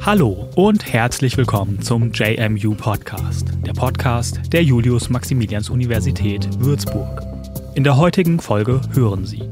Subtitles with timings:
[0.00, 7.22] Hallo und herzlich willkommen zum JMU Podcast, der Podcast der Julius-Maximilians-Universität Würzburg.
[7.74, 9.42] In der heutigen Folge hören Sie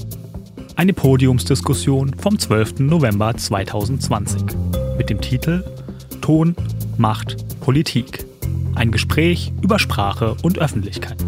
[0.77, 2.79] eine Podiumsdiskussion vom 12.
[2.79, 4.43] November 2020
[4.97, 5.65] mit dem Titel
[6.23, 6.57] Ton,
[6.97, 8.25] Macht, Politik.
[8.75, 11.23] Ein Gespräch über Sprache und Öffentlichkeit.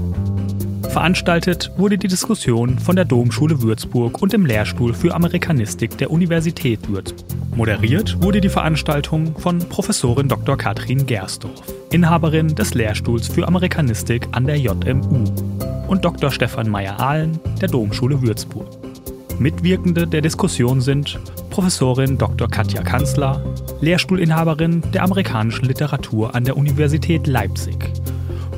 [0.95, 6.89] Veranstaltet wurde die Diskussion von der Domschule Würzburg und dem Lehrstuhl für Amerikanistik der Universität
[6.89, 7.27] Würzburg.
[7.57, 10.57] Moderiert wurde die Veranstaltung von Professorin Dr.
[10.57, 15.25] Katrin Gersdorf, Inhaberin des Lehrstuhls für Amerikanistik an der JMU,
[15.89, 16.31] und Dr.
[16.31, 18.69] Stefan Meyer-Ahlen der Domschule Würzburg.
[19.41, 21.19] Mitwirkende der Diskussion sind
[21.51, 22.47] Professorin Dr.
[22.47, 23.45] Katja Kanzler,
[23.81, 27.91] Lehrstuhlinhaberin der amerikanischen Literatur an der Universität Leipzig,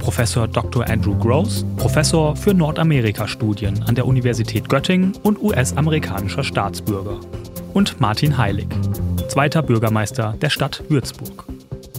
[0.06, 0.88] Professor Dr.
[0.88, 7.18] Andrew Gross, Professor für Nordamerika-Studien an der Universität Göttingen und US-amerikanischer Staatsbürger.
[7.74, 8.68] Und Martin Heilig,
[9.26, 11.46] zweiter Bürgermeister der Stadt Würzburg.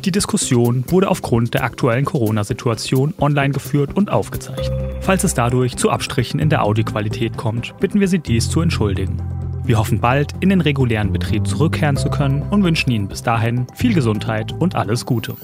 [0.06, 4.80] Die Diskussion wurde aufgrund der aktuellen Corona-Situation online geführt und aufgezeichnet.
[5.02, 9.18] Falls es dadurch zu Abstrichen in der Audioqualität kommt, bitten wir Sie dies zu entschuldigen.
[9.66, 13.68] Wir hoffen bald in den regulären Betrieb zurückkehren zu können und wünschen Ihnen bis dahin
[13.76, 15.36] viel Gesundheit und alles Gute.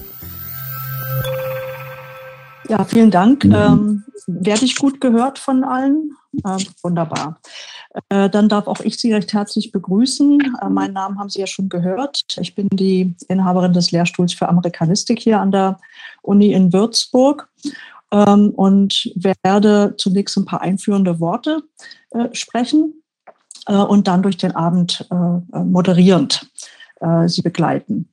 [2.68, 3.44] Ja, vielen Dank.
[3.44, 3.54] Mhm.
[3.54, 6.16] Ähm, werde ich gut gehört von allen?
[6.44, 7.40] Äh, wunderbar.
[8.08, 10.40] Äh, dann darf auch ich Sie recht herzlich begrüßen.
[10.62, 12.24] Äh, meinen Namen haben Sie ja schon gehört.
[12.40, 15.78] Ich bin die Inhaberin des Lehrstuhls für Amerikanistik hier an der
[16.22, 17.48] Uni in Würzburg
[18.10, 21.62] ähm, und werde zunächst ein paar einführende Worte
[22.10, 23.02] äh, sprechen
[23.66, 26.50] äh, und dann durch den Abend äh, moderierend
[27.26, 28.08] Sie begleiten.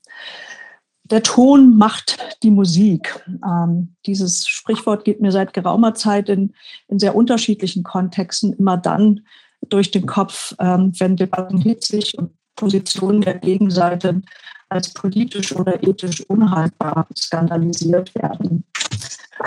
[1.11, 3.23] Der Ton macht die Musik.
[3.45, 6.53] Ähm, dieses Sprichwort geht mir seit geraumer Zeit in,
[6.87, 9.21] in sehr unterschiedlichen Kontexten immer dann
[9.67, 14.21] durch den Kopf, ähm, wenn Debatten hitzig und Positionen der Gegenseite
[14.71, 18.63] als politisch oder ethisch unhaltbar skandalisiert werden.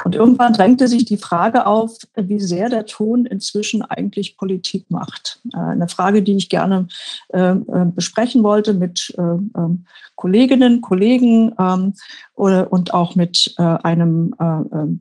[0.05, 5.41] Und irgendwann drängte sich die Frage auf, wie sehr der Ton inzwischen eigentlich Politik macht.
[5.53, 6.89] Äh, eine Frage, die ich gerne
[7.29, 9.87] äh, äh, besprechen wollte mit ähm,
[10.17, 11.95] Kolleginnen, Kollegen ähm,
[12.35, 14.35] und auch mit einem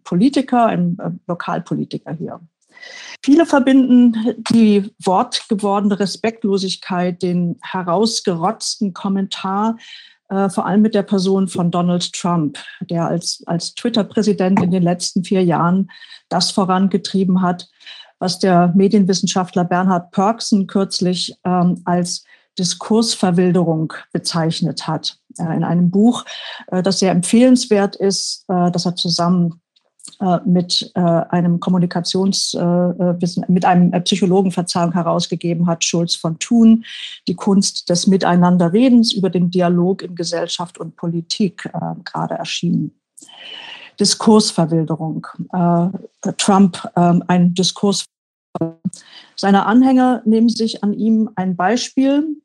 [0.04, 0.98] Politiker, einem
[1.28, 2.40] Lokalpolitiker hier.
[3.24, 9.78] Viele verbinden die wortgewordene Respektlosigkeit, den herausgerotzten Kommentar
[10.34, 14.84] äh, vor allem mit der Person von Donald Trump, der als, als Twitter-Präsident in den
[14.84, 15.92] letzten vier Jahren
[16.30, 17.70] das vorangetrieben hat,
[18.20, 22.24] was der Medienwissenschaftler Bernhard Perksen kürzlich ähm, als
[22.58, 25.18] Diskursverwilderung bezeichnet hat.
[25.38, 26.26] Äh, in einem Buch,
[26.68, 29.62] äh, das sehr empfehlenswert ist, äh, das er zusammen
[30.46, 36.86] mit äh, einem Kommunikationswissen, äh, mit einem Psychologen Verzeihung herausgegeben hat, Schulz von Thun,
[37.28, 41.70] die Kunst des Miteinanderredens über den Dialog in Gesellschaft und Politik
[42.06, 42.92] gerade erschienen.
[44.00, 45.28] Diskursverwilderung.
[46.38, 48.06] Trump ähm, ein Diskurs.
[49.36, 52.42] Seine Anhänger nehmen sich an ihm ein Beispiel.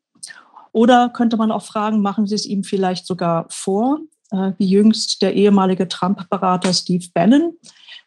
[0.73, 4.01] Oder könnte man auch fragen, machen Sie es ihm vielleicht sogar vor?
[4.31, 7.55] Äh, wie jüngst der ehemalige Trump-Berater Steve Bannon,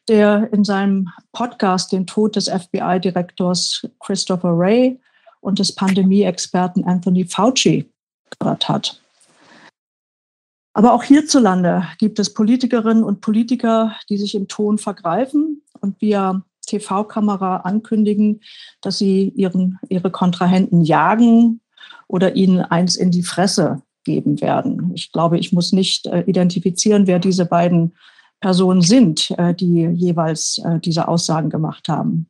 [0.08, 5.00] der in seinem Podcast den Tod des FBI-Direktors Christopher Wray
[5.42, 7.90] und des Pandemie-Experten Anthony Fauci
[8.40, 9.02] gehört hat.
[10.74, 16.44] Aber auch hierzulande gibt es Politikerinnen und Politiker, die sich im Ton vergreifen und via
[16.66, 18.42] TV-Kamera ankündigen,
[18.82, 21.60] dass sie ihren, ihre Kontrahenten jagen
[22.08, 24.92] oder ihnen eins in die Fresse geben werden.
[24.96, 27.96] Ich glaube, ich muss nicht äh, identifizieren, wer diese beiden
[28.40, 32.28] Personen sind, äh, die jeweils äh, diese Aussagen gemacht haben.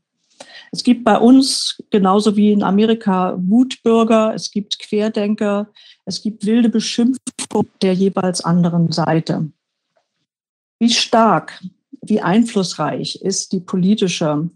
[0.71, 5.67] Es gibt bei uns genauso wie in Amerika Wutbürger, es gibt Querdenker,
[6.05, 9.51] es gibt wilde Beschimpfung der jeweils anderen Seite.
[10.79, 11.61] Wie stark,
[12.01, 14.49] wie einflussreich ist die politische,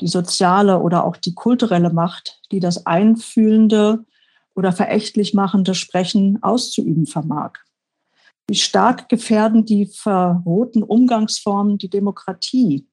[0.00, 4.04] die soziale oder auch die kulturelle Macht, die das einfühlende
[4.54, 7.52] oder verächtlich machende Sprechen auszuüben vermag.
[8.48, 12.86] Wie stark gefährden die verrohten Umgangsformen die Demokratie?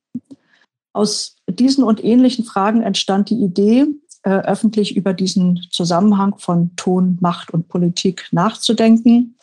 [0.94, 3.88] Aus diesen und ähnlichen Fragen entstand die Idee,
[4.24, 9.36] äh, öffentlich über diesen Zusammenhang von Ton, Macht und Politik nachzudenken.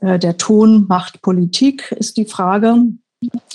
[0.00, 2.84] Äh, der Ton, Macht, Politik ist die Frage,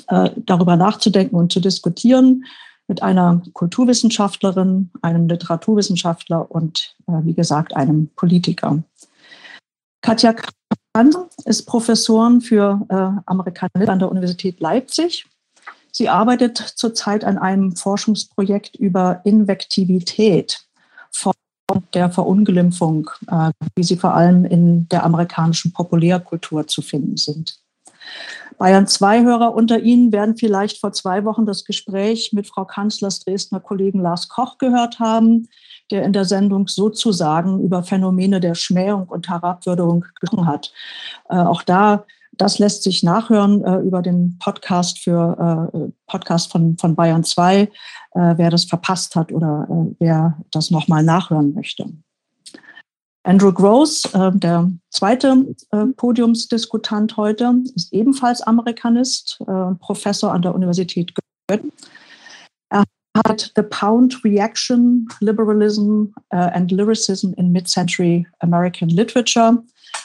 [0.08, 2.44] äh, darüber nachzudenken und zu diskutieren
[2.92, 8.84] mit einer Kulturwissenschaftlerin, einem Literaturwissenschaftler und, äh, wie gesagt, einem Politiker.
[10.02, 10.36] Katja
[10.94, 15.26] Kranz ist Professorin für äh, Amerikanistik an der Universität Leipzig.
[15.94, 20.60] Sie arbeitet zurzeit an einem Forschungsprojekt über Invektivität
[21.12, 21.32] von
[21.94, 27.58] der Verunglimpfung, äh, wie sie vor allem in der amerikanischen Populärkultur zu finden sind.
[28.58, 33.22] Bayern 2 Hörer unter Ihnen werden vielleicht vor zwei Wochen das Gespräch mit Frau Kanzlers
[33.22, 35.48] Dresdner Kollegen Lars Koch gehört haben,
[35.90, 40.72] der in der Sendung sozusagen über Phänomene der Schmähung und Herabwürdigung gesprochen hat.
[41.30, 42.06] Äh, auch da
[42.38, 47.62] das lässt sich nachhören äh, über den Podcast für äh, Podcast von, von Bayern 2,
[47.62, 47.70] äh,
[48.14, 51.86] wer das verpasst hat oder äh, wer das nochmal nachhören möchte.
[53.24, 59.40] Andrew Gross, äh, der zweite äh, Podiumsdiskutant heute, ist ebenfalls Amerikanist,
[59.80, 61.14] Professor an der Universität
[61.48, 61.72] Göttingen.
[62.70, 62.84] Er
[63.28, 69.62] hat The Pound Reaction, Liberalism and Lyricism in Mid-Century American Literature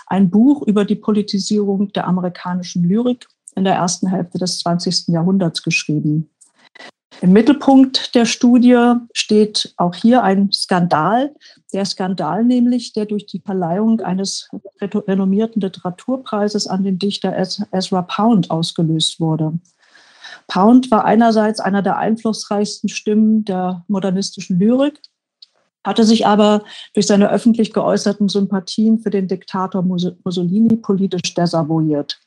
[0.07, 5.09] ein Buch über die Politisierung der amerikanischen Lyrik in der ersten Hälfte des 20.
[5.09, 6.31] Jahrhunderts geschrieben.
[7.23, 11.35] Im Mittelpunkt der Studie steht auch hier ein Skandal.
[11.73, 14.49] Der Skandal nämlich, der durch die Verleihung eines
[14.81, 19.59] renommierten Literaturpreises an den Dichter Ezra Pound ausgelöst wurde.
[20.47, 25.01] Pound war einerseits einer der einflussreichsten Stimmen der modernistischen Lyrik
[25.87, 26.65] hatte sich aber
[26.95, 32.19] durch seine öffentlich geäußerten Sympathien für den Diktator Mussolini politisch desavouiert.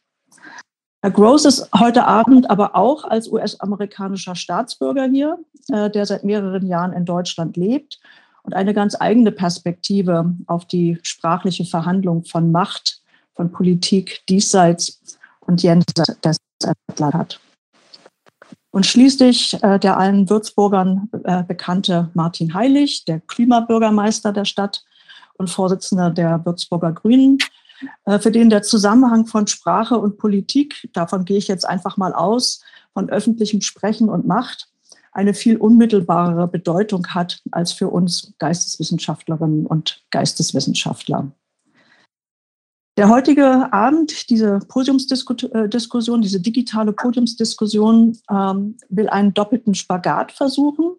[1.02, 6.68] Herr Gross ist heute Abend aber auch als US-amerikanischer Staatsbürger hier, äh, der seit mehreren
[6.68, 8.00] Jahren in Deutschland lebt
[8.44, 13.02] und eine ganz eigene Perspektive auf die sprachliche Verhandlung von Macht,
[13.34, 17.40] von Politik diesseits und jenseits des Atlantik hat.
[18.72, 24.84] Und schließlich äh, der allen Würzburgern äh, bekannte Martin Heilig, der Klimabürgermeister der Stadt
[25.38, 27.38] und Vorsitzender der Würzburger Grünen,
[28.20, 32.62] für den der Zusammenhang von Sprache und Politik, davon gehe ich jetzt einfach mal aus,
[32.94, 34.70] von öffentlichem Sprechen und Macht,
[35.12, 41.32] eine viel unmittelbarere Bedeutung hat als für uns Geisteswissenschaftlerinnen und Geisteswissenschaftler.
[42.98, 50.96] Der heutige Abend, diese Podiumsdiskussion, diese digitale Podiumsdiskussion, ähm, will einen doppelten Spagat versuchen,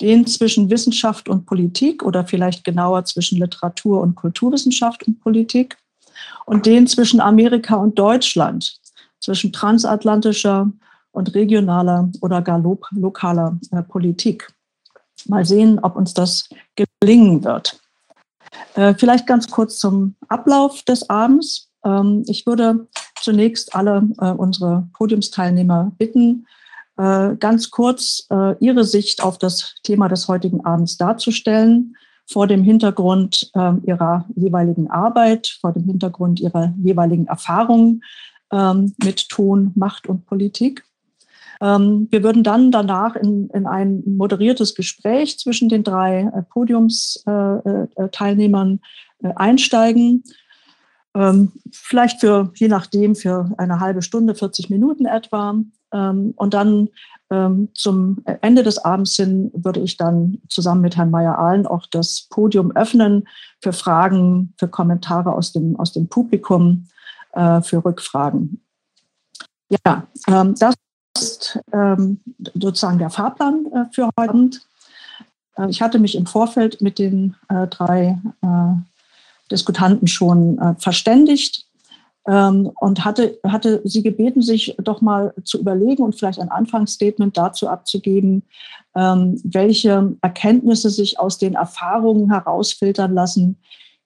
[0.00, 5.76] den zwischen Wissenschaft und Politik oder vielleicht genauer zwischen Literatur und Kulturwissenschaft und Politik
[6.46, 8.78] und den zwischen Amerika und Deutschland,
[9.20, 10.72] zwischen transatlantischer
[11.12, 12.62] und regionaler oder gar
[12.92, 14.52] lokaler äh, Politik.
[15.26, 17.78] Mal sehen, ob uns das gelingen wird.
[18.74, 21.70] Äh, vielleicht ganz kurz zum Ablauf des Abends.
[21.84, 22.88] Ähm, ich würde
[23.20, 26.46] zunächst alle äh, unsere Podiumsteilnehmer bitten,
[26.96, 31.96] äh, ganz kurz äh, ihre Sicht auf das Thema des heutigen Abends darzustellen,
[32.30, 38.04] vor dem Hintergrund ähm, ihrer jeweiligen Arbeit, vor dem Hintergrund ihrer jeweiligen Erfahrungen
[38.52, 40.84] ähm, mit Ton, Macht und Politik.
[41.60, 48.80] Ähm, wir würden dann danach in, in ein moderiertes Gespräch zwischen den drei äh, Podiumsteilnehmern
[49.22, 50.22] äh, äh, einsteigen.
[51.14, 55.56] Ähm, vielleicht für, je nachdem, für eine halbe Stunde, 40 Minuten etwa.
[55.92, 56.90] Ähm, und dann
[57.74, 62.72] zum Ende des Abends hin würde ich dann zusammen mit Herrn Meyer-Ahlen auch das Podium
[62.72, 63.28] öffnen
[63.60, 66.88] für Fragen, für Kommentare aus dem, aus dem Publikum,
[67.32, 68.60] für Rückfragen.
[69.84, 70.74] Ja, das
[71.20, 72.20] ist ähm,
[72.54, 74.66] sozusagen der Fahrplan äh, für heute Abend.
[75.56, 81.66] Äh, ich hatte mich im Vorfeld mit den äh, drei äh, Diskutanten schon äh, verständigt
[82.28, 87.36] ähm, und hatte, hatte sie gebeten, sich doch mal zu überlegen und vielleicht ein Anfangsstatement
[87.36, 88.42] dazu abzugeben,
[88.94, 93.56] ähm, welche Erkenntnisse sich aus den Erfahrungen herausfiltern lassen,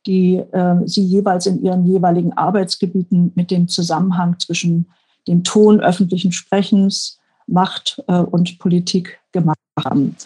[0.06, 4.87] die äh, sie jeweils in ihren jeweiligen Arbeitsgebieten mit dem Zusammenhang zwischen
[5.26, 10.16] dem Ton öffentlichen Sprechens, Macht äh, und Politik gemacht haben.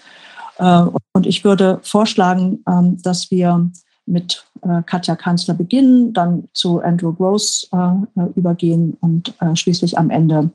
[0.58, 3.70] Äh, und ich würde vorschlagen, äh, dass wir
[4.08, 10.10] mit äh, Katja Kanzler beginnen, dann zu Andrew Gross äh, übergehen und äh, schließlich am
[10.10, 10.50] Ende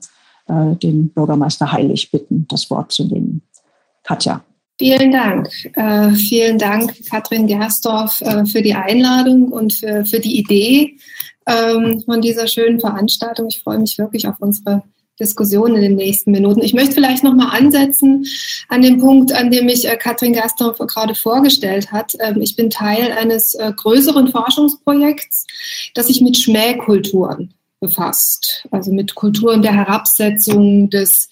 [0.46, 3.40] den Bürgermeister Heilig bitten, das Wort zu nehmen.
[4.02, 4.44] Katja.
[4.78, 5.48] Vielen Dank.
[5.74, 10.96] Äh, vielen Dank, Katrin Gersdorf, äh, für die Einladung und für, für die Idee
[11.46, 13.46] ähm, von dieser schönen Veranstaltung.
[13.48, 14.82] Ich freue mich wirklich auf unsere
[15.20, 16.62] Diskussion in den nächsten Minuten.
[16.62, 18.26] Ich möchte vielleicht noch mal ansetzen
[18.68, 22.14] an dem Punkt, an dem mich äh, Katrin Gaston gerade vorgestellt hat.
[22.20, 25.46] Ähm, ich bin Teil eines äh, größeren Forschungsprojekts,
[25.94, 31.28] das sich mit Schmähkulturen befasst, also mit Kulturen der Herabsetzung des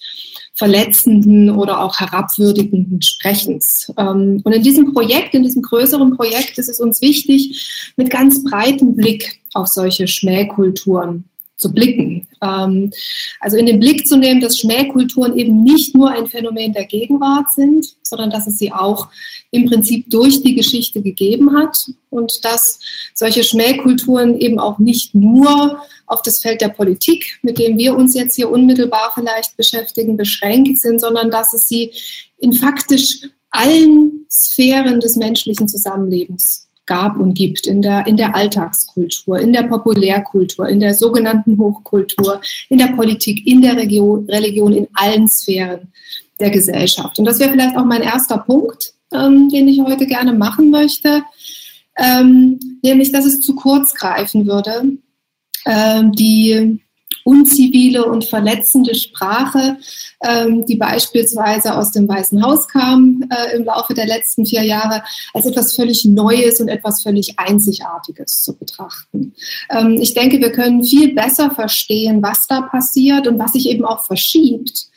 [0.55, 3.91] verletzenden oder auch herabwürdigenden Sprechens.
[3.97, 8.43] Ähm, und in diesem Projekt, in diesem größeren Projekt ist es uns wichtig, mit ganz
[8.43, 11.25] breitem Blick auf solche Schmähkulturen
[11.63, 12.27] zu blicken.
[12.41, 12.91] Ähm,
[13.39, 17.51] also in den Blick zu nehmen, dass Schmähkulturen eben nicht nur ein Phänomen der Gegenwart
[17.55, 19.07] sind, sondern dass es sie auch
[19.51, 22.79] im Prinzip durch die Geschichte gegeben hat und dass
[23.13, 28.13] solche Schmähkulturen eben auch nicht nur auf das Feld der Politik, mit dem wir uns
[28.13, 31.91] jetzt hier unmittelbar vielleicht beschäftigen, beschränkt sind, sondern dass es sie
[32.37, 39.39] in faktisch allen Sphären des menschlichen Zusammenlebens gab und gibt, in der, in der Alltagskultur,
[39.39, 44.87] in der Populärkultur, in der sogenannten Hochkultur, in der Politik, in der Region, Religion, in
[44.93, 45.91] allen Sphären
[46.39, 47.19] der Gesellschaft.
[47.19, 51.23] Und das wäre vielleicht auch mein erster Punkt, ähm, den ich heute gerne machen möchte,
[51.97, 54.97] ähm, nämlich, dass es zu kurz greifen würde,
[55.65, 56.82] ähm, die
[57.23, 59.77] unzivile und verletzende Sprache,
[60.23, 65.03] ähm, die beispielsweise aus dem Weißen Haus kam äh, im Laufe der letzten vier Jahre,
[65.33, 69.33] als etwas völlig Neues und etwas völlig Einzigartiges zu betrachten.
[69.69, 73.85] Ähm, ich denke, wir können viel besser verstehen, was da passiert und was sich eben
[73.85, 74.87] auch verschiebt,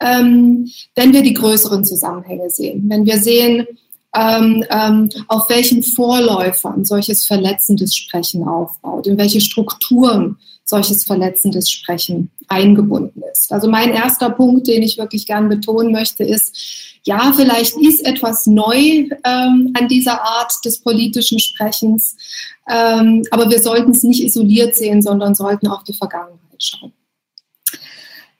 [0.00, 2.84] ähm, wenn wir die größeren Zusammenhänge sehen.
[2.88, 3.66] Wenn wir sehen,
[4.14, 12.30] ähm, ähm, auf welchen Vorläufern solches verletzendes Sprechen aufbaut, in welche Strukturen solches verletzendes Sprechen
[12.48, 13.52] eingebunden ist.
[13.52, 16.56] Also mein erster Punkt, den ich wirklich gern betonen möchte, ist,
[17.04, 22.16] ja, vielleicht ist etwas neu ähm, an dieser Art des politischen Sprechens,
[22.68, 26.92] ähm, aber wir sollten es nicht isoliert sehen, sondern sollten auf die Vergangenheit schauen.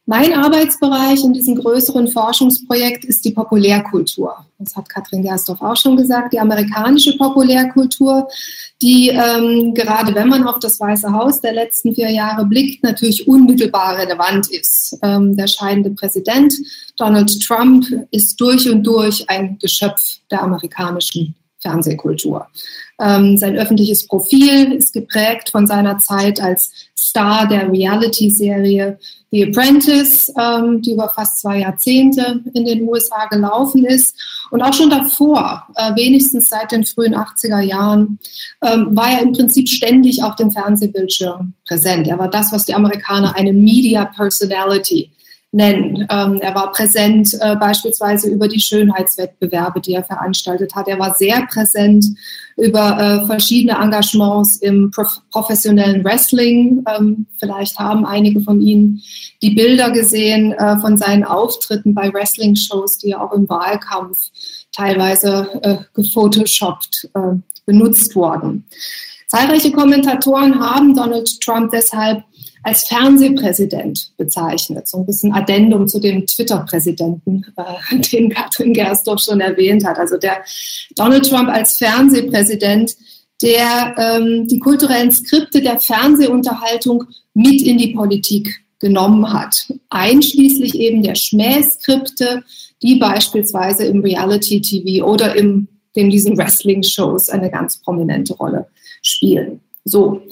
[0.07, 4.45] Mein Arbeitsbereich in diesem größeren Forschungsprojekt ist die Populärkultur.
[4.59, 8.29] Das hat Katrin Gerstorff auch schon gesagt, die amerikanische Populärkultur,
[8.83, 13.27] die ähm, gerade wenn man auf das Weiße Haus der letzten vier Jahre blickt, natürlich
[13.27, 14.99] unmittelbar relevant ist.
[15.03, 16.53] Ähm, der scheidende Präsident
[16.99, 22.47] Donald Trump ist durch und durch ein Geschöpf der amerikanischen Fernsehkultur.
[23.01, 26.71] Ähm, sein öffentliches Profil ist geprägt von seiner Zeit als
[27.05, 28.99] Star der Reality-Serie
[29.31, 34.17] The Apprentice, ähm, die über fast zwei Jahrzehnte in den USA gelaufen ist.
[34.51, 38.19] Und auch schon davor, äh, wenigstens seit den frühen 80er Jahren,
[38.63, 42.07] ähm, war er im Prinzip ständig auf dem Fernsehbildschirm präsent.
[42.07, 45.11] Er war das, was die Amerikaner eine Media Personality
[45.55, 46.07] nennen.
[46.11, 50.89] Ähm, er war präsent äh, beispielsweise über die Schönheitswettbewerbe, die er veranstaltet hat.
[50.89, 52.05] Er war sehr präsent
[52.57, 56.85] über äh, verschiedene Engagements im prof professionellen Wrestling.
[56.89, 59.01] Ähm, vielleicht haben einige von Ihnen
[59.43, 64.19] die Bilder gesehen äh, von seinen Auftritten bei Wrestling-Shows, die auch im Wahlkampf
[64.73, 68.65] teilweise äh, gefotoshoppt äh, benutzt wurden.
[69.29, 72.25] Zahlreiche Kommentatoren haben Donald Trump deshalb
[72.65, 74.89] als Fernsehpräsident bezeichnet.
[74.89, 79.99] So ein bisschen Addendum zu dem Twitter-Präsidenten, äh, den Katrin Gerstorff schon erwähnt hat.
[79.99, 80.43] Also der
[80.97, 82.97] Donald Trump als Fernsehpräsident,
[83.43, 87.05] der ähm, die kulturellen Skripte der Fernsehunterhaltung
[87.35, 92.45] mit in die Politik genommen hat, einschließlich eben der Schmähskripte,
[92.83, 98.67] die beispielsweise im Reality-TV oder im, in diesen Wrestling-Shows eine ganz prominente Rolle
[99.03, 99.61] spielen.
[99.85, 100.23] So,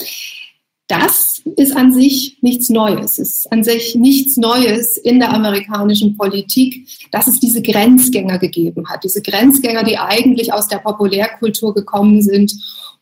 [0.93, 3.19] das ist an sich nichts Neues.
[3.19, 8.87] Es ist an sich nichts Neues in der amerikanischen Politik, dass es diese Grenzgänger gegeben
[8.91, 9.03] hat.
[9.03, 12.53] Diese Grenzgänger, die eigentlich aus der Populärkultur gekommen sind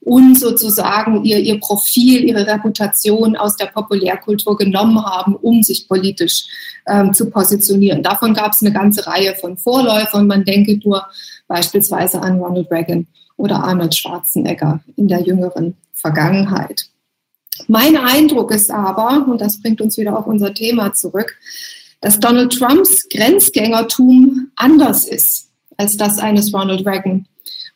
[0.03, 6.45] und sozusagen ihr, ihr Profil, ihre Reputation aus der Populärkultur genommen haben, um sich politisch
[6.87, 8.05] ähm, zu positionieren.
[8.05, 10.29] Davon gab es eine ganze Reihe von Vorläufern.
[10.29, 11.05] Man denke nur
[11.49, 16.90] beispielsweise an Ronald Reagan oder Arnold Schwarzenegger in der jüngeren Vergangenheit.
[17.69, 21.37] Mein Eindruck ist aber, und das bringt uns wieder auf unser Thema zurück,
[22.01, 27.27] dass Donald Trumps Grenzgängertum anders ist als das eines Ronald Reagan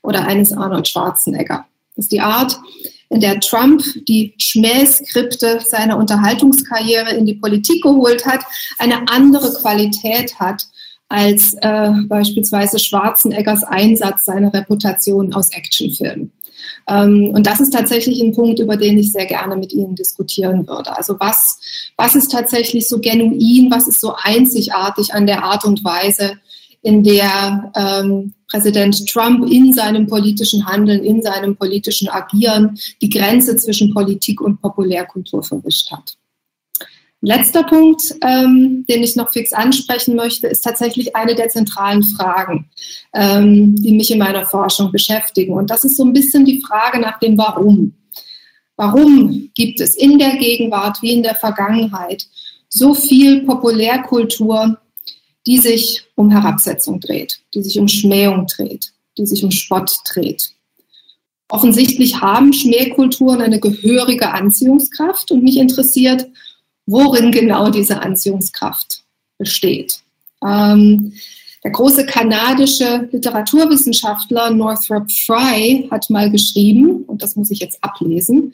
[0.03, 1.67] oder eines Arnold Schwarzenegger.
[1.97, 2.59] Das ist die Art,
[3.09, 8.41] in der Trump die Schmähskripte seiner Unterhaltungskarriere in die Politik geholt hat,
[8.79, 10.67] eine andere Qualität hat
[11.09, 16.33] als äh, beispielsweise Schwarzeneggers Einsatz seiner Reputation aus Actionfilmen.
[16.89, 20.67] Ähm, und das ist tatsächlich ein Punkt, über den ich sehr gerne mit Ihnen diskutieren
[20.67, 20.97] würde.
[20.97, 21.59] Also was,
[21.97, 26.39] was ist tatsächlich so genuin, was ist so einzigartig an der Art und Weise,
[26.83, 33.57] in der ähm, Präsident Trump in seinem politischen Handeln, in seinem politischen Agieren die Grenze
[33.57, 36.17] zwischen Politik und Populärkultur verwischt hat.
[37.25, 42.69] Letzter Punkt, ähm, den ich noch fix ansprechen möchte, ist tatsächlich eine der zentralen Fragen,
[43.15, 45.55] ähm, die mich in meiner Forschung beschäftigen.
[45.55, 47.95] Und das ist so ein bisschen die Frage nach dem Warum.
[48.77, 52.27] Warum gibt es in der Gegenwart wie in der Vergangenheit
[52.69, 54.79] so viel Populärkultur,
[55.47, 60.51] die sich um Herabsetzung dreht, die sich um Schmähung dreht, die sich um Spott dreht?
[61.49, 66.27] Offensichtlich haben Schmähkulturen eine gehörige Anziehungskraft und mich interessiert,
[66.87, 69.03] worin genau diese Anziehungskraft
[69.39, 70.01] besteht.
[70.47, 71.13] Ähm,
[71.65, 78.53] der große kanadische Literaturwissenschaftler Northrop Frye hat mal geschrieben, und das muss ich jetzt ablesen,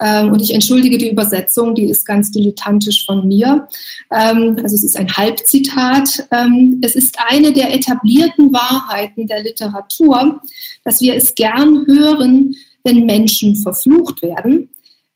[0.00, 3.68] ähm, und ich entschuldige die Übersetzung, die ist ganz dilettantisch von mir.
[4.10, 6.26] Ähm, also es ist ein Halbzitat.
[6.30, 10.40] Ähm, es ist eine der etablierten Wahrheiten der Literatur,
[10.84, 12.54] dass wir es gern hören,
[12.84, 14.68] wenn Menschen verflucht werden,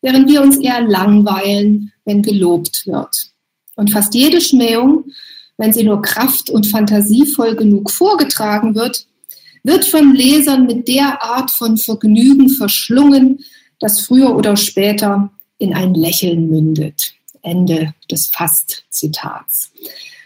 [0.02, 3.30] während wir uns eher langweilen, wenn gelobt wird.
[3.76, 5.04] Und fast jede Schmähung
[5.60, 9.06] wenn sie nur kraft- und fantasievoll genug vorgetragen wird,
[9.62, 13.44] wird von Lesern mit der Art von Vergnügen verschlungen,
[13.78, 17.12] das früher oder später in ein Lächeln mündet.
[17.42, 19.70] Ende des Fast-Zitats.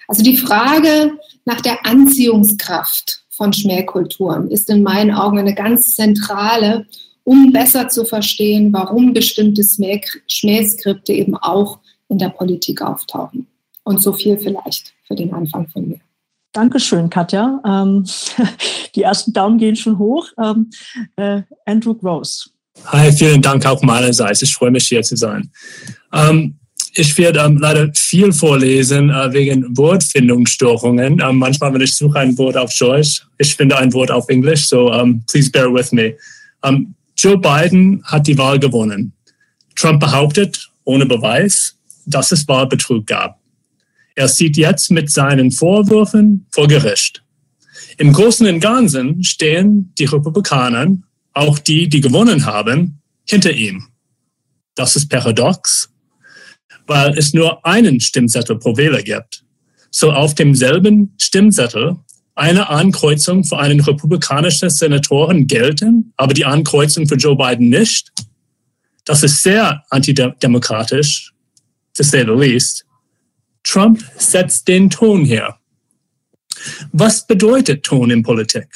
[0.07, 6.87] Also die Frage nach der Anziehungskraft von Schmähkulturen ist in meinen Augen eine ganz zentrale,
[7.25, 9.63] um besser zu verstehen, warum bestimmte
[10.29, 11.79] Schmähskripte eben auch
[12.09, 13.47] in der Politik auftauchen.
[13.83, 15.99] Und so viel vielleicht für den Anfang von mir.
[16.53, 17.61] Dankeschön, Katja.
[17.67, 18.05] Ähm,
[18.95, 20.29] die ersten Daumen gehen schon hoch.
[20.39, 20.71] Ähm,
[21.17, 22.51] äh, Andrew Gross.
[22.87, 24.43] Hi, vielen Dank auch meinerseits.
[24.43, 25.51] Ich freue mich hier zu sein.
[26.13, 26.57] Ähm,
[26.95, 31.21] ich werde ähm, leider viel vorlesen äh, wegen Wortfindungsstörungen.
[31.21, 34.69] Ähm, manchmal, wenn ich suche ein Wort auf Deutsch, ich finde ein Wort auf Englisch,
[34.69, 36.15] so um, please bear with me.
[37.17, 39.13] Joe Biden hat die Wahl gewonnen.
[39.77, 43.41] Trump behauptet, ohne Beweis, dass es Wahlbetrug gab.
[44.15, 47.23] Er sieht jetzt mit seinen Vorwürfen vor Gericht.
[47.99, 50.97] Im Großen und Ganzen stehen die Republikaner,
[51.33, 53.87] auch die, die gewonnen haben, hinter ihm.
[54.75, 55.91] Das ist paradox,
[56.87, 59.45] weil es nur einen Stimmzettel pro Wähler gibt.
[59.91, 61.97] So auf demselben Stimmzettel
[62.35, 68.13] eine Ankreuzung für einen republikanischen Senatoren gelten, aber die Ankreuzung für Joe Biden nicht.
[69.05, 71.33] Das ist sehr antidemokratisch,
[71.95, 72.85] to say the least.
[73.63, 75.59] Trump setzt den Ton her.
[76.93, 78.69] Was bedeutet Ton in Politik?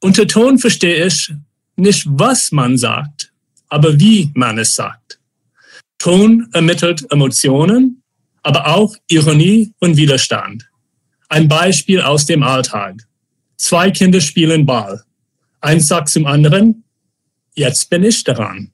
[0.00, 1.32] Unter Ton verstehe ich
[1.76, 3.32] nicht, was man sagt,
[3.68, 5.18] aber wie man es sagt.
[5.98, 8.02] Ton ermittelt Emotionen,
[8.42, 10.68] aber auch Ironie und Widerstand.
[11.28, 13.06] Ein Beispiel aus dem Alltag.
[13.56, 15.02] Zwei Kinder spielen Ball.
[15.60, 16.84] Eins sagt zum anderen,
[17.54, 18.70] jetzt bin ich daran.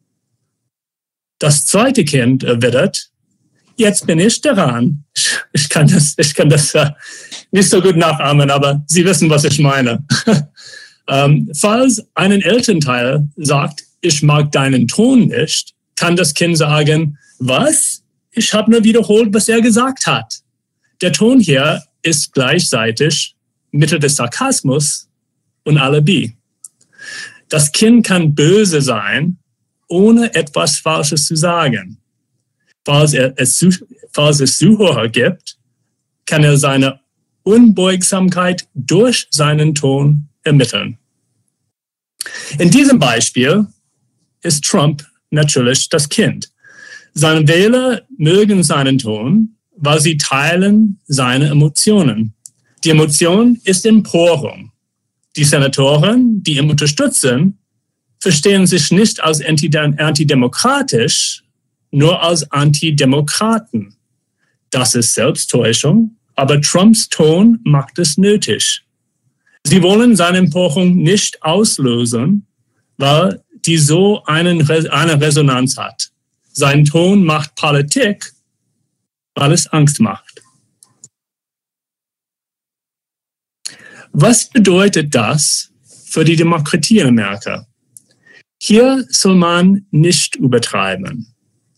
[1.38, 3.10] Das zweite Kind erwidert,
[3.76, 5.04] jetzt bin ich daran.
[5.56, 6.90] Ich kann das, ich kann das äh,
[7.52, 10.04] nicht so gut nachahmen, aber Sie wissen, was ich meine.
[11.08, 18.02] ähm, falls ein Elternteil sagt, ich mag deinen Ton nicht, kann das Kind sagen, was?
[18.32, 20.40] Ich habe nur wiederholt, was er gesagt hat.
[21.00, 23.34] Der Ton hier ist gleichzeitig
[23.72, 25.08] Mittel des Sarkasmus
[25.64, 26.36] und Alibi.
[27.48, 29.38] Das Kind kann böse sein,
[29.88, 31.98] ohne etwas Falsches zu sagen
[32.84, 33.64] falls, er, es,
[34.12, 35.56] falls es Zuhörer gibt,
[36.26, 37.00] kann er seine
[37.42, 40.98] Unbeugsamkeit durch seinen Ton ermitteln.
[42.58, 43.66] In diesem Beispiel
[44.42, 46.50] ist Trump natürlich das Kind.
[47.12, 52.34] Seine Wähler mögen seinen Ton, weil sie teilen seine Emotionen.
[52.84, 54.70] Die Emotion ist Emporung.
[55.36, 57.58] Die Senatoren, die ihn unterstützen,
[58.20, 61.42] verstehen sich nicht als antidemokratisch,
[61.90, 63.94] nur als Antidemokraten.
[64.70, 68.82] Das ist Selbsttäuschung, aber Trumps Ton macht es nötig.
[69.64, 72.46] Sie wollen seine Empörung nicht auslösen,
[72.98, 76.10] weil die so einen, eine Resonanz hat.
[76.52, 78.32] Sein Ton macht Politik,
[79.34, 80.42] weil es Angst macht.
[84.12, 85.72] Was bedeutet das
[86.06, 87.66] für die Demokratie in Amerika?
[88.62, 91.34] Hier soll man nicht übertreiben.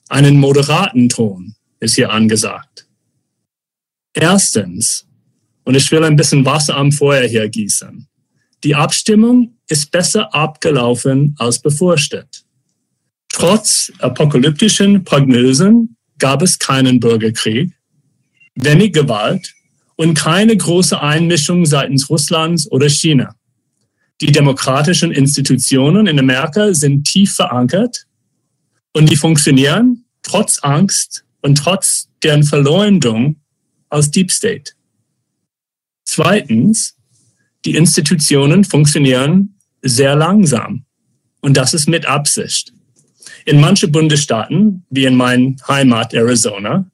[0.08, 2.86] Einen moderaten Ton ist hier angesagt.
[4.12, 5.06] Erstens,
[5.64, 8.06] und ich will ein bisschen Wasser am Feuer hier gießen.
[8.64, 12.44] Die Abstimmung ist besser abgelaufen als befürchtet.
[13.28, 17.72] Trotz apokalyptischen Prognosen gab es keinen Bürgerkrieg,
[18.54, 19.54] wenig Gewalt
[19.96, 23.34] und keine große Einmischung seitens Russlands oder China.
[24.20, 28.06] Die demokratischen Institutionen in Amerika sind tief verankert
[28.92, 33.36] und die funktionieren trotz Angst und trotz deren Verleumdung
[33.88, 34.72] aus Deep State.
[36.04, 36.96] Zweitens,
[37.64, 40.84] die Institutionen funktionieren sehr langsam.
[41.40, 42.72] Und das ist mit Absicht.
[43.46, 46.84] In manchen Bundesstaaten, wie in meinem Heimat Arizona,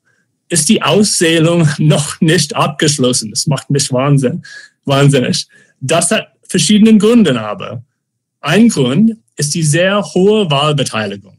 [0.50, 3.30] ist die Auszählung noch nicht abgeschlossen.
[3.30, 4.42] Das macht mich wahnsinn,
[4.84, 5.46] wahnsinnig.
[5.80, 7.82] Das hat verschiedene Gründe aber.
[8.42, 11.38] Ein Grund ist die sehr hohe Wahlbeteiligung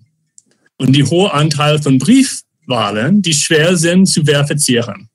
[0.77, 5.09] und die hohe Anteil von Brief, Wahlen, die schwer sind zu verifizieren.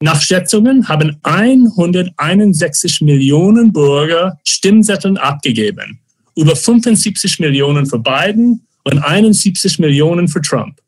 [0.00, 6.00] Nach Schätzungen haben 161 Millionen Bürger Stimmzetteln abgegeben.
[6.36, 10.80] Über 75 Millionen für Biden und 71 Millionen für Trump.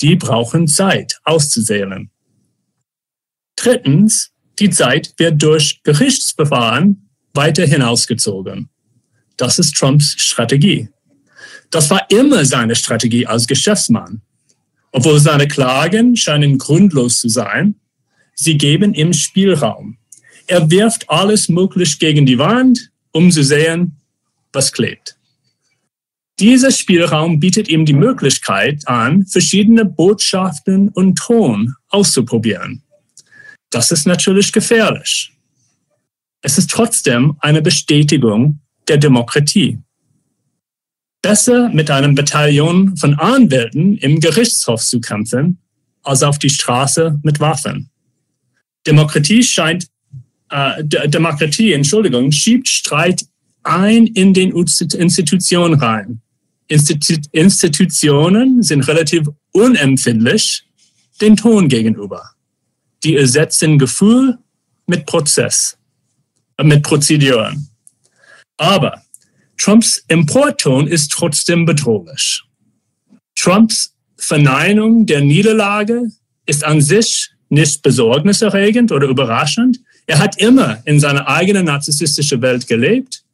[0.00, 2.10] Die brauchen Zeit auszusählen.
[3.56, 8.70] Drittens, die Zeit wird durch Gerichtsverfahren weiter hinausgezogen.
[9.36, 10.88] Das ist Trumps Strategie.
[11.70, 14.22] Das war immer seine Strategie als Geschäftsmann.
[14.90, 17.74] Obwohl seine Klagen scheinen grundlos zu sein,
[18.34, 19.98] Sie geben ihm Spielraum.
[20.46, 23.98] Er wirft alles möglich gegen die Wand, um zu sehen,
[24.54, 25.19] was klebt.
[26.40, 32.82] Dieser Spielraum bietet ihm die Möglichkeit an, verschiedene Botschaften und Ton auszuprobieren.
[33.68, 35.32] Das ist natürlich gefährlich.
[36.40, 39.80] Es ist trotzdem eine Bestätigung der Demokratie.
[41.20, 45.58] Besser mit einem Bataillon von Anwälten im Gerichtshof zu kämpfen,
[46.02, 47.90] als auf die Straße mit Waffen.
[48.86, 49.88] Demokratie scheint,
[50.48, 53.26] äh, Demokratie, Entschuldigung, schiebt Streit
[53.62, 56.22] ein in den Institutionen rein.
[56.70, 60.62] Institu Institutionen sind relativ unempfindlich
[61.20, 62.22] den Ton gegenüber.
[63.02, 64.38] Die ersetzen Gefühl
[64.86, 65.76] mit Prozess,
[66.56, 67.68] äh, mit Prozeduren.
[68.56, 69.02] Aber
[69.58, 72.42] Trumps Importton ist trotzdem bedrohlich.
[73.36, 76.10] Trumps Verneinung der Niederlage
[76.46, 79.80] ist an sich nicht besorgniserregend oder überraschend.
[80.06, 83.24] Er hat immer in seiner eigenen narzissstischen Welt gelebt.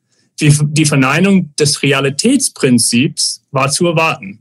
[0.41, 4.41] Die, die Verneinung des Realitätsprinzips war zu erwarten.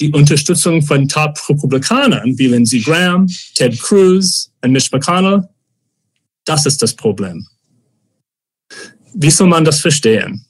[0.00, 5.48] Die Unterstützung von Top-Republikanern wie Lindsey Graham, Ted Cruz und Mitch McConnell,
[6.44, 7.46] das ist das Problem.
[9.12, 10.44] Wie soll man das verstehen?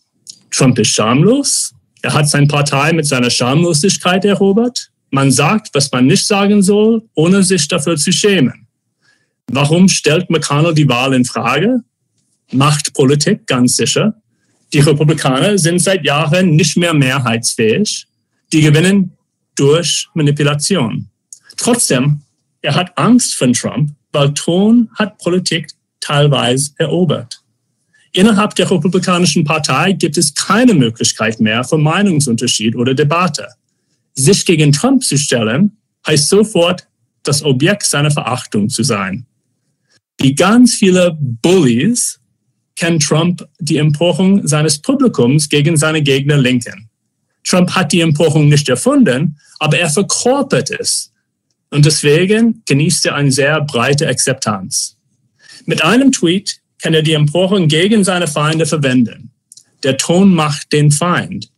[0.51, 1.75] Trump ist schamlos.
[2.03, 4.91] Er hat seine Partei mit seiner Schamlosigkeit erobert.
[5.11, 8.67] Man sagt, was man nicht sagen soll, ohne sich dafür zu schämen.
[9.51, 11.81] Warum stellt McConnell die Wahl in Frage?
[12.53, 14.20] Machtpolitik, ganz sicher.
[14.73, 18.07] Die Republikaner sind seit Jahren nicht mehr mehrheitsfähig.
[18.53, 19.13] Die gewinnen
[19.57, 21.09] durch Manipulation.
[21.57, 22.23] Trotzdem,
[22.63, 25.69] er hat Angst von Trump, weil Ton hat Politik
[26.01, 27.43] teilweise erobert.
[28.13, 33.49] Innerhalb der Republikanischen Partei gibt es keine Möglichkeit mehr für Meinungsunterschied oder Debatte.
[34.15, 36.87] Sich gegen Trump zu stellen, heißt sofort,
[37.23, 39.27] das Objekt seiner Verachtung zu sein.
[40.19, 42.20] Wie ganz viele Bullies
[42.81, 46.89] kann Trump die Empörung seines Publikums gegen seine Gegner lenken.
[47.45, 51.13] Trump hat die Empörung nicht erfunden, aber er verkörpert es.
[51.71, 54.97] Und deswegen genießt er eine sehr breite Akzeptanz.
[55.67, 59.31] Mit einem Tweet kann er die Empörung gegen seine Feinde verwenden.
[59.83, 61.51] Der Ton macht den Feind.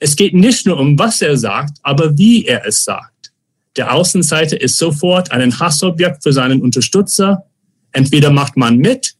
[0.00, 3.32] Es geht nicht nur um, was er sagt, aber wie er es sagt.
[3.76, 7.46] Der Außenseiter ist sofort ein Hassobjekt für seinen Unterstützer.
[7.92, 9.13] Entweder macht man mit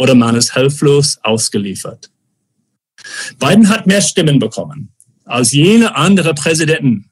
[0.00, 2.10] oder man ist hilflos ausgeliefert.
[3.38, 4.88] Biden hat mehr Stimmen bekommen
[5.26, 7.10] als jene andere Präsidenten.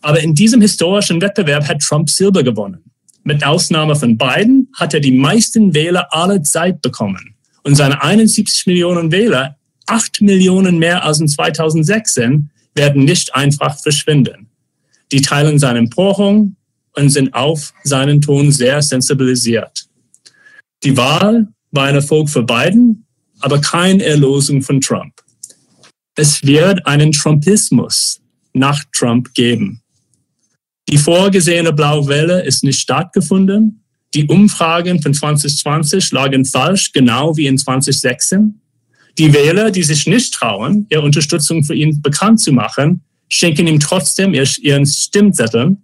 [0.00, 2.82] Aber in diesem historischen Wettbewerb hat Trump Silber gewonnen.
[3.22, 7.34] Mit Ausnahme von Biden hat er die meisten Wähler aller Zeit bekommen.
[7.64, 14.48] Und seine 71 Millionen Wähler 8 Millionen mehr als in 2016 werden nicht einfach verschwinden.
[15.12, 16.56] Die teilen seine Empörung
[16.94, 19.86] und sind auf seinen Ton sehr sensibilisiert.
[20.82, 23.06] Die Wahl war ein Erfolg für Biden,
[23.40, 25.12] aber keine Erlosung von Trump.
[26.16, 28.20] Es wird einen Trumpismus
[28.52, 29.82] nach Trump geben.
[30.88, 33.82] Die vorgesehene Blaue Welle ist nicht stattgefunden.
[34.14, 38.60] Die Umfragen von 2020 lagen falsch, genau wie in 2016.
[39.18, 43.80] Die Wähler, die sich nicht trauen, ihre Unterstützung für ihn bekannt zu machen, schenken ihm
[43.80, 45.76] trotzdem ihren Stimmzettel.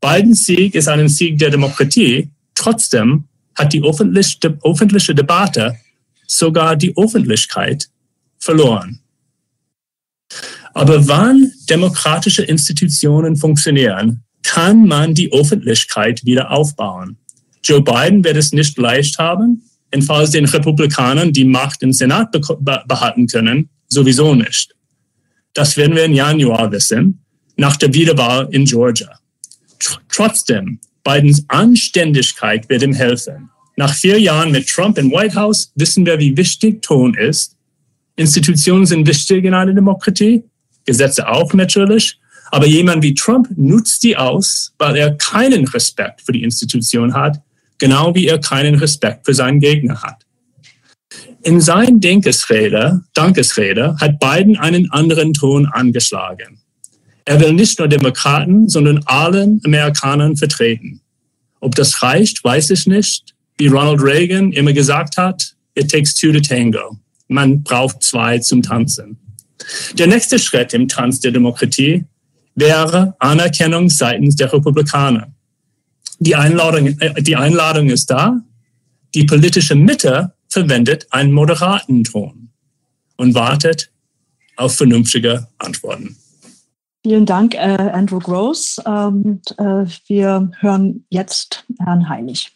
[0.00, 2.28] Bidens Sieg ist ein Sieg der Demokratie.
[2.54, 3.24] Trotzdem
[3.56, 5.76] hat die öffentliche, Debatte
[6.26, 7.88] sogar die Öffentlichkeit
[8.38, 9.00] verloren.
[10.74, 17.16] Aber wann demokratische Institutionen funktionieren, kann man die Öffentlichkeit wieder aufbauen.
[17.64, 19.62] Joe Biden wird es nicht leicht haben,
[19.94, 22.30] und falls den Republikanern die Macht im Senat
[22.86, 24.74] behalten können, sowieso nicht.
[25.54, 27.24] Das werden wir im Januar wissen,
[27.56, 29.18] nach der Wiederwahl in Georgia.
[30.10, 33.50] Trotzdem, Bidens Anständigkeit wird ihm helfen.
[33.76, 37.56] Nach vier Jahren mit Trump im White House wissen wir, wie wichtig Ton ist.
[38.16, 40.42] Institutionen sind wichtig in einer Demokratie,
[40.84, 42.18] Gesetze auch natürlich.
[42.50, 47.40] Aber jemand wie Trump nutzt die aus, weil er keinen Respekt für die Institution hat
[47.78, 50.22] genau wie er keinen Respekt für seinen Gegner hat.
[51.42, 53.02] In seinen Dankesrede,
[54.00, 56.60] hat Biden einen anderen Ton angeschlagen.
[57.26, 61.00] Er will nicht nur Demokraten, sondern allen Amerikanern vertreten.
[61.60, 63.34] Ob das reicht, weiß ich nicht.
[63.58, 66.96] Wie Ronald Reagan immer gesagt hat, it takes two to tango.
[67.26, 69.18] Man braucht zwei zum Tanzen.
[69.94, 72.04] Der nächste Schritt im Tanz der Demokratie
[72.54, 75.32] wäre Anerkennung seitens der Republikaner.
[76.20, 78.40] Die Einladung, äh, die Einladung ist da.
[79.14, 82.50] Die politische Mitte verwendet einen moderaten Ton
[83.16, 83.90] und wartet
[84.54, 86.16] auf vernünftige Antworten.
[87.06, 88.80] Vielen Dank, äh, Andrew Gross.
[88.84, 92.50] Ähm, äh, wir hören jetzt Herrn Heilig.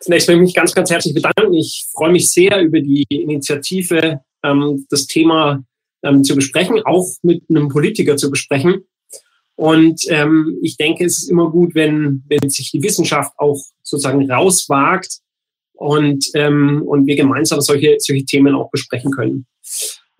[0.00, 1.54] Zunächst möchte ich mich ganz, ganz herzlich bedanken.
[1.54, 5.64] Ich freue mich sehr über die Initiative, ähm, das Thema
[6.02, 8.84] ähm, zu besprechen, auch mit einem Politiker zu besprechen.
[9.56, 14.30] Und ähm, ich denke, es ist immer gut, wenn, wenn sich die Wissenschaft auch sozusagen
[14.30, 15.20] rauswagt
[15.72, 19.46] und, ähm, und wir gemeinsam solche, solche Themen auch besprechen können.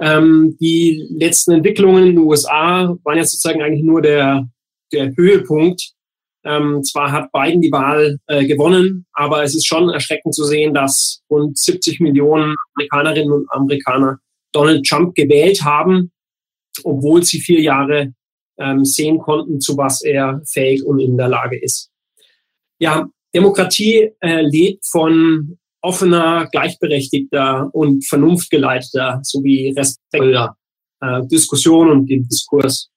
[0.01, 4.49] Ähm, die letzten Entwicklungen in den USA waren ja sozusagen eigentlich nur der,
[4.93, 5.93] der Höhepunkt.
[6.45, 10.73] Ähm, zwar hat Biden die Wahl äh, gewonnen, aber es ist schon erschreckend zu sehen,
[10.73, 14.19] dass rund 70 Millionen Amerikanerinnen und Amerikaner
[14.53, 16.13] Donald Trump gewählt haben,
[16.85, 18.15] obwohl sie vier Jahre
[18.59, 21.91] ähm, sehen konnten, zu was er fähig und in der Lage ist.
[22.79, 30.57] Ja, Demokratie äh, lebt von offener, gleichberechtigter und vernunftgeleiteter sowie respektvoller
[31.01, 32.91] äh, Diskussion und dem Diskurs.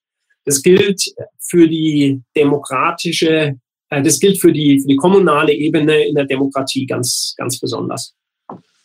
[0.44, 1.02] Das gilt
[1.38, 3.58] für die demokratische,
[3.90, 8.14] äh, das gilt für die, für die kommunale Ebene in der Demokratie ganz, ganz besonders.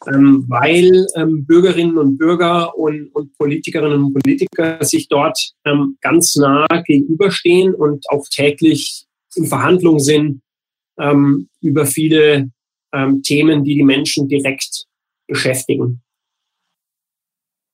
[0.06, 6.36] Ähm, weil ähm, Bürgerinnen und Bürger und, und, Politikerinnen und Politiker sich dort ähm, ganz
[6.36, 9.06] nah gegenüberstehen und auch täglich
[9.36, 10.42] in Verhandlungen sind
[11.00, 12.52] ähm, über viele
[12.94, 14.86] ähm, Themen, die die Menschen direkt
[15.28, 16.02] beschäftigen.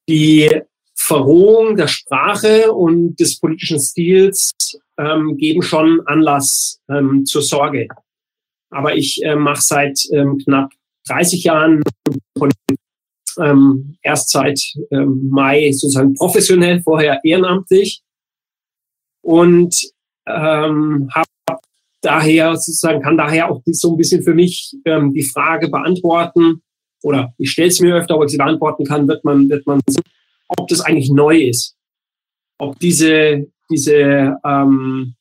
[0.10, 0.49] Die
[0.95, 4.52] Verrohung der Sprache und des politischen Stils
[4.97, 7.88] ähm, geben schon Anlass ähm, zur Sorge.
[8.69, 10.71] Aber ich äh, mache seit ähm, knapp
[11.08, 11.84] 30 Jahren
[13.39, 14.60] ähm, erst seit
[14.91, 18.02] ähm, Mai sozusagen professionell, vorher ehrenamtlich
[19.21, 19.76] und
[20.28, 21.28] ähm, habe
[22.03, 26.61] daher sozusagen kann daher auch so ein bisschen für mich ähm, die Frage beantworten
[27.01, 29.81] oder ich stelle es mir öfter, ob ich sie beantworten kann, wird man wird man
[29.87, 30.03] sehen,
[30.47, 31.75] ob das eigentlich neu ist,
[32.57, 35.15] ob diese diese ähm,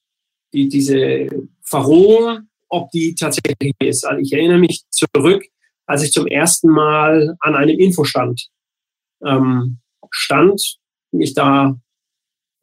[0.53, 1.29] die, diese
[1.62, 4.05] Verrohung, ob die tatsächlich ist.
[4.05, 5.45] Also ich erinnere mich zurück,
[5.87, 8.49] als ich zum ersten Mal an einem Infostand
[9.25, 9.79] ähm,
[10.11, 10.79] stand,
[11.12, 11.77] mich da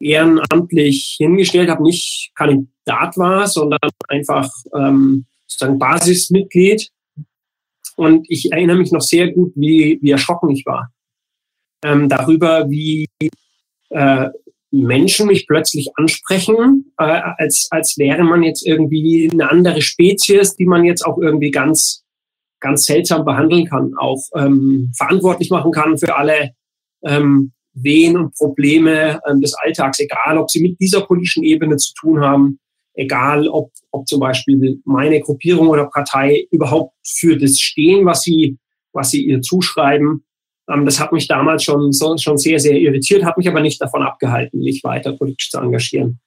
[0.00, 6.88] ehrenamtlich hingestellt habe, nicht Kandidat war, sondern einfach ähm, sozusagen Basismitglied.
[7.96, 10.90] Und ich erinnere mich noch sehr gut, wie, wie erschrocken ich war
[11.82, 13.06] ähm, darüber, wie
[13.90, 14.28] äh,
[14.70, 17.04] Menschen mich plötzlich ansprechen, äh,
[17.38, 22.04] als, als wäre man jetzt irgendwie eine andere Spezies, die man jetzt auch irgendwie ganz,
[22.60, 26.50] ganz seltsam behandeln kann, auch ähm, verantwortlich machen kann für alle
[27.02, 31.92] ähm, Wehen und Probleme ähm, des Alltags, egal ob sie mit dieser politischen Ebene zu
[31.94, 32.58] tun haben,
[32.94, 38.58] egal ob, ob zum Beispiel meine Gruppierung oder Partei überhaupt für das stehen, was sie,
[38.92, 40.24] was sie ihr zuschreiben.
[40.68, 43.80] Ähm, das hat mich damals schon, so, schon sehr, sehr irritiert, hat mich aber nicht
[43.80, 46.20] davon abgehalten, mich weiter politisch zu engagieren.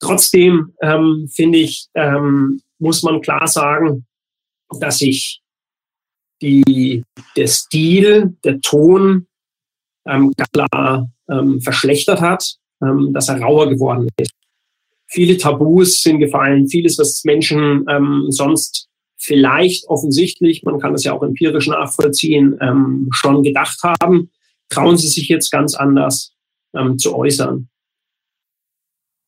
[0.00, 4.06] Trotzdem ähm, finde ich, ähm, muss man klar sagen,
[4.80, 5.42] dass sich
[6.40, 7.04] die,
[7.36, 9.26] der Stil, der Ton
[10.08, 14.32] ähm, klar ähm, verschlechtert hat, ähm, dass er rauer geworden ist.
[15.06, 21.12] Viele Tabus sind gefallen, vieles, was Menschen ähm, sonst vielleicht offensichtlich, man kann das ja
[21.12, 24.30] auch empirisch nachvollziehen, ähm, schon gedacht haben,
[24.68, 26.34] trauen sie sich jetzt ganz anders
[26.74, 27.68] ähm, zu äußern.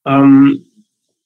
[0.06, 0.66] Ähm,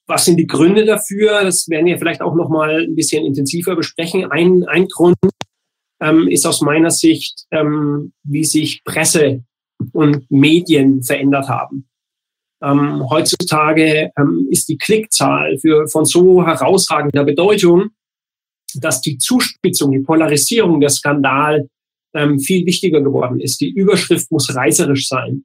[0.06, 1.42] was sind die Gründe dafür?
[1.42, 4.30] Das werden wir vielleicht auch noch mal ein bisschen intensiver besprechen.
[4.30, 5.16] Ein, ein Grund
[6.04, 9.42] ähm, ist aus meiner Sicht, ähm, wie sich Presse
[9.92, 11.88] und Medien verändert haben.
[12.62, 17.90] Ähm, heutzutage ähm, ist die Klickzahl für, von so herausragender Bedeutung,
[18.74, 21.68] dass die Zuspitzung, die Polarisierung, der Skandal
[22.14, 23.60] ähm, viel wichtiger geworden ist.
[23.60, 25.44] Die Überschrift muss reißerisch sein.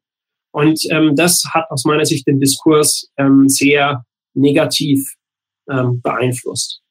[0.51, 3.09] Und ähm, das hat aus meiner Sicht den Diskurs
[3.45, 5.13] sehr negativ
[5.67, 6.81] beeinflusst.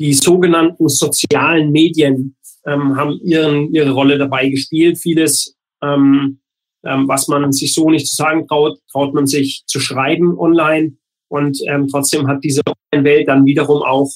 [0.00, 4.98] Die sogenannten sozialen Medien ähm, haben ihren, ihre Rolle dabei gespielt.
[4.98, 6.40] Vieles, ähm,
[6.84, 10.96] ähm, was man sich so nicht zu sagen traut, traut man sich zu schreiben online.
[11.28, 14.10] Und ähm, trotzdem hat diese Online-Welt dann wiederum auch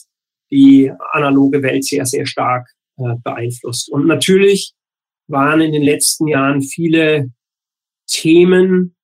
[0.51, 3.91] die analoge Welt sehr, sehr stark äh, beeinflusst.
[3.91, 4.73] Und natürlich
[5.29, 7.31] waren in den letzten Jahren viele
[8.07, 8.97] Themen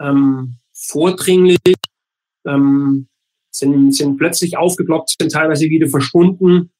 [0.00, 1.58] ähm, vordringlich,
[2.46, 3.08] ähm,
[3.50, 6.70] sind, sind plötzlich aufgeploppt, sind teilweise wieder verschwunden,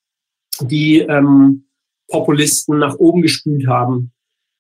[0.60, 1.66] die ähm,
[2.11, 4.12] Populisten nach oben gespült haben.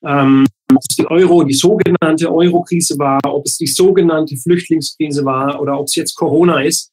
[0.04, 5.60] Ähm, ob es die Euro, die sogenannte Euro-Krise war, ob es die sogenannte Flüchtlingskrise war
[5.60, 6.90] oder ob es jetzt Corona ist.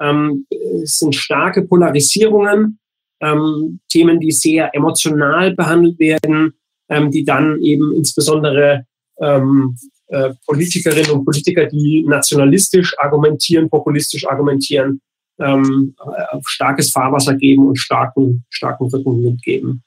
[0.00, 0.46] Ähm,
[0.82, 2.78] es sind starke Polarisierungen,
[3.20, 6.54] ähm, Themen, die sehr emotional behandelt werden,
[6.88, 8.84] ähm, die dann eben insbesondere
[9.20, 9.76] ähm,
[10.08, 15.00] äh, Politikerinnen und Politiker, die nationalistisch argumentieren, populistisch argumentieren,
[15.38, 19.82] ähm, äh, starkes Fahrwasser geben und starken, starken Rückenwind geben.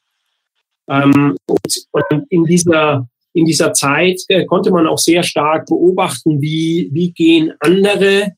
[0.88, 6.40] Ähm, und, und in dieser in dieser Zeit äh, konnte man auch sehr stark beobachten,
[6.40, 8.32] wie, wie gehen andere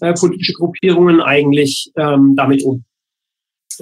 [0.00, 2.82] äh, politische Gruppierungen eigentlich ähm, damit um.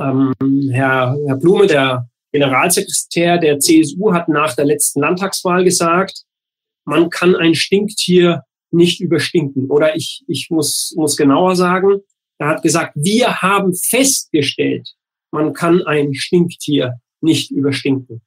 [0.01, 0.35] Ähm,
[0.73, 6.25] Herr, Herr Blume, der Generalsekretär der CSU, hat nach der letzten Landtagswahl gesagt,
[6.85, 8.43] man kann ein Stinktier
[8.73, 9.71] nicht überstinken.
[9.71, 12.01] Oder ich, ich muss, muss genauer sagen,
[12.39, 14.89] er hat gesagt, wir haben festgestellt,
[15.31, 18.21] man kann ein Stinktier nicht überstinken.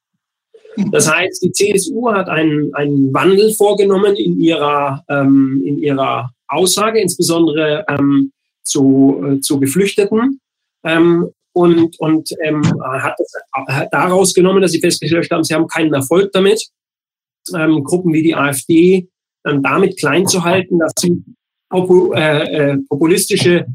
[0.92, 7.00] Das heißt, die CSU hat einen, einen Wandel vorgenommen in ihrer, ähm, in ihrer Aussage,
[7.00, 8.32] insbesondere ähm,
[8.64, 10.40] zu, äh, zu Geflüchteten.
[10.84, 13.18] Ähm, und und ähm, hat,
[13.68, 16.66] hat daraus genommen, dass sie festgestellt haben, sie haben keinen Erfolg damit,
[17.54, 19.10] ähm, Gruppen wie die AfD
[19.46, 21.22] ähm, damit klein zu halten, dass sie
[21.72, 23.66] populistische,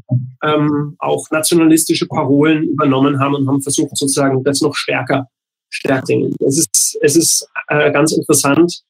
[0.43, 5.27] ähm, auch nationalistische Parolen übernommen haben und haben versucht, sozusagen das noch stärker
[5.69, 6.33] stärken.
[6.39, 8.81] Es ist, es ist äh, ganz interessant,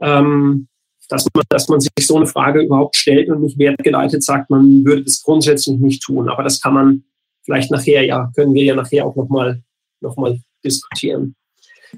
[0.00, 0.68] ähm,
[1.08, 4.84] dass man, dass man sich so eine Frage überhaupt stellt und nicht wertgeleitet sagt, man
[4.84, 6.28] würde das grundsätzlich nicht tun.
[6.28, 7.04] Aber das kann man
[7.44, 9.62] vielleicht nachher, ja, können wir ja nachher auch nochmal
[10.00, 11.34] noch mal diskutieren.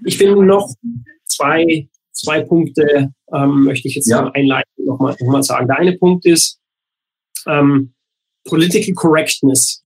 [0.05, 0.73] Ich finde noch
[1.25, 4.31] zwei, zwei Punkte, ähm, möchte ich jetzt ja.
[4.33, 5.67] einleiten, nochmal noch mal sagen.
[5.67, 6.58] Der eine Punkt ist,
[7.47, 7.95] ähm,
[8.45, 9.85] Political Correctness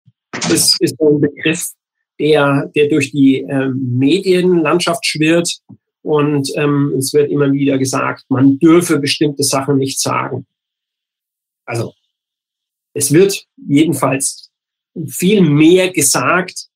[0.50, 1.72] ist, ist ein Begriff,
[2.18, 5.50] der, der durch die ähm, Medienlandschaft schwirrt.
[6.02, 10.46] Und ähm, es wird immer wieder gesagt, man dürfe bestimmte Sachen nicht sagen.
[11.64, 11.92] Also
[12.94, 14.50] es wird jedenfalls
[15.06, 16.68] viel mehr gesagt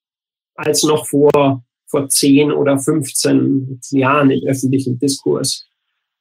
[0.55, 5.67] als noch vor, vor 10 oder 15 Jahren im öffentlichen Diskurs.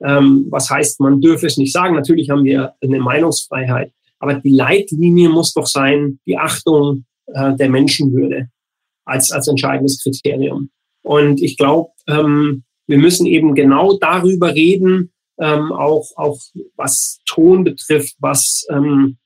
[0.02, 1.96] Ähm, was heißt, man dürfe es nicht sagen.
[1.96, 7.70] Natürlich haben wir eine Meinungsfreiheit, aber die Leitlinie muss doch sein, die Achtung äh, der
[7.70, 8.50] Menschenwürde
[9.06, 10.70] als, als entscheidendes Kriterium.
[11.04, 16.40] Und ich glaube, ähm, wir müssen eben genau darüber reden, ähm, auch, auch
[16.76, 19.18] was Ton betrifft, was, ähm,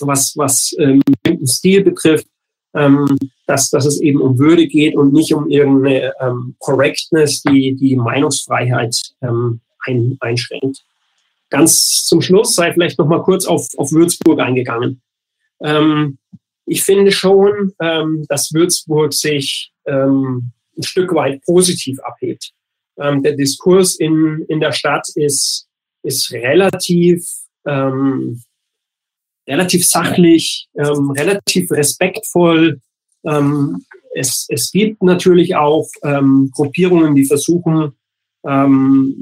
[0.00, 1.02] was, was ähm,
[1.44, 2.26] Stil betrifft,
[2.74, 3.06] ähm,
[3.46, 7.96] dass, dass es eben um Würde geht und nicht um irgendeine ähm, Correctness, die die
[7.96, 10.84] Meinungsfreiheit ähm, ein, einschränkt.
[11.50, 15.00] Ganz zum Schluss sei vielleicht noch mal kurz auf, auf Würzburg eingegangen.
[15.62, 16.18] Ähm,
[16.66, 22.52] ich finde schon, ähm, dass Würzburg sich ähm, ein Stück weit positiv abhebt.
[22.98, 25.68] Ähm, der Diskurs in, in der Stadt ist,
[26.02, 27.26] ist relativ,
[27.66, 28.42] ähm,
[29.48, 32.80] relativ sachlich, ähm, relativ respektvoll.
[34.14, 35.90] Es, es gibt natürlich auch
[36.52, 37.92] Gruppierungen, die versuchen,
[38.46, 39.16] ähm,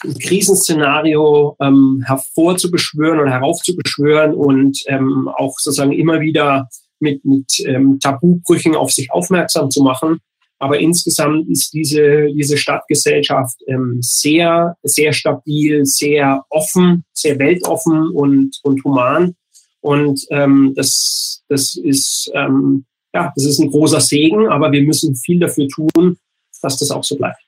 [0.00, 6.68] Krisenszenario ähm, hervorzubeschwören oder heraufzubeschwören und ähm, auch sozusagen immer wieder
[7.00, 10.20] mit, mit ähm, Tabubrüchen auf sich aufmerksam zu machen.
[10.58, 18.58] Aber insgesamt ist diese, diese Stadtgesellschaft ähm, sehr, sehr stabil, sehr offen, sehr weltoffen und,
[18.62, 19.34] und human.
[19.80, 25.14] Und ähm, das, das, ist, ähm, ja, das ist ein großer Segen, aber wir müssen
[25.14, 26.16] viel dafür tun,
[26.62, 27.45] dass das auch so bleibt.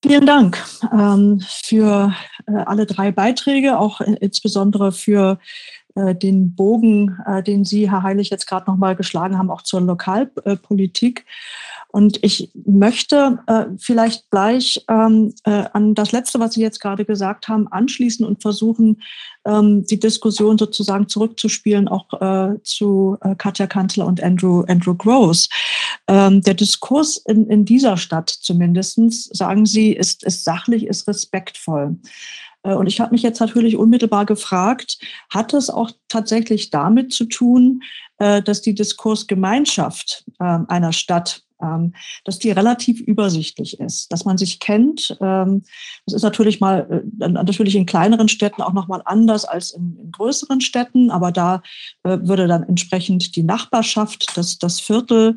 [0.00, 2.14] Vielen Dank ähm, für
[2.46, 5.40] äh, alle drei Beiträge, auch äh, insbesondere für
[6.14, 11.24] den Bogen, äh, den Sie, Herr Heilig, jetzt gerade nochmal geschlagen haben, auch zur Lokalpolitik.
[11.90, 17.06] Und ich möchte äh, vielleicht gleich ähm, äh, an das Letzte, was Sie jetzt gerade
[17.06, 19.00] gesagt haben, anschließen und versuchen,
[19.46, 25.48] ähm, die Diskussion sozusagen zurückzuspielen, auch äh, zu äh, Katja Kanzler und Andrew, Andrew Gross.
[26.08, 31.96] Ähm, der Diskurs in, in dieser Stadt zumindestens sagen Sie, ist, ist sachlich, ist respektvoll.
[32.62, 34.98] Äh, und ich habe mich jetzt natürlich unmittelbar gefragt,
[35.30, 37.82] hat es auch tatsächlich damit zu tun,
[38.18, 41.92] äh, dass die Diskursgemeinschaft ähm, einer Stadt ähm,
[42.22, 45.16] dass die relativ übersichtlich ist, dass man sich kennt.
[45.20, 45.64] Ähm,
[46.06, 49.98] das ist natürlich mal äh, natürlich in kleineren Städten auch noch mal anders als in,
[50.00, 51.62] in größeren Städten, aber da
[52.04, 55.36] würde dann entsprechend die Nachbarschaft, das, das Viertel,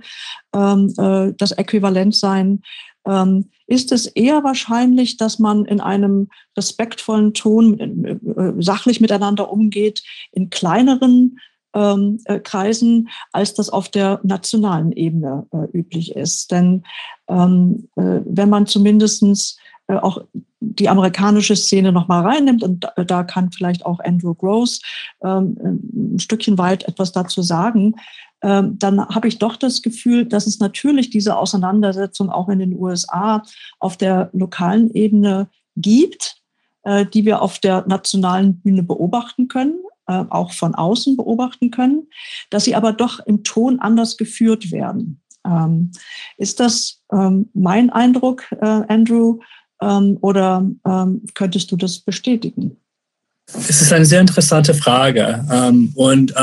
[0.51, 2.61] das Äquivalent sein.
[3.05, 10.03] Ähm, ist es eher wahrscheinlich, dass man in einem respektvollen Ton äh, sachlich miteinander umgeht,
[10.31, 11.39] in kleineren
[11.73, 16.51] ähm, äh, Kreisen, als das auf der nationalen Ebene äh, üblich ist.
[16.51, 16.83] Denn
[17.27, 20.21] ähm, äh, wenn man zumindestens äh, auch
[20.59, 24.81] die amerikanische Szene nochmal reinnimmt und da, kann vielleicht auch Andrew Gross
[25.23, 25.57] ähm,
[25.93, 27.95] ein Stückchen weit etwas dazu sagen,
[28.41, 33.43] dann habe ich doch das Gefühl, dass es natürlich diese Auseinandersetzung auch in den USA
[33.77, 36.41] auf der lokalen Ebene gibt,
[36.83, 39.75] äh, die wir auf der nationalen Bühne beobachten können,
[40.07, 42.07] äh, auch von außen beobachten können,
[42.49, 45.21] dass sie aber doch im Ton anders geführt werden.
[45.45, 45.91] Ähm,
[46.37, 49.39] ist das ähm, mein Eindruck, äh, Andrew,
[49.83, 50.63] oder
[51.33, 52.77] könntest du das bestätigen?
[53.47, 55.43] Es ist eine sehr interessante Frage.
[55.95, 56.35] Und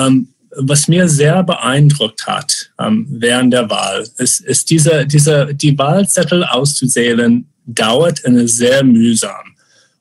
[0.61, 6.45] was mir sehr beeindruckt hat ähm, während der Wahl, ist, ist diese, diese, die Wahlzettel
[6.45, 9.55] auszuzählen, dauert eine sehr mühsam.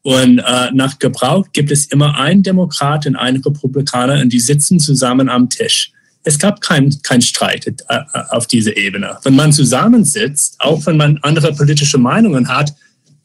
[0.03, 4.79] Und äh, nach Gebrauch gibt es immer einen Demokrat und einen Republikaner und die sitzen
[4.79, 5.91] zusammen am Tisch.
[6.23, 7.99] Es gab keinen kein Streit äh,
[8.29, 9.17] auf dieser Ebene.
[9.23, 12.73] Wenn man zusammensitzt, auch wenn man andere politische Meinungen hat,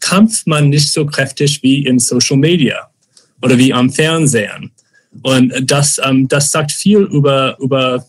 [0.01, 2.91] kämpft man nicht so kräftig wie in Social Media
[3.43, 4.72] oder wie am Fernsehen.
[5.23, 8.05] Und das, ähm, das sagt viel über, über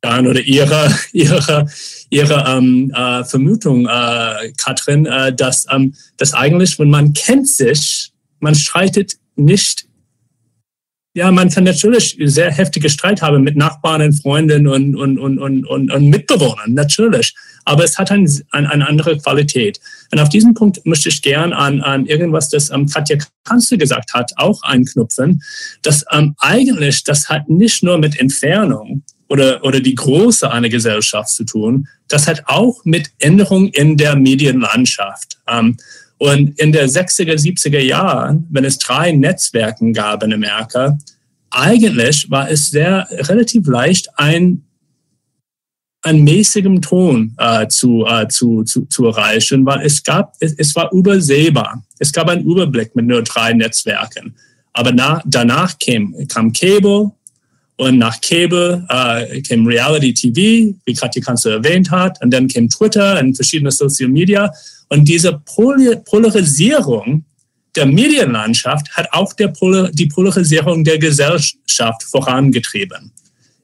[0.00, 1.68] dann oder ihre, ihre,
[2.10, 8.12] ihre ähm, äh, Vermutung, äh, Katrin, äh, dass, ähm, dass eigentlich, wenn man kennt sich,
[8.40, 9.87] man streitet nicht
[11.18, 15.38] ja, man kann natürlich sehr heftige Streit haben mit Nachbarn und Freunden und, und, und,
[15.38, 17.34] und, und, und Mitbewohnern, natürlich.
[17.64, 19.80] Aber es hat ein, ein, eine andere Qualität.
[20.12, 24.14] Und auf diesen Punkt möchte ich gern an, an irgendwas, das ähm, Katja Kanzler gesagt
[24.14, 25.42] hat, auch einknüpfen,
[25.82, 31.30] dass ähm, eigentlich, das hat nicht nur mit Entfernung oder, oder die Große einer Gesellschaft
[31.30, 35.38] zu tun, das hat auch mit Änderung in der Medienlandschaft.
[35.48, 35.76] Ähm,
[36.18, 40.98] und in der 60er, 70er Jahren, wenn es drei Netzwerken gab in Amerika,
[41.50, 44.64] eigentlich war es sehr relativ leicht, ein
[46.02, 50.74] an mäßigem Ton äh, zu, äh, zu, zu, zu erreichen, weil es gab, es, es
[50.76, 51.82] war übersehbar.
[51.98, 54.34] Es gab einen Überblick mit nur drei Netzwerken.
[54.72, 57.10] Aber na, danach kam, kam Cable
[57.76, 62.68] und nach Cable äh, kam Reality TV, wie Katja Kanzler erwähnt hat, und dann kam
[62.68, 64.52] Twitter und verschiedene Social Media.
[64.88, 67.24] Und diese Polarisierung
[67.76, 73.12] der Medienlandschaft hat auch Pol die Polarisierung der Gesellschaft vorangetrieben.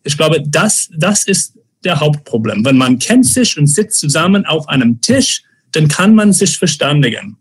[0.05, 2.65] Ich glaube, das, das ist der Hauptproblem.
[2.65, 7.37] Wenn man kennt sich und sitzt zusammen auf einem Tisch, dann kann man sich verständigen.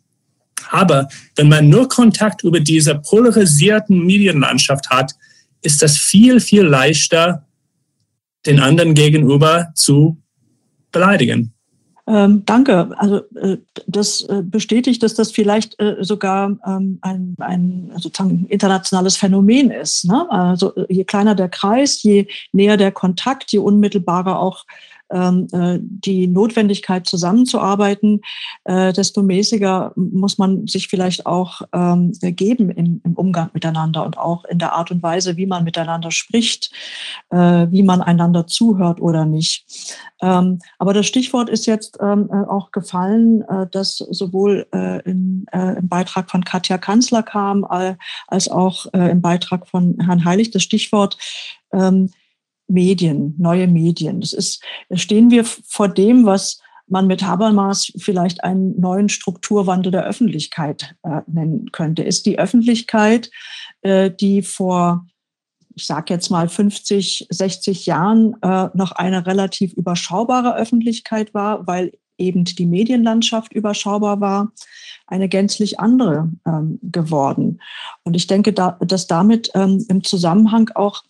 [0.71, 5.13] Aber wenn man nur Kontakt über diese polarisierten Medienlandschaft hat,
[5.61, 7.45] ist das viel, viel leichter,
[8.45, 10.17] den anderen gegenüber zu
[10.91, 11.52] beleidigen.
[12.05, 12.89] Ähm, danke.
[12.97, 19.15] Also äh, das äh, bestätigt, dass das vielleicht äh, sogar ähm, ein, ein sozusagen internationales
[19.15, 20.05] Phänomen ist.
[20.05, 20.29] Ne?
[20.29, 24.65] Also äh, je kleiner der Kreis, je näher der Kontakt, je unmittelbarer auch
[25.13, 28.21] die Notwendigkeit zusammenzuarbeiten,
[28.63, 34.43] äh, desto mäßiger muss man sich vielleicht auch ähm, geben im, Umgang miteinander und auch
[34.45, 36.71] in der Art und Weise, wie man miteinander spricht,
[37.29, 37.37] äh,
[37.69, 39.65] wie man einander zuhört oder nicht.
[40.21, 44.65] Ähm, aber das Stichwort ist jetzt auch gefallen, das sowohl
[45.05, 45.45] im
[45.83, 47.65] Beitrag von Katja Kanzler kam,
[48.27, 51.17] als auch im Beitrag von Herrn Heilig, das Stichwort
[52.67, 54.21] Medien, neue Medien.
[54.21, 60.05] Das ist, stehen wir vor dem, was man mit Habermas vielleicht einen neuen Strukturwandel der
[60.05, 62.03] Öffentlichkeit äh, nennen könnte.
[62.03, 63.31] Ist die Öffentlichkeit,
[63.81, 65.05] äh, die vor,
[65.75, 71.93] ich sage jetzt mal 50, 60 Jahren äh, noch eine relativ überschaubare Öffentlichkeit war, weil
[72.17, 74.51] eben die Medienlandschaft überschaubar war,
[75.07, 77.59] eine gänzlich andere ähm, geworden.
[78.03, 81.03] Und ich denke, da, dass damit ähm, im Zusammenhang auch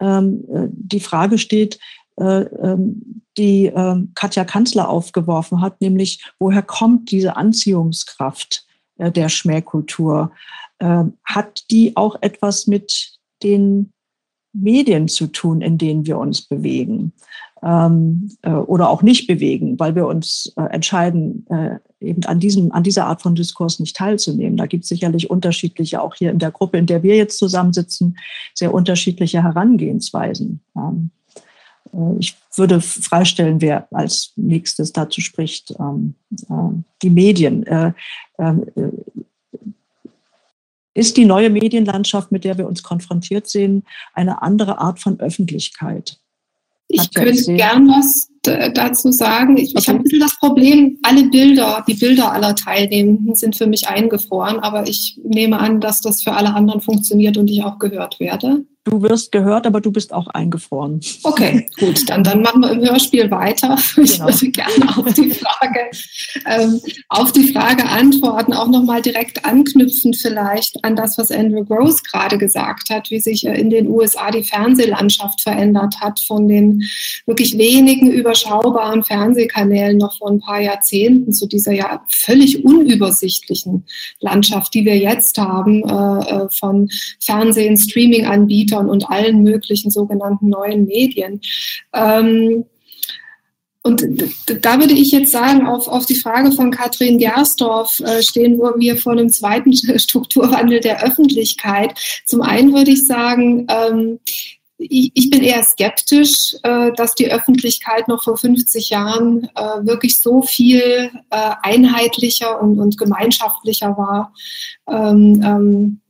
[0.00, 1.78] die Frage steht,
[2.20, 8.66] äh, ähm, die äh, Katja Kanzler aufgeworfen hat, nämlich woher kommt diese Anziehungskraft
[8.98, 10.32] äh, der Schmähkultur?
[10.80, 13.92] Ähm, hat die auch etwas mit den
[14.52, 17.14] Medien zu tun, in denen wir uns bewegen?
[17.62, 22.72] Ähm, äh, oder auch nicht bewegen, weil wir uns äh, entscheiden, äh, eben an, diesem,
[22.72, 24.56] an dieser Art von Diskurs nicht teilzunehmen.
[24.56, 28.16] Da gibt es sicherlich unterschiedliche, auch hier in der Gruppe, in der wir jetzt zusammensitzen,
[28.54, 30.60] sehr unterschiedliche Herangehensweisen.
[30.76, 31.10] Ähm,
[31.92, 35.74] äh, ich würde freistellen, wer als nächstes dazu spricht.
[35.78, 36.14] Ähm,
[36.48, 37.66] äh, die Medien.
[37.66, 37.92] Äh,
[40.92, 46.18] ist die neue Medienlandschaft, mit der wir uns konfrontiert sehen, eine andere Art von Öffentlichkeit?
[46.90, 49.56] Ich könnte gern was dazu sagen.
[49.56, 49.78] Ich, okay.
[49.78, 53.88] ich habe ein bisschen das Problem, alle Bilder, die Bilder aller Teilnehmenden sind für mich
[53.88, 58.18] eingefroren, aber ich nehme an, dass das für alle anderen funktioniert und ich auch gehört
[58.18, 58.64] werde.
[58.84, 61.00] Du wirst gehört, aber du bist auch eingefroren.
[61.22, 63.76] Okay, gut, dann, dann machen wir im Hörspiel weiter.
[64.00, 64.26] Ich genau.
[64.26, 65.90] würde gerne auf die Frage,
[66.46, 72.02] ähm, auf die Frage antworten, auch nochmal direkt anknüpfend vielleicht an das, was Andrew Gross
[72.02, 76.82] gerade gesagt hat, wie sich äh, in den USA die Fernsehlandschaft verändert hat von den
[77.26, 83.84] wirklich wenigen überschaubaren Fernsehkanälen noch vor ein paar Jahrzehnten zu dieser ja völlig unübersichtlichen
[84.20, 86.88] Landschaft, die wir jetzt haben, äh, äh von
[87.20, 91.40] Fernsehen, Streaming-Anbietern, Computern und allen möglichen sogenannten neuen Medien.
[91.92, 92.64] Ähm,
[93.82, 94.04] und
[94.62, 98.96] da würde ich jetzt sagen, auf, auf die Frage von Katrin Gersdorf äh, stehen wir
[98.98, 101.98] vor einem zweiten Strukturwandel der Öffentlichkeit.
[102.26, 104.18] Zum einen würde ich sagen, ähm,
[104.76, 110.18] ich, ich, bin eher skeptisch, äh, dass die Öffentlichkeit noch vor 50 Jahren äh, wirklich
[110.18, 114.32] so viel äh, einheitlicher und, und gemeinschaftlicher war.
[114.88, 116.00] Ähm, ähm,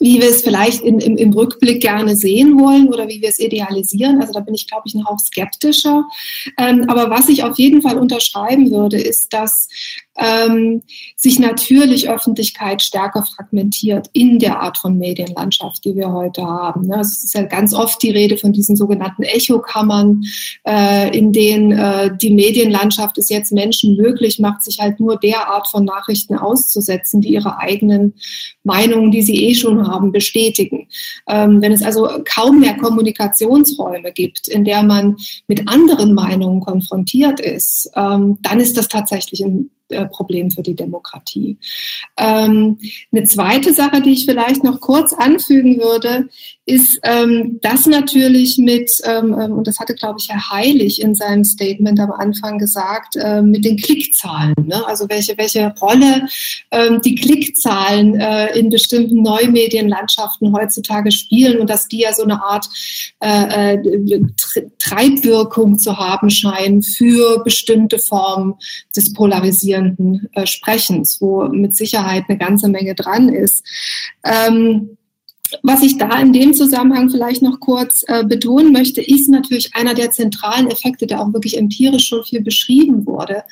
[0.00, 3.38] wie wir es vielleicht in, im, im, Rückblick gerne sehen wollen oder wie wir es
[3.38, 4.20] idealisieren.
[4.20, 6.04] Also da bin ich, glaube ich, noch skeptischer.
[6.58, 9.68] Ähm, aber was ich auf jeden Fall unterschreiben würde, ist, dass
[10.16, 10.82] ähm,
[11.16, 16.88] sich natürlich Öffentlichkeit stärker fragmentiert in der Art von Medienlandschaft, die wir heute haben.
[16.88, 16.96] Ne?
[16.96, 20.22] Also es ist ja ganz oft die Rede von diesen sogenannten Echokammern,
[20.66, 25.48] äh, in denen äh, die Medienlandschaft es jetzt Menschen möglich macht, sich halt nur der
[25.48, 28.14] Art von Nachrichten auszusetzen, die ihre eigenen
[28.64, 30.88] Meinungen, die sie eh schon haben, bestätigen.
[31.26, 35.16] Ähm, wenn es also kaum mehr Kommunikationsräume gibt, in der man
[35.48, 39.70] mit anderen Meinungen konfrontiert ist, ähm, dann ist das tatsächlich ein
[40.06, 41.58] Problem für die Demokratie.
[42.16, 42.78] Ähm,
[43.12, 46.28] eine zweite Sache, die ich vielleicht noch kurz anfügen würde,
[46.64, 51.14] ist ähm, das natürlich mit, ähm, ähm, und das hatte, glaube ich, Herr Heilig in
[51.14, 54.54] seinem Statement am Anfang gesagt, äh, mit den Klickzahlen.
[54.64, 54.86] Ne?
[54.86, 56.28] Also welche, welche Rolle
[56.70, 62.42] ähm, die Klickzahlen äh, in bestimmten Neumedienlandschaften heutzutage spielen und dass die ja so eine
[62.42, 62.68] Art
[63.20, 64.22] äh, äh
[64.78, 68.54] Treibwirkung zu haben scheinen für bestimmte Formen
[68.94, 69.12] des
[69.82, 73.66] polarisierenden äh, Sprechens, wo mit Sicherheit eine ganze Menge dran ist.
[74.24, 74.96] Ähm,
[75.62, 79.94] was ich da in dem Zusammenhang vielleicht noch kurz äh, betonen möchte, ist natürlich einer
[79.94, 83.44] der zentralen Effekte, der auch wirklich empirisch schon viel beschrieben wurde,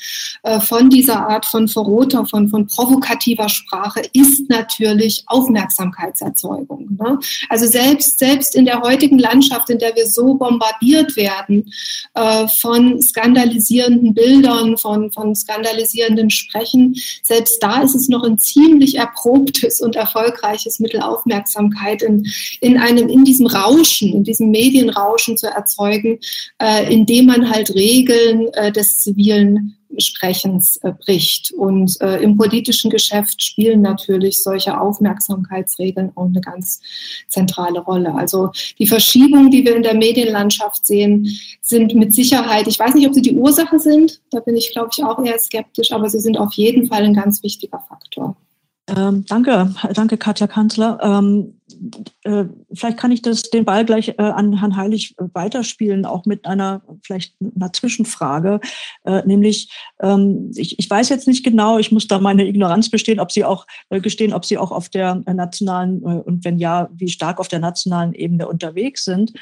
[0.42, 6.96] äh, von dieser Art von verroter, von, von provokativer Sprache, ist natürlich Aufmerksamkeitserzeugung.
[6.98, 7.18] Ne?
[7.48, 11.72] Also selbst, selbst in der heutigen Landschaft, in der wir so bombardiert werden
[12.14, 18.96] äh, von skandalisierenden Bildern, von, von skandalisierenden Sprechen, selbst da ist es noch ein ziemlich
[18.96, 22.26] erprobtes und erfolgreiches Mittel Aufmerksamkeit Aufmerksamkeit in,
[22.60, 26.18] in einem, in diesem Rauschen, in diesem Medienrauschen zu erzeugen,
[26.58, 31.52] äh, indem man halt Regeln äh, des zivilen Sprechens äh, bricht.
[31.52, 36.80] Und äh, im politischen Geschäft spielen natürlich solche Aufmerksamkeitsregeln auch eine ganz
[37.28, 38.14] zentrale Rolle.
[38.14, 41.28] Also die Verschiebungen, die wir in der Medienlandschaft sehen,
[41.60, 44.90] sind mit Sicherheit, ich weiß nicht, ob sie die Ursache sind, da bin ich, glaube
[44.96, 48.36] ich, auch eher skeptisch, aber sie sind auf jeden Fall ein ganz wichtiger Faktor.
[48.96, 50.98] Ähm, danke, danke Katja Kanzler.
[51.02, 51.60] Ähm,
[52.24, 56.44] äh, vielleicht kann ich das, den Ball gleich äh, an Herrn Heilig weiterspielen, auch mit
[56.44, 58.60] einer vielleicht einer Zwischenfrage,
[59.04, 59.70] äh, nämlich
[60.00, 63.44] ähm, ich, ich weiß jetzt nicht genau, ich muss da meine Ignoranz bestehen, ob Sie
[63.44, 67.38] auch äh, gestehen, ob Sie auch auf der nationalen äh, und wenn ja, wie stark
[67.38, 69.32] auf der nationalen Ebene unterwegs sind.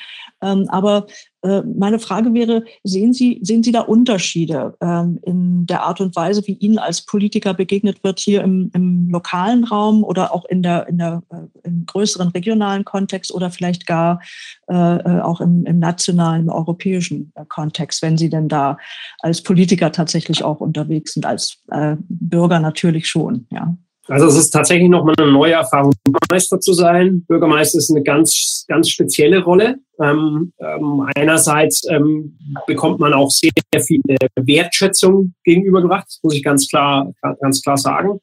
[0.43, 1.13] Ähm, aber äh,
[1.43, 6.45] meine Frage wäre, sehen Sie, sehen Sie da Unterschiede ähm, in der Art und Weise,
[6.47, 10.89] wie Ihnen als Politiker begegnet wird hier im, im lokalen Raum oder auch in der,
[10.89, 14.21] in der, äh, im größeren regionalen Kontext oder vielleicht gar
[14.69, 18.79] äh, äh auch im, im nationalen, im europäischen äh, Kontext, wenn Sie denn da
[19.21, 23.77] als Politiker tatsächlich auch unterwegs sind, als äh, Bürger natürlich schon, ja?
[24.09, 27.25] Also es ist tatsächlich nochmal eine neue Erfahrung, Bürgermeister zu sein.
[27.29, 29.77] Bürgermeister ist eine ganz, ganz spezielle Rolle.
[30.03, 33.51] Ähm, ähm, einerseits ähm, bekommt man auch sehr
[33.83, 34.01] viel
[34.37, 38.19] Wertschätzung gegenübergebracht, muss ich ganz klar, ganz klar sagen.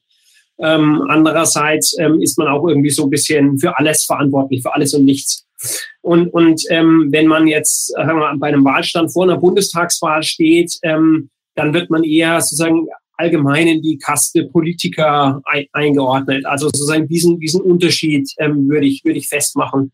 [0.58, 4.94] Ähm, andererseits ähm, ist man auch irgendwie so ein bisschen für alles verantwortlich, für alles
[4.96, 5.46] und nichts.
[6.02, 10.78] Und, und ähm, wenn man jetzt sagen wir, bei einem Wahlstand vor einer Bundestagswahl steht,
[10.84, 15.42] dann wird man eher sozusagen allgemein in die Kaste Politiker
[15.72, 16.46] eingeordnet.
[16.46, 19.92] Also sozusagen diesen, diesen Unterschied ähm, würde ich, würde ich festmachen.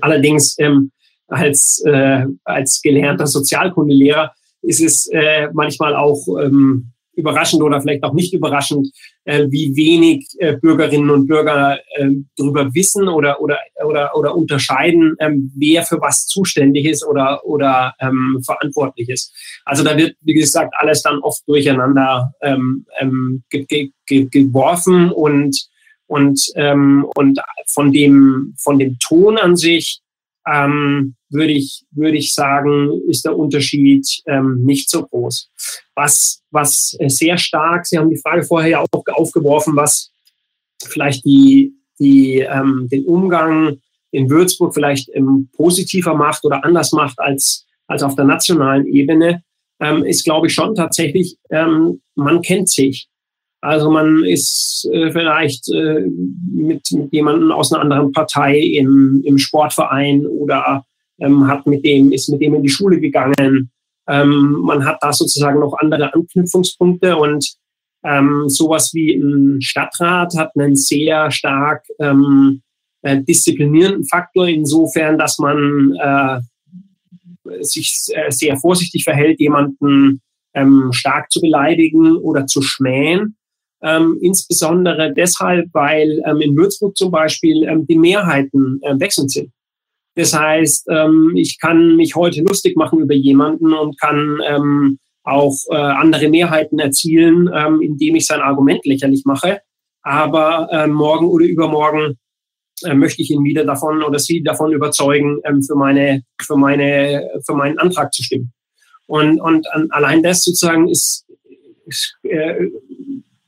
[0.00, 0.92] Allerdings ähm,
[1.28, 4.32] als, äh, als gelernter Sozialkundelehrer
[4.62, 8.88] ist es äh, manchmal auch ähm, überraschend oder vielleicht auch nicht überraschend,
[9.24, 15.16] äh, wie wenig äh, Bürgerinnen und Bürger äh, darüber wissen oder, oder, oder, oder unterscheiden,
[15.18, 19.34] ähm, wer für was zuständig ist oder, oder ähm, verantwortlich ist.
[19.64, 25.10] Also da wird, wie gesagt, alles dann oft durcheinander ähm, ähm, ge ge ge geworfen
[25.10, 25.68] und,
[26.06, 30.00] und, ähm, und von, dem, von dem Ton an sich
[30.46, 35.50] ähm, würde ich, würde ich sagen, ist der Unterschied ähm, nicht so groß.
[35.94, 40.10] Was, was sehr stark, Sie haben die Frage vorher ja auch aufgeworfen, was
[40.84, 43.78] vielleicht die, die, ähm, den Umgang
[44.10, 49.42] in Würzburg vielleicht ähm, positiver macht oder anders macht als, als auf der nationalen Ebene,
[49.80, 53.08] ähm, ist, glaube ich, schon tatsächlich, ähm, man kennt sich.
[53.60, 56.06] Also man ist äh, vielleicht äh,
[56.52, 60.84] mit, mit jemandem aus einer anderen Partei im, im Sportverein oder
[61.20, 63.70] ähm, hat mit dem, ist mit dem in die Schule gegangen.
[64.08, 67.56] Ähm, man hat da sozusagen noch andere Anknüpfungspunkte und
[68.04, 72.62] ähm, sowas wie ein Stadtrat hat einen sehr stark ähm,
[73.02, 76.40] äh, disziplinierenden Faktor insofern, dass man äh,
[77.62, 80.20] sich äh, sehr vorsichtig verhält, jemanden
[80.54, 83.36] ähm, stark zu beleidigen oder zu schmähen.
[83.82, 89.50] Ähm, insbesondere deshalb, weil ähm, in Würzburg zum Beispiel ähm, die Mehrheiten äh, wechselnd sind.
[90.16, 95.54] Das heißt, ähm, ich kann mich heute lustig machen über jemanden und kann ähm, auch
[95.70, 99.60] äh, andere Mehrheiten erzielen, ähm, indem ich sein Argument lächerlich mache.
[100.02, 102.16] Aber äh, morgen oder übermorgen
[102.84, 107.28] äh, möchte ich ihn wieder davon oder sie davon überzeugen, ähm, für meine, für meine,
[107.44, 108.52] für meinen Antrag zu stimmen.
[109.06, 111.26] Und, und allein das sozusagen ist,
[111.84, 112.70] ist äh,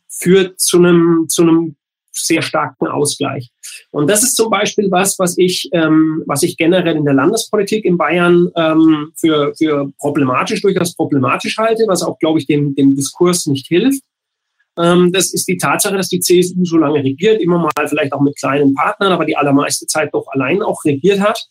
[0.09, 1.77] führt zu einem, zu einem
[2.19, 3.51] sehr starken Ausgleich.
[3.91, 7.85] Und das ist zum Beispiel was, was ich, ähm, was ich generell in der Landespolitik
[7.85, 12.97] in Bayern ähm, für, für problematisch, durchaus problematisch halte, was auch, glaube ich, dem, dem
[12.97, 14.03] Diskurs nicht hilft.
[14.79, 18.21] Ähm, das ist die Tatsache, dass die CSU so lange regiert, immer mal vielleicht auch
[18.21, 21.49] mit kleinen Partnern, aber die allermeiste Zeit doch allein auch regiert hat.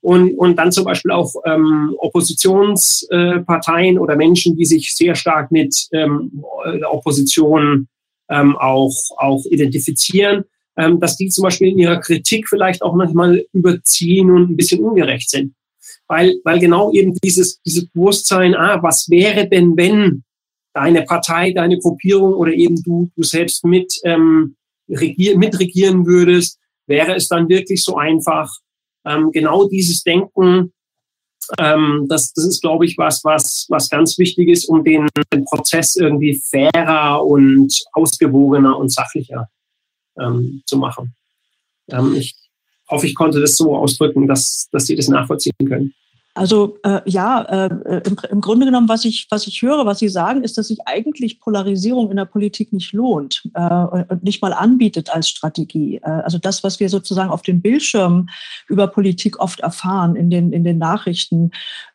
[0.00, 5.50] Und, und dann zum Beispiel auch ähm, Oppositionsparteien äh, oder Menschen, die sich sehr stark
[5.50, 7.88] mit ähm, der Opposition
[8.30, 10.44] ähm, auch, auch identifizieren,
[10.76, 14.82] ähm, dass die zum Beispiel in ihrer Kritik vielleicht auch manchmal überziehen und ein bisschen
[14.82, 15.54] ungerecht sind.
[16.06, 20.24] Weil, weil genau eben dieses, dieses Bewusstsein, ah, was wäre denn, wenn
[20.72, 24.56] deine Partei, deine Gruppierung oder eben du, du selbst mit, ähm,
[24.88, 28.50] regier, mitregieren würdest, wäre es dann wirklich so einfach,
[29.04, 30.72] ähm, genau dieses Denken
[31.58, 35.44] ähm, das, das ist, glaube ich, was, was, was ganz wichtig ist, um den, den
[35.44, 39.48] Prozess irgendwie fairer und ausgewogener und sachlicher
[40.18, 41.14] ähm, zu machen.
[41.90, 42.34] Ähm, ich
[42.88, 45.94] hoffe, ich konnte das so ausdrücken, dass, dass Sie das nachvollziehen können.
[46.38, 50.08] Also äh, ja, äh, im, im, Grunde genommen, was ich, was ich höre, was Sie
[50.08, 54.52] sagen, ist, dass sich eigentlich Polarisierung in der Politik nicht lohnt äh, und nicht mal
[54.52, 55.96] anbietet als Strategie.
[55.96, 58.30] Äh, also das, was wir sozusagen auf den Bildschirmen
[58.68, 61.50] über Politik oft erfahren, in den, in den Nachrichten,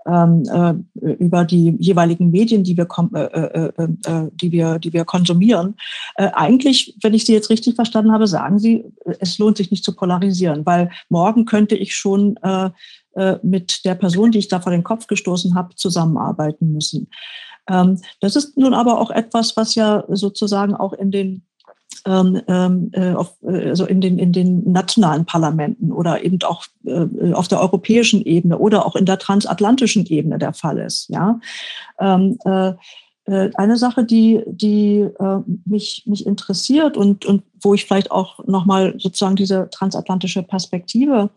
[0.06, 5.76] ähm, äh, über die jeweiligen Medien, die wir, äh, die wir, die wir konsumieren.
[6.16, 8.84] eigentlich, wenn ich Sie jetzt richtig verstanden habe, sagen Sie,
[9.20, 12.70] es lohnt sich nicht zu polarisieren, weil morgen könnte ich schon äh,
[13.44, 17.10] mit der Person, die ich da vor den Kopf gestoßen habe, zusammenarbeiten müssen.
[17.70, 21.44] Ähm, das ist nun aber auch etwas, was ja sozusagen auch in den
[22.06, 26.66] ähm, ähm äh, auf, äh, also in den, in den nationalen Parlamenten oder eben auch
[26.86, 31.10] äh, auf der europäischen Ebene oder auch in der transatlantischen Ebene der Fall ist.
[31.10, 31.40] Ja?
[32.00, 32.74] Ähm, äh,
[33.26, 38.96] eine Sache, die, die äh, mich, mich interessiert und, und wo ich vielleicht auch nochmal
[38.98, 41.30] sozusagen diese transatlantische Perspektive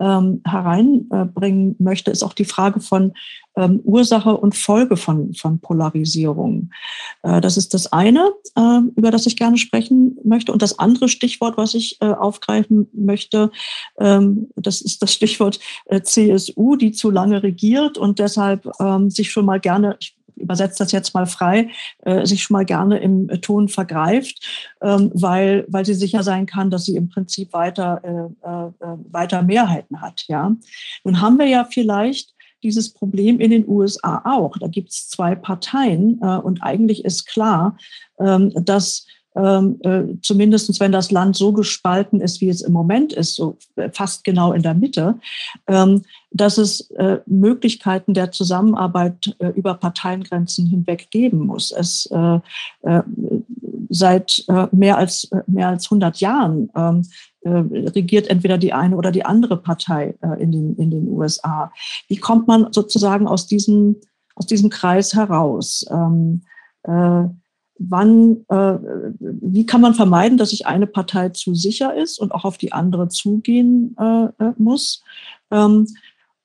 [0.00, 3.12] ähm, hereinbringen möchte, ist auch die Frage von
[3.56, 6.70] ähm, Ursache und Folge von, von Polarisierung.
[7.22, 10.52] Äh, das ist das eine, äh, über das ich gerne sprechen möchte.
[10.52, 13.50] Und das andere Stichwort, was ich äh, aufgreifen möchte,
[13.98, 19.30] ähm, das ist das Stichwort äh, CSU, die zu lange regiert und deshalb ähm, sich
[19.30, 21.70] schon mal gerne, ich übersetze das jetzt mal frei,
[22.00, 24.44] äh, sich schon mal gerne im Ton vergreift,
[24.82, 29.42] ähm, weil, weil sie sicher sein kann, dass sie im Prinzip weiter, äh, äh, weiter
[29.42, 30.24] Mehrheiten hat.
[30.28, 30.54] Ja?
[31.04, 34.56] Nun haben wir ja vielleicht dieses Problem in den USA auch.
[34.58, 37.76] Da gibt es zwei Parteien äh, und eigentlich ist klar,
[38.18, 43.12] ähm, dass ähm, äh, zumindest wenn das Land so gespalten ist, wie es im Moment
[43.12, 43.56] ist, so
[43.92, 45.18] fast genau in der Mitte,
[45.68, 46.02] ähm,
[46.32, 51.70] dass es äh, Möglichkeiten der Zusammenarbeit äh, über Parteiengrenzen hinweg geben muss.
[51.70, 52.40] Es äh,
[52.82, 53.02] äh
[53.92, 57.02] seit äh, mehr als mehr als 100 Jahren ähm,
[57.42, 61.72] regiert entweder die eine oder die andere Partei in den in den USA.
[62.06, 63.96] Wie kommt man sozusagen aus diesem
[64.36, 65.84] aus diesem Kreis heraus?
[65.90, 66.42] Ähm,
[67.80, 68.78] wann, äh,
[69.18, 72.72] wie kann man vermeiden, dass sich eine Partei zu sicher ist und auch auf die
[72.72, 75.02] andere zugehen äh, äh muss?
[75.50, 75.86] Ähm,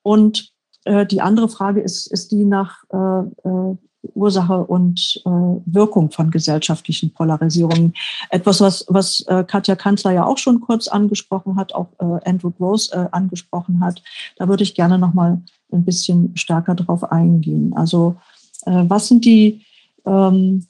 [0.01, 0.53] und
[0.85, 3.77] äh, die andere Frage ist, ist die nach äh, äh,
[4.13, 5.23] Ursache und
[5.65, 7.95] Wirkung von gesellschaftlichen Polarisierungen.
[8.29, 11.87] Etwas, was, was Katja Kanzler ja auch schon kurz angesprochen hat, auch
[12.23, 14.03] Andrew Gross angesprochen hat.
[14.37, 15.41] Da würde ich gerne noch mal
[15.73, 17.73] ein bisschen stärker drauf eingehen.
[17.75, 18.17] Also
[18.63, 19.65] was sind die,
[20.05, 20.67] ähm,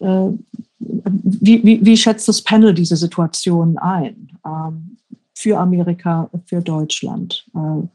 [0.00, 0.30] äh,
[0.78, 4.96] wie, wie, wie schätzt das Panel diese Situation ein ähm,
[5.34, 7.44] für Amerika, für Deutschland?
[7.54, 7.86] Äh,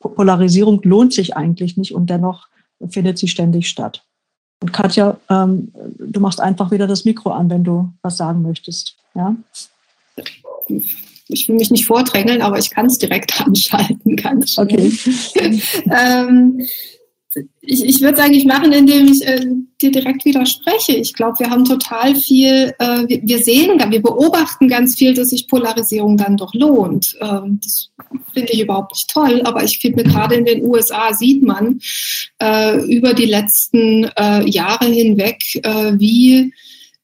[0.00, 2.48] Polarisierung lohnt sich eigentlich nicht und dennoch
[2.88, 4.02] findet sie ständig statt.
[4.60, 8.96] Und Katja, ähm, du machst einfach wieder das Mikro an, wenn du was sagen möchtest.
[9.14, 9.36] Ja?
[11.28, 14.16] Ich will mich nicht vordrängeln, aber ich kann es direkt anschalten.
[14.16, 14.92] Ganz okay.
[15.90, 16.60] ähm,
[17.60, 19.44] ich, ich würde es eigentlich machen, indem ich äh,
[19.80, 20.92] dir direkt widerspreche.
[20.96, 25.30] Ich glaube, wir haben total viel, äh, wir, wir, sehen, wir beobachten ganz viel, dass
[25.30, 27.16] sich Polarisierung dann doch lohnt.
[27.20, 27.90] Ähm, das
[28.32, 31.80] finde ich überhaupt nicht toll, aber ich finde, gerade in den USA sieht man
[32.40, 36.52] äh, über die letzten äh, Jahre hinweg, äh, wie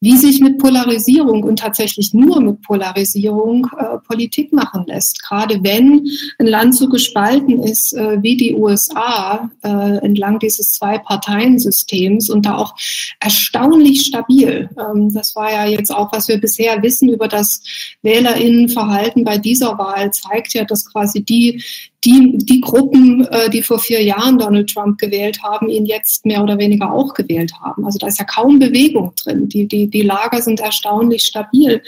[0.02, 5.22] wie sich mit Polarisierung und tatsächlich nur mit Polarisierung äh, Politik machen lässt.
[5.22, 6.04] Gerade wenn
[6.40, 9.68] ein Land so gespalten ist äh, wie die USA äh,
[10.04, 12.74] entlang dieses Zwei-Parteien-Systems und da auch
[13.20, 14.68] erstaunlich stabil.
[14.76, 17.62] Ähm, das war ja jetzt auch, was wir bisher wissen über das
[18.02, 21.62] Wählerinnenverhalten bei dieser Wahl, zeigt ja, dass quasi die,
[22.04, 26.42] die, die Gruppen, äh, die vor vier Jahren Donald Trump gewählt haben, ihn jetzt mehr
[26.42, 27.84] oder weniger auch gewählt haben.
[27.84, 29.48] Also da ist ja kaum Bewegung drin.
[29.48, 31.80] Die, die, die Lager sind erstaunlich stabil.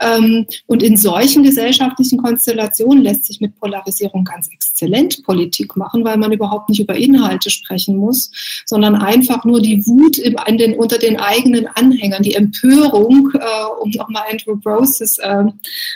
[0.00, 4.48] Ähm, und in solchen gesellschaftlichen Konstellationen lässt sich mit Polarisierung ganz
[4.78, 8.30] exzellent Politik machen, weil man überhaupt nicht über Inhalte sprechen muss,
[8.64, 13.90] sondern einfach nur die Wut im, den, unter den eigenen Anhängern, die Empörung, äh, um
[13.90, 15.44] nochmal Andrew Broses äh,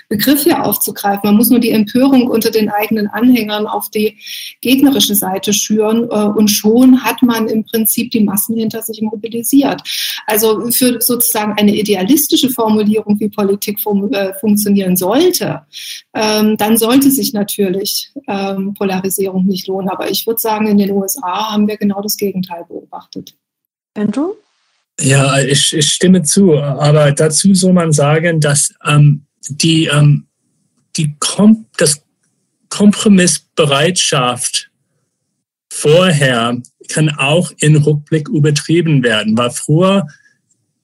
[0.09, 1.21] Begriff hier aufzugreifen.
[1.25, 4.17] Man muss nur die Empörung unter den eigenen Anhängern auf die
[4.61, 9.83] gegnerische Seite schüren äh, und schon hat man im Prinzip die Massen hinter sich mobilisiert.
[10.27, 15.63] Also für sozusagen eine idealistische Formulierung, wie Politik fun äh, funktionieren sollte,
[16.15, 19.89] ähm, dann sollte sich natürlich ähm, Polarisierung nicht lohnen.
[19.89, 23.35] Aber ich würde sagen, in den USA haben wir genau das Gegenteil beobachtet.
[23.95, 24.35] Andrew?
[25.01, 26.59] Ja, ich, ich stimme zu.
[26.59, 30.27] Aber dazu soll man sagen, dass ähm, die, ähm,
[30.97, 32.03] die Kom das
[32.69, 34.71] Kompromissbereitschaft
[35.71, 40.07] vorher kann auch in Rückblick übertrieben werden, weil früher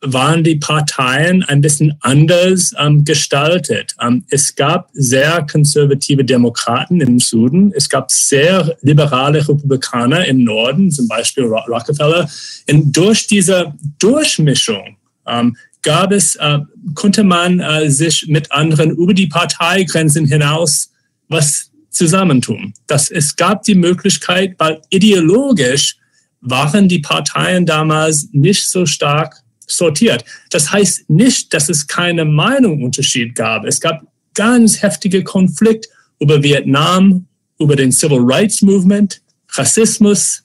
[0.00, 3.94] waren die Parteien ein bisschen anders ähm, gestaltet.
[4.00, 10.90] Ähm, es gab sehr konservative Demokraten im Süden, es gab sehr liberale Republikaner im Norden,
[10.90, 12.28] zum Beispiel Rockefeller.
[12.70, 14.96] Und durch diese Durchmischung
[15.26, 16.58] ähm, gab es, äh,
[16.94, 20.92] konnte man äh, sich mit anderen über die Parteigrenzen hinaus
[21.28, 22.72] was zusammentun.
[22.86, 25.96] Das, es gab die Möglichkeit, weil ideologisch
[26.40, 30.24] waren die Parteien damals nicht so stark sortiert.
[30.50, 33.64] Das heißt nicht, dass es keine Meinungsunterschied gab.
[33.64, 34.02] Es gab
[34.34, 35.88] ganz heftige Konflikt
[36.20, 37.26] über Vietnam,
[37.58, 39.20] über den Civil Rights Movement,
[39.52, 40.42] Rassismus,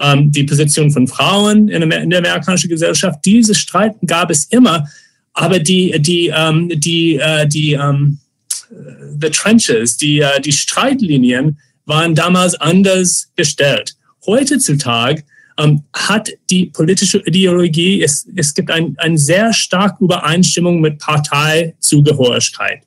[0.00, 3.20] ähm, die Position von Frauen in, in, der amerikanischen Gesellschaft.
[3.24, 4.88] Diese Streiten gab es immer,
[5.32, 8.18] aber die, die, ähm, die, äh, die, ähm,
[9.20, 13.94] the trenches, die, äh, die Streitlinien waren damals anders gestellt.
[14.26, 15.24] Heutzutage
[15.58, 22.82] ähm, hat die politische Ideologie, es, es gibt ein, eine sehr starke Übereinstimmung mit Parteizugehörigkeit.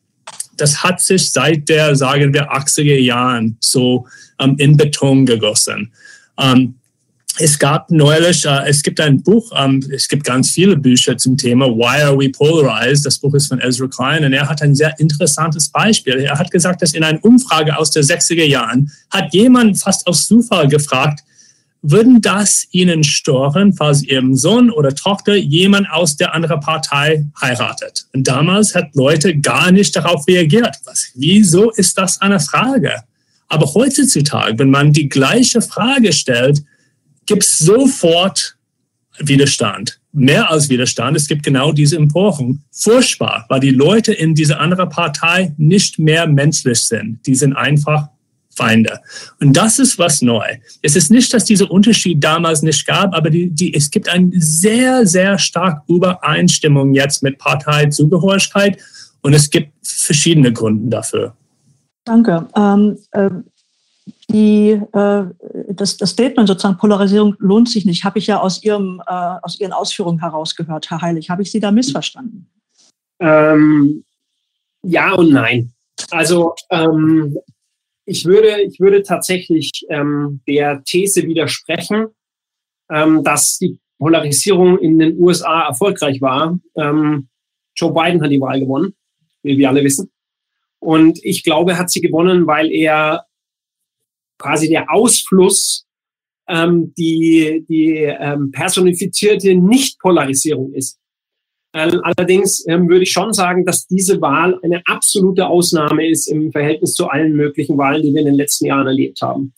[0.57, 4.07] Das hat sich seit der, sagen wir, 80er Jahren so
[4.39, 5.91] ähm, in Beton gegossen.
[6.39, 6.76] Ähm,
[7.39, 11.38] es gab neulich, äh, es gibt ein Buch, ähm, es gibt ganz viele Bücher zum
[11.38, 13.05] Thema Why Are We Polarized?
[13.05, 16.15] Das Buch ist von Ezra Klein und er hat ein sehr interessantes Beispiel.
[16.15, 20.28] Er hat gesagt, dass in einer Umfrage aus der 60er Jahren hat jemand fast aus
[20.28, 21.24] Zufall gefragt,
[21.82, 28.07] würden das Ihnen stören, falls Ihrem Sohn oder Tochter jemand aus der anderen Partei heiratet?
[28.13, 30.75] Und damals hat Leute gar nicht darauf reagiert.
[30.86, 33.03] Was, wieso ist das eine Frage?
[33.47, 36.63] Aber heutzutage, wenn man die gleiche Frage stellt,
[37.25, 38.57] gibt es sofort
[39.19, 39.99] Widerstand.
[40.11, 41.15] Mehr als Widerstand.
[41.15, 42.61] Es gibt genau diese Emporung.
[42.71, 47.25] Furchtbar, weil die Leute in dieser anderen Partei nicht mehr menschlich sind.
[47.25, 48.09] Die sind einfach
[48.58, 48.99] Feinde.
[49.39, 50.45] Und das ist was neu.
[50.82, 54.32] Es ist nicht, dass dieser Unterschied damals nicht gab, aber die, die, es gibt eine
[54.34, 58.78] sehr, sehr starke Übereinstimmung jetzt mit Parteizugehörigkeit
[59.22, 61.34] und es gibt verschiedene Gründe dafür.
[62.03, 62.47] Danke.
[62.55, 63.30] Ähm, äh,
[64.30, 65.24] die, äh,
[65.70, 69.60] das, das Statement sozusagen Polarisierung lohnt sich nicht, habe ich ja aus, Ihrem, äh, aus
[69.60, 71.30] Ihren Ausführungen herausgehört, Herr Heilig.
[71.30, 72.49] Habe ich Sie da missverstanden?
[73.20, 74.03] Ähm,
[74.84, 75.72] ja und nein.
[76.12, 77.38] Also ähm,
[78.08, 82.08] ich, würde, ich würde tatsächlich ähm, der These widersprechen,
[82.89, 86.58] ähm, dass die Polarisierung in den USA erfolgreich war.
[86.78, 87.28] Ähm,
[87.76, 88.95] Joe Biden hat die Wahl gewonnen,
[89.43, 90.10] wie wir alle wissen.
[90.80, 93.26] Und ich glaube, er hat sie gewonnen, weil er
[94.39, 95.86] quasi der Ausfluss
[96.47, 100.97] ähm, die, die ähm, personifizierte Nicht-Polarisierung ist.
[101.74, 106.93] Allerdings ähm, würde ich schon sagen, dass diese Wahl eine absolute Ausnahme ist im Verhältnis
[106.93, 109.53] zu allen möglichen Wahlen, die wir in den letzten Jahren erlebt haben.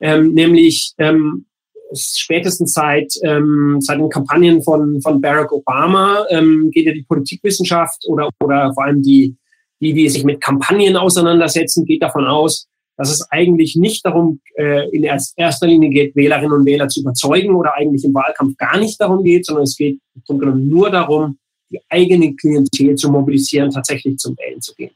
[0.00, 1.46] Ähm, nämlich ähm,
[1.94, 8.04] spätestens seit, ähm, seit den Kampagnen von, von Barack Obama ähm, geht ja die Politikwissenschaft
[8.06, 9.36] oder, oder vor allem die,
[9.80, 14.88] die, die sich mit Kampagnen auseinandersetzen, geht davon aus, dass es eigentlich nicht darum äh,
[14.90, 19.00] in erster Linie geht, Wählerinnen und Wähler zu überzeugen oder eigentlich im Wahlkampf gar nicht
[19.00, 21.38] darum geht, sondern es geht nur darum,
[21.70, 24.92] die eigene Klientel zu mobilisieren, tatsächlich zum Wählen zu gehen.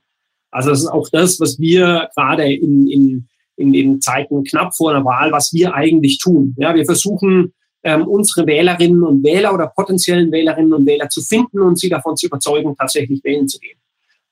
[0.50, 4.90] Also das ist auch das, was wir gerade in, in, in den Zeiten knapp vor
[4.90, 6.54] einer Wahl, was wir eigentlich tun.
[6.58, 7.52] Ja, wir versuchen,
[7.82, 12.16] ähm, unsere Wählerinnen und Wähler oder potenziellen Wählerinnen und Wähler zu finden und sie davon
[12.16, 13.78] zu überzeugen, tatsächlich wählen zu gehen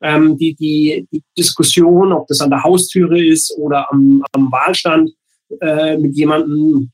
[0.00, 5.10] ähm, die, die, die Diskussion, ob das an der Haustüre ist oder am, am Wahlstand,
[5.60, 6.90] äh, mit jemandem,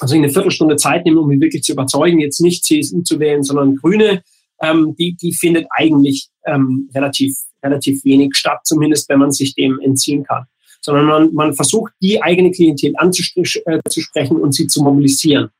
[0.00, 3.42] also eine Viertelstunde Zeit nehmen, um ihn wirklich zu überzeugen, jetzt nicht CSU zu wählen,
[3.42, 4.22] sondern Grüne,
[4.62, 9.78] ähm, die, die findet eigentlich ähm, relativ, relativ wenig statt, zumindest wenn man sich dem
[9.80, 10.44] entziehen kann.
[10.80, 15.50] Sondern man, man versucht, die eigene Klientel anzusprechen äh, und sie zu mobilisieren.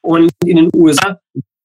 [0.00, 1.20] Und in den USA,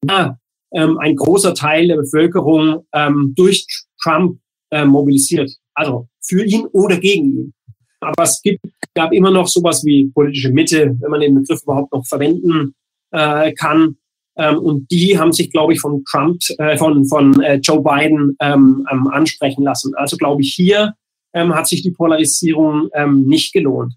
[0.08, 0.38] ja,
[0.74, 3.66] ähm, ein großer Teil der Bevölkerung ähm, durch
[4.02, 4.40] Trump
[4.72, 5.52] äh, mobilisiert.
[5.74, 7.54] Also für ihn oder gegen ihn.
[8.00, 8.60] Aber es gibt,
[8.94, 12.76] gab immer noch sowas wie politische Mitte, wenn man den Begriff überhaupt noch verwenden
[13.12, 13.98] äh, kann.
[14.38, 18.36] Ähm, und die haben sich, glaube ich, von Trump, äh, von, von äh, Joe Biden
[18.40, 19.94] ähm, ähm, ansprechen lassen.
[19.96, 20.94] Also glaube ich, hier
[21.34, 23.96] ähm, hat sich die Polarisierung ähm, nicht gelohnt.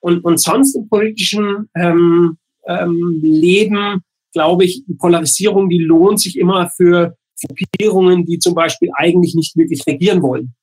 [0.00, 6.38] Und, und sonst im politischen ähm, ähm, Leben, glaube ich, die Polarisierung, die lohnt sich
[6.38, 10.54] immer für Gruppierungen, die zum Beispiel eigentlich nicht wirklich regieren wollen.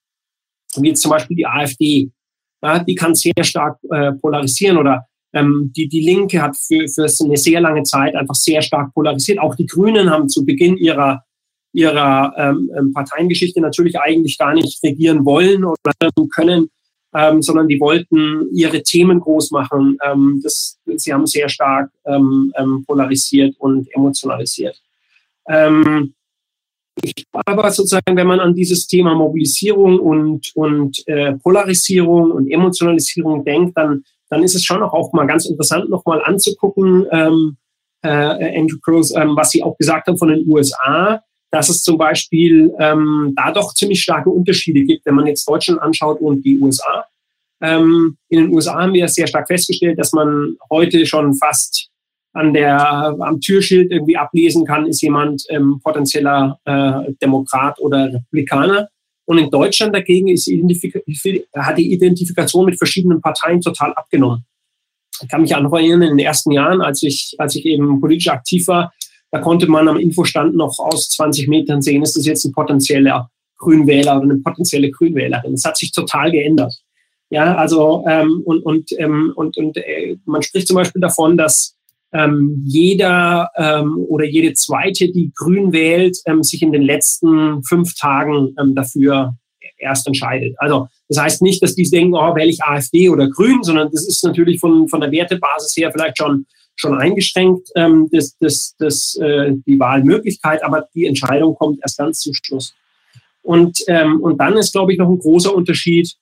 [0.76, 2.12] Wie jetzt zum Beispiel die AfD.
[2.62, 7.08] Ja, die kann sehr stark äh, polarisieren oder ähm, die, die Linke hat für, für
[7.24, 9.40] eine sehr lange Zeit einfach sehr stark polarisiert.
[9.40, 11.24] Auch die Grünen haben zu Beginn ihrer,
[11.74, 15.92] ihrer ähm, ähm Parteiengeschichte natürlich eigentlich gar nicht regieren wollen oder
[16.30, 16.70] können,
[17.16, 19.98] ähm, sondern die wollten ihre Themen groß machen.
[20.04, 24.80] Ähm, das, sie haben sehr stark ähm, ähm, polarisiert und emotionalisiert.
[25.48, 26.14] Ähm,
[27.02, 33.44] ich aber sozusagen, wenn man an dieses Thema Mobilisierung und, und äh, Polarisierung und Emotionalisierung
[33.44, 37.58] denkt, dann, dann ist es schon auch, auch mal ganz interessant, nochmal anzugucken, ähm,
[38.04, 41.22] äh, Andrew Cruz, ähm, was Sie auch gesagt haben von den USA,
[41.52, 45.82] dass es zum Beispiel ähm, da doch ziemlich starke Unterschiede gibt, wenn man jetzt Deutschland
[45.82, 47.06] anschaut und die USA.
[47.62, 51.90] Ähm, in den USA haben wir sehr stark festgestellt, dass man heute schon fast
[52.34, 58.90] an der, am Türschild irgendwie ablesen kann, ist jemand ähm, potenzieller äh, Demokrat oder Republikaner.
[59.26, 60.50] Und in Deutschland dagegen ist
[61.56, 64.46] hat die Identifikation mit verschiedenen Parteien total abgenommen.
[65.22, 68.02] Ich kann mich auch noch erinnern, in den ersten Jahren, als ich, als ich eben
[68.02, 68.92] politisch aktiv war,
[69.32, 73.32] da konnte man am Infostand noch aus 20 Metern sehen, ist das jetzt ein potenzieller
[73.58, 75.54] Grünwähler oder eine potenzielle Grünwählerin.
[75.54, 76.74] Das hat sich total geändert.
[77.30, 81.76] Ja, also ähm, und und ähm, und und äh, man spricht zum Beispiel davon, dass
[82.14, 87.96] ähm, jeder ähm, oder jede zweite, die Grün wählt, ähm, sich in den letzten fünf
[87.96, 89.36] Tagen ähm, dafür
[89.78, 90.56] erst entscheidet.
[90.58, 94.08] Also das heißt nicht, dass die denken, oh, wähle ich AfD oder Grün, sondern das
[94.08, 96.46] ist natürlich von, von der Wertebasis her vielleicht schon
[96.76, 102.20] schon eingeschränkt, ähm, das, das, das, äh, die Wahlmöglichkeit, aber die Entscheidung kommt erst ganz
[102.20, 102.74] zum Schluss.
[103.42, 106.16] Und, ähm, und dann ist, glaube ich, noch ein großer Unterschied,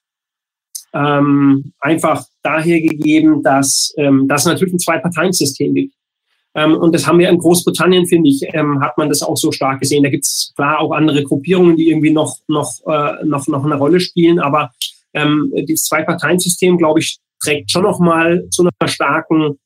[0.94, 5.94] ähm, einfach daher gegeben, dass ähm, das natürlich ein Zwei-Parteien-System gibt.
[6.54, 9.52] Ähm, und das haben wir in Großbritannien, finde ich, ähm, hat man das auch so
[9.52, 10.04] stark gesehen.
[10.04, 13.76] Da gibt es klar auch andere Gruppierungen, die irgendwie noch, noch, äh, noch, noch eine
[13.76, 14.72] Rolle spielen, aber
[15.14, 19.58] ähm, dieses Zwei-Parteien-System, glaube ich, trägt schon noch mal zu einer starken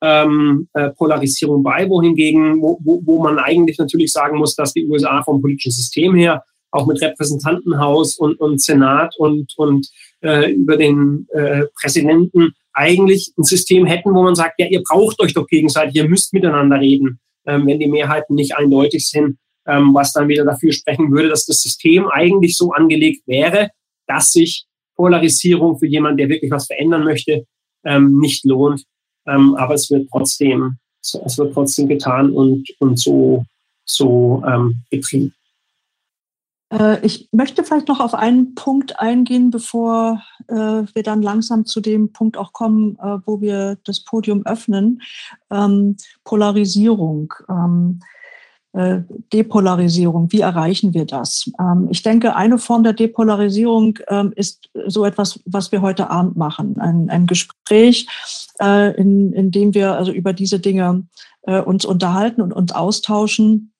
[0.00, 4.86] ähm, äh, Polarisierung bei, wohingegen, wo, wo, wo man eigentlich natürlich sagen muss, dass die
[4.86, 9.88] USA vom politischen System her auch mit Repräsentantenhaus und, und Senat und, und
[10.22, 15.20] äh, über den äh, Präsidenten eigentlich ein System hätten, wo man sagt, ja, ihr braucht
[15.20, 19.94] euch doch gegenseitig, ihr müsst miteinander reden, ähm, wenn die Mehrheiten nicht eindeutig sind, ähm,
[19.94, 23.70] was dann wieder dafür sprechen würde, dass das System eigentlich so angelegt wäre,
[24.06, 24.66] dass sich
[24.96, 27.44] Polarisierung für jemanden, der wirklich was verändern möchte,
[27.84, 28.84] ähm, nicht lohnt.
[29.26, 33.44] Ähm, aber es wird trotzdem, es wird trotzdem getan und, und so,
[33.84, 35.34] so ähm, betrieben.
[36.72, 41.80] Äh, ich möchte vielleicht noch auf einen Punkt eingehen, bevor äh, wir dann langsam zu
[41.80, 45.02] dem Punkt auch kommen, äh, wo wir das Podium öffnen.
[45.50, 47.32] Ähm, Polarisierung.
[47.48, 48.00] Ähm,
[48.74, 49.00] äh,
[49.32, 51.50] Depolarisierung, wie erreichen wir das?
[51.58, 53.98] Ähm, ich denke, eine Form der Depolarisierung
[54.36, 56.78] ist so etwas, was wir heute Abend machen.
[56.78, 58.06] Ein, ein Gespräch,
[58.60, 61.06] in, in dem wir also über diese Dinge
[61.42, 63.72] uns unterhalten und uns austauschen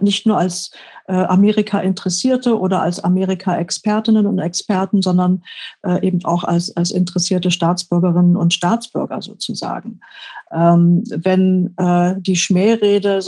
[0.00, 0.70] nicht nur als
[1.06, 5.42] äh, Amerika-Interessierte oder als Amerika-Expertinnen und Experten, sondern
[5.82, 10.00] äh, eben auch als, als interessierte Staatsbürgerinnen und Staatsbürger sozusagen.
[10.50, 11.74] Ähm, wenn
[12.20, 13.20] die Schmährede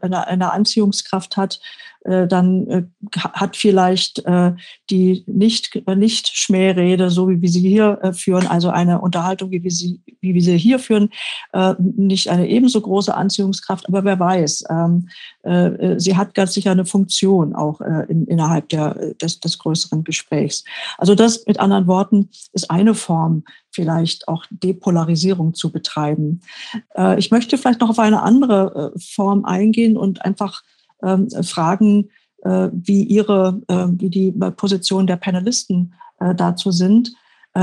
[0.00, 1.58] eine, eine Anziehungskraft hat,
[1.97, 2.82] äh, dann äh,
[3.16, 4.52] hat vielleicht äh,
[4.90, 9.70] die nicht, nicht Schmährede, so wie wir sie hier führen, also eine Unterhaltung, wie wir
[9.70, 11.10] sie, wie wir sie hier führen,
[11.78, 15.08] nicht eine ebenso große Anziehungskraft, aber wer weiß, ähm,
[15.98, 20.64] sie hat ganz sicher eine Funktion auch in, innerhalb der, des, des größeren Gesprächs.
[20.96, 26.40] Also das mit anderen Worten ist eine Form, vielleicht auch Depolarisierung zu betreiben.
[27.16, 30.62] Ich möchte vielleicht noch auf eine andere Form eingehen und einfach
[31.42, 32.08] fragen,
[32.42, 37.12] äh, wie ihre, äh, wie die Position der Panelisten äh, dazu sind,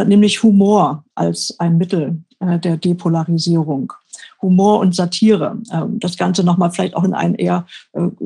[0.06, 3.94] nämlich Humor als ein Mittel der Depolarisierung.
[4.42, 5.58] Humor und Satire.
[5.72, 7.66] Ähm, das Ganze nochmal vielleicht auch in einen eher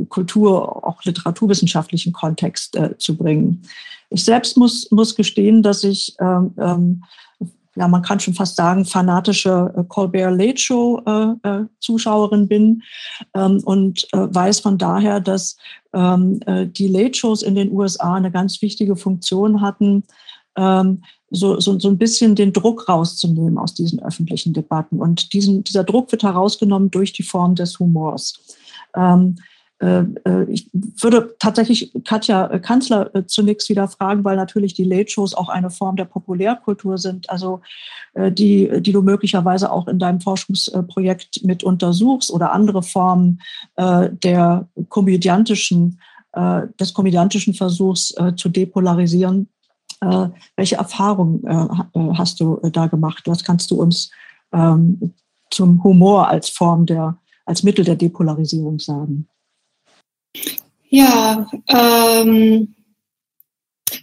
[0.07, 3.61] kultur-, auch literaturwissenschaftlichen Kontext zu bringen.
[4.09, 7.03] Ich selbst muss, muss gestehen, dass ich ähm, ähm
[7.75, 12.81] ja, man kann schon fast sagen, fanatische äh, Colbert Late Show äh, äh, Zuschauerin bin
[13.33, 15.57] ähm, und weiß von daher, dass
[15.93, 20.03] ähm, äh, die Late Shows in den USA eine ganz wichtige Funktion hatten,
[20.57, 24.99] ähm, so, so, so ein bisschen den Druck rauszunehmen aus diesen öffentlichen Debatten.
[24.99, 28.57] Und diesen, dieser Druck wird herausgenommen durch die Form des Humors.
[28.95, 29.43] Ähm, äh, äh,
[29.81, 35.69] ich würde tatsächlich Katja äh, Kanzler zunächst wieder fragen, weil natürlich die Late-Shows auch eine
[35.69, 37.61] Form der Populärkultur sind, also
[38.15, 43.39] die, die du möglicherweise auch in deinem Forschungsprojekt mit untersuchst oder andere Formen
[43.77, 45.99] der komödiantischen,
[46.79, 49.47] des komödiantischen Versuchs zu depolarisieren.
[50.55, 51.41] Welche Erfahrungen
[52.17, 53.23] hast du da gemacht?
[53.27, 54.11] Was kannst du uns
[54.51, 55.13] ähm,
[55.51, 59.27] zum Humor als Form der, als Mittel der Depolarisierung sagen?
[60.89, 62.75] Ja, ähm,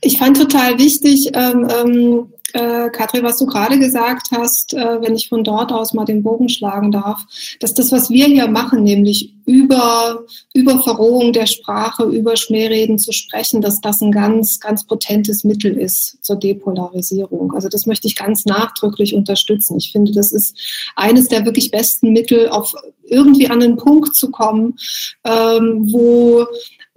[0.00, 5.14] ich fand total wichtig, ähm, ähm, äh, Katrin, was du gerade gesagt hast, äh, wenn
[5.14, 7.22] ich von dort aus mal den Bogen schlagen darf,
[7.60, 13.12] dass das, was wir hier machen, nämlich über, über Verrohung der Sprache, über Schmähreden zu
[13.12, 17.52] sprechen, dass das ein ganz, ganz potentes Mittel ist zur Depolarisierung.
[17.52, 19.76] Also das möchte ich ganz nachdrücklich unterstützen.
[19.76, 20.58] Ich finde, das ist
[20.96, 24.76] eines der wirklich besten Mittel, auf irgendwie an einen Punkt zu kommen,
[25.24, 26.46] ähm, wo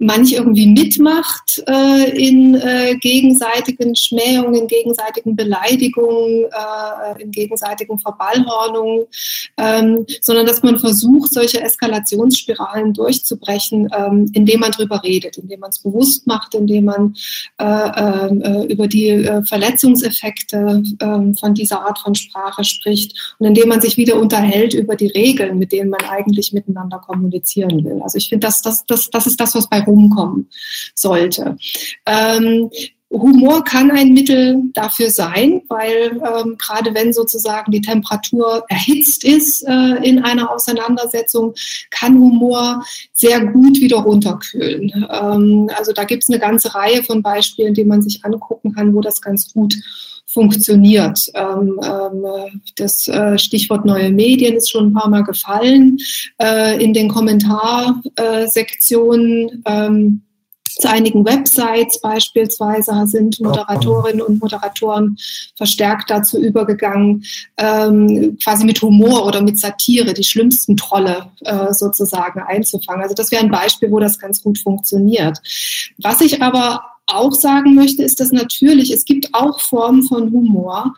[0.00, 9.04] manch irgendwie mitmacht äh, in äh, gegenseitigen Schmähungen, in gegenseitigen Beleidigungen, äh, in gegenseitigen Verballhornungen,
[9.58, 15.68] ähm, sondern dass man versucht, solche Eskalationsspiralen durchzubrechen, ähm, indem man drüber redet, indem man
[15.68, 17.14] es bewusst macht, indem man
[17.58, 23.48] äh, ähm, äh, über die äh, Verletzungseffekte äh, von dieser Art von Sprache spricht und
[23.48, 28.00] indem man sich wieder unterhält über die Regeln, mit denen man eigentlich miteinander kommunizieren will.
[28.02, 30.48] Also ich finde, das, das, das, das ist das, was bei rumkommen
[30.94, 31.56] sollte.
[32.06, 32.70] Ähm,
[33.10, 39.66] Humor kann ein Mittel dafür sein, weil ähm, gerade wenn sozusagen die Temperatur erhitzt ist
[39.66, 41.54] äh, in einer Auseinandersetzung,
[41.90, 45.08] kann Humor sehr gut wieder runterkühlen.
[45.10, 48.94] Ähm, also da gibt es eine ganze Reihe von Beispielen, die man sich angucken kann,
[48.94, 49.74] wo das ganz gut
[50.26, 51.26] funktioniert.
[51.34, 55.98] Ähm, ähm, das äh, Stichwort neue Medien ist schon ein paar Mal gefallen.
[56.40, 60.22] Äh, in den Kommentarsektionen ähm,
[60.78, 65.16] zu einigen Websites beispielsweise sind Moderatorinnen und Moderatoren
[65.56, 67.24] verstärkt dazu übergegangen,
[67.56, 73.02] ähm, quasi mit Humor oder mit Satire die schlimmsten Trolle äh, sozusagen einzufangen.
[73.02, 75.38] Also das wäre ein Beispiel, wo das ganz gut funktioniert.
[75.98, 80.94] Was ich aber auch sagen möchte, ist, dass natürlich es gibt auch Formen von Humor,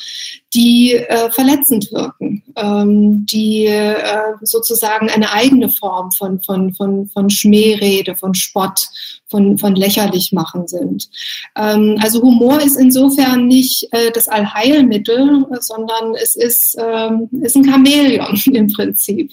[0.55, 7.31] die äh, verletzend wirken, ähm, die äh, sozusagen eine eigene Form von, von, von, von
[7.31, 8.89] Schmährede, von Spott,
[9.33, 11.11] von, von lächerlich machen sind.
[11.57, 17.64] Ähm, also Humor ist insofern nicht äh, das Allheilmittel, sondern es ist, ähm, ist ein
[17.64, 19.33] Chamäleon im Prinzip,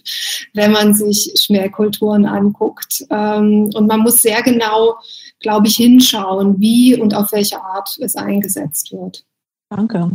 [0.56, 3.06] wenn man sich Schmähkulturen anguckt.
[3.12, 4.95] Ähm, und man muss sehr genau
[5.39, 9.24] glaube ich, hinschauen, wie und auf welche Art es eingesetzt wird.
[9.70, 10.12] Danke.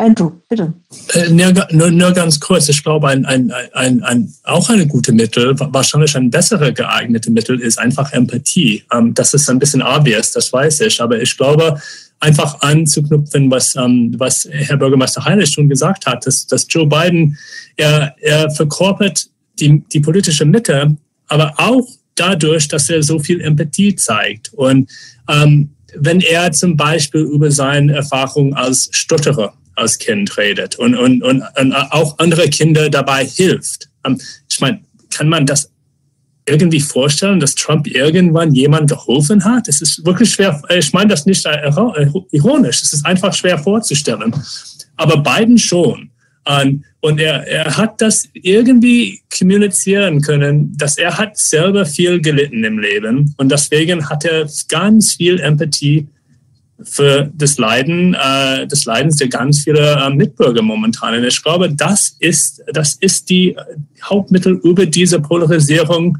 [0.00, 0.72] Andrew, bitte.
[1.12, 5.54] Äh, nur, nur, ganz kurz, ich glaube, ein, ein, ein, ein, auch eine gute Mittel,
[5.58, 8.82] wahrscheinlich ein besserer geeignetes Mittel ist einfach Empathie.
[8.92, 11.80] Ähm, das ist ein bisschen obvious, das weiß ich, aber ich glaube,
[12.18, 17.36] einfach anzuknüpfen, was, ähm, was Herr Bürgermeister Heinrich schon gesagt hat, dass, dass Joe Biden,
[17.76, 19.26] er, er verkörpert
[19.58, 20.96] die, die politische Mitte,
[21.28, 24.52] aber auch dadurch, dass er so viel Empathie zeigt.
[24.54, 24.90] Und
[25.28, 31.22] ähm, wenn er zum Beispiel über seine Erfahrung als Stotterer als Kind redet und, und,
[31.22, 33.88] und, und auch andere Kinder dabei hilft.
[34.04, 35.70] Ähm, ich meine, kann man das
[36.46, 39.68] irgendwie vorstellen, dass Trump irgendwann jemand geholfen hat?
[39.68, 41.46] Es ist wirklich schwer, ich meine das nicht
[42.30, 44.34] ironisch, es ist einfach schwer vorzustellen.
[44.96, 46.10] Aber Biden schon.
[47.00, 52.78] Und er, er hat das irgendwie kommunizieren können, dass er hat selber viel gelitten im
[52.78, 56.08] Leben und deswegen hat er ganz viel Empathie
[56.84, 61.14] für das Leiden, äh, des Leidens der ganz vielen äh, Mitbürger momentan.
[61.14, 63.56] Und ich glaube, das ist, das ist die
[64.02, 66.18] Hauptmittel über diese Polarisierung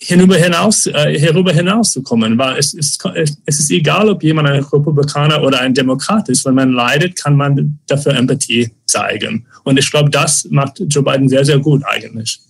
[0.00, 3.04] hinüber hinaus, äh, herüber hinauszukommen, weil es ist,
[3.46, 6.44] es ist egal, ob jemand ein Republikaner oder ein Demokrat ist.
[6.44, 9.46] Wenn man leidet, kann man dafür Empathie zeigen.
[9.64, 12.40] Und ich glaube, das macht Joe Biden sehr, sehr gut eigentlich.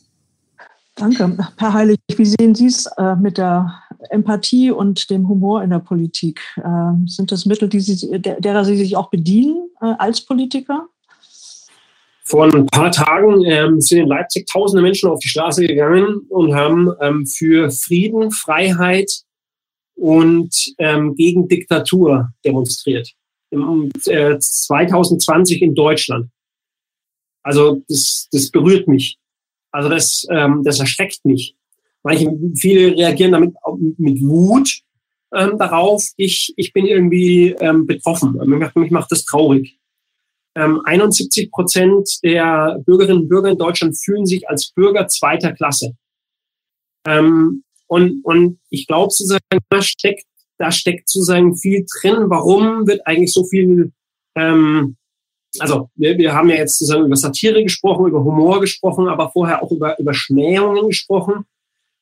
[0.99, 1.37] Danke.
[1.57, 5.79] Herr Heilig, wie sehen Sie es äh, mit der Empathie und dem Humor in der
[5.79, 6.41] Politik?
[6.57, 10.89] Äh, sind das Mittel, die Sie, derer Sie sich auch bedienen äh, als Politiker?
[12.25, 16.55] Vor ein paar Tagen ähm, sind in Leipzig tausende Menschen auf die Straße gegangen und
[16.55, 19.11] haben ähm, für Frieden, Freiheit
[19.95, 23.11] und ähm, gegen Diktatur demonstriert.
[23.51, 26.29] Im, äh, 2020 in Deutschland.
[27.43, 29.19] Also das, das berührt mich.
[29.71, 31.57] Also das, ähm, das erschreckt mich.
[32.03, 33.55] Manche, viele reagieren damit
[33.99, 34.81] mit Wut
[35.35, 36.05] ähm, darauf.
[36.17, 38.39] Ich, ich bin irgendwie ähm, betroffen.
[38.47, 39.79] Mich macht, mich macht das traurig.
[40.55, 45.97] 71 ähm, Prozent der Bürgerinnen und Bürger in Deutschland fühlen sich als Bürger zweiter Klasse.
[47.07, 50.25] Ähm, und, und ich glaube sozusagen, da steckt,
[50.59, 52.29] da steckt sozusagen viel drin.
[52.29, 53.93] Warum wird eigentlich so viel,
[54.35, 54.97] ähm,
[55.59, 59.71] also wir, haben ja jetzt sozusagen über Satire gesprochen, über Humor gesprochen, aber vorher auch
[59.71, 61.45] über, über Schmähungen gesprochen.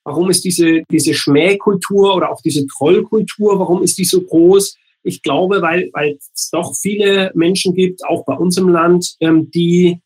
[0.04, 4.76] Warum ist diese, diese Schmähkultur oder auch diese Trollkultur, warum ist die so groß?
[5.02, 9.50] Ich glaube, weil, weil es doch viele Menschen gibt, auch bei uns im Land, ähm,
[9.50, 10.00] die,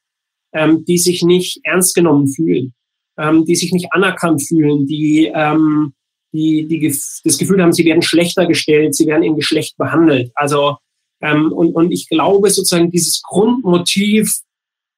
[0.53, 2.75] ähm, die sich nicht ernst genommen fühlen,
[3.19, 5.95] ähm, die sich nicht anerkannt fühlen, die, ähm,
[6.33, 10.31] die, die das Gefühl haben, sie werden schlechter gestellt, sie werden im Geschlecht behandelt.
[10.35, 10.77] Also
[11.21, 14.41] ähm, und, und ich glaube sozusagen dieses Grundmotiv,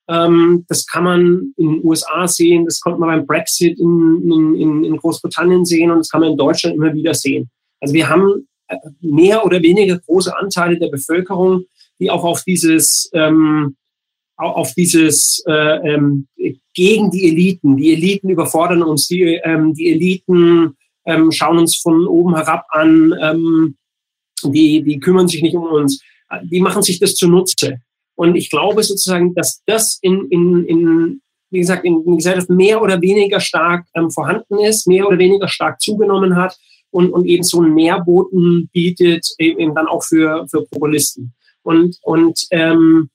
[0.08, 4.84] ähm, das kann man in den USA sehen, das konnte man beim Brexit in, in,
[4.84, 7.50] in Großbritannien sehen und das kann man in Deutschland immer wieder sehen.
[7.80, 8.46] Also wir haben
[9.00, 11.64] mehr oder weniger große Anteile der Bevölkerung,
[11.98, 13.76] die auch auf dieses, ähm,
[14.36, 16.26] auf dieses äh, ähm,
[16.74, 17.76] gegen die Eliten.
[17.76, 23.14] Die Eliten überfordern uns, die, ähm, die Eliten ähm, schauen uns von oben herab an,
[23.20, 23.76] ähm,
[24.44, 26.02] die, die kümmern sich nicht um uns,
[26.42, 27.78] die machen sich das zunutze.
[28.14, 32.80] Und ich glaube sozusagen, dass das in, in, in wie gesagt, in, in Gesellschaft mehr
[32.80, 36.56] oder weniger stark ähm, vorhanden ist, mehr oder weniger stark zugenommen hat
[36.90, 41.34] und, und eben so einen Nährboden bietet, eben dann auch für, für Populisten.
[41.62, 43.10] Und, und, ähm,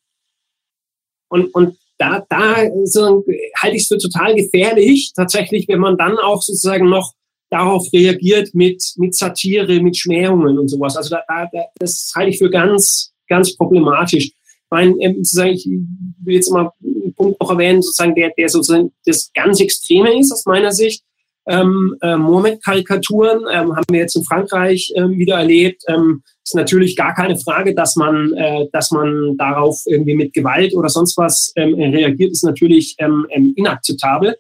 [1.29, 2.55] und, und da, da
[2.85, 3.25] so,
[3.61, 7.13] halte ich es für total gefährlich, tatsächlich, wenn man dann auch sozusagen noch
[7.49, 10.97] darauf reagiert mit, mit Satire, mit Schmähungen und sowas.
[10.97, 14.25] Also da, da, das halte ich für ganz, ganz problematisch.
[14.25, 14.35] Ich
[14.69, 18.91] meine, ähm, sozusagen, ich will jetzt mal einen Punkt noch erwähnen, sozusagen, der, der sozusagen
[19.05, 21.03] das ganz Extreme ist aus meiner Sicht
[21.47, 25.81] ähm, äh, Mohammed-Karikaturen ähm, haben wir jetzt in Frankreich ähm, wieder erlebt.
[25.87, 30.75] Ähm, ist natürlich gar keine Frage, dass man, äh, dass man darauf irgendwie mit Gewalt
[30.75, 34.35] oder sonst was ähm, reagiert, ist natürlich ähm, ähm, inakzeptabel.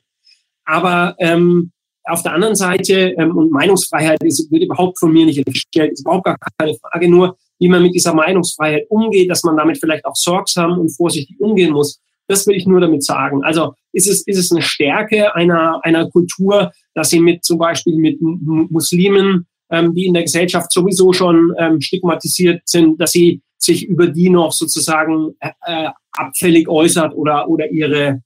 [0.65, 1.71] Aber ähm,
[2.07, 6.01] auf der anderen Seite, ähm, und Meinungsfreiheit ist, wird überhaupt von mir nicht gestellt, ist
[6.01, 10.05] überhaupt gar keine Frage, nur wie man mit dieser Meinungsfreiheit umgeht, dass man damit vielleicht
[10.05, 11.99] auch sorgsam und vorsichtig umgehen muss.
[12.27, 13.43] Das will ich nur damit sagen.
[13.43, 17.95] Also ist es, ist es eine Stärke einer, einer Kultur, dass sie mit zum Beispiel
[17.95, 23.85] mit Muslimen, ähm, die in der Gesellschaft sowieso schon ähm, stigmatisiert sind, dass sie sich
[23.85, 28.21] über die noch sozusagen äh, äh, abfällig äußert oder, oder ihre,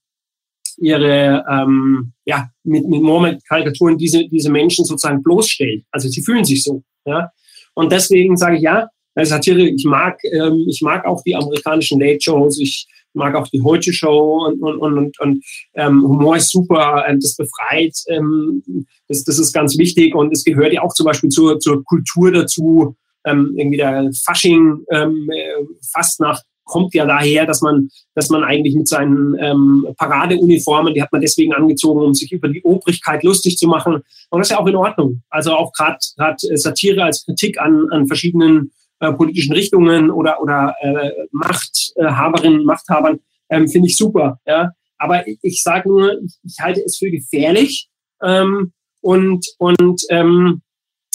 [0.77, 5.83] ihre ähm, ja, mit, mit Mohammed-Karikaturen diese, diese Menschen sozusagen bloßstellt.
[5.91, 6.83] Also sie fühlen sich so.
[7.05, 7.29] Ja?
[7.73, 12.21] Und deswegen sage ich ja, Satire, ich mag, ähm, ich mag auch die amerikanischen Late
[12.21, 15.43] Shows, ich mag auch die Heute Show und, und, und, und, und
[15.75, 18.63] ähm, Humor ist super, ähm, das befreit, ähm,
[19.07, 22.31] das, das ist ganz wichtig und es gehört ja auch zum Beispiel zur, zur Kultur
[22.31, 22.95] dazu,
[23.25, 26.41] ähm, irgendwie der Fasching, ähm, äh, fast nach
[26.71, 31.21] kommt ja daher, dass man, dass man eigentlich mit seinen ähm, Paradeuniformen, die hat man
[31.21, 33.95] deswegen angezogen, um sich über die Obrigkeit lustig zu machen.
[34.29, 35.21] Und das ist ja auch in Ordnung.
[35.29, 38.71] Also auch gerade Satire als Kritik an, an verschiedenen
[39.01, 43.19] äh, politischen Richtungen oder, oder äh, Machthaberinnen, Machthabern,
[43.49, 44.39] ähm, finde ich super.
[44.47, 44.71] Ja?
[44.97, 47.89] Aber ich, ich sage nur, ich, ich halte es für gefährlich.
[48.23, 48.71] Ähm,
[49.01, 50.61] und und ähm,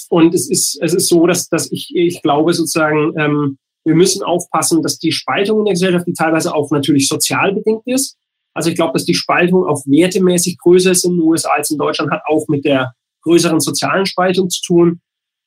[0.08, 4.22] und es ist es ist so, dass dass ich ich glaube sozusagen ähm, wir müssen
[4.22, 8.16] aufpassen, dass die Spaltung in der Gesellschaft, die teilweise auch natürlich sozial bedingt ist.
[8.52, 11.78] Also ich glaube, dass die Spaltung auch wertemäßig größer ist in den USA als in
[11.78, 15.00] Deutschland, hat auch mit der größeren sozialen Spaltung zu tun.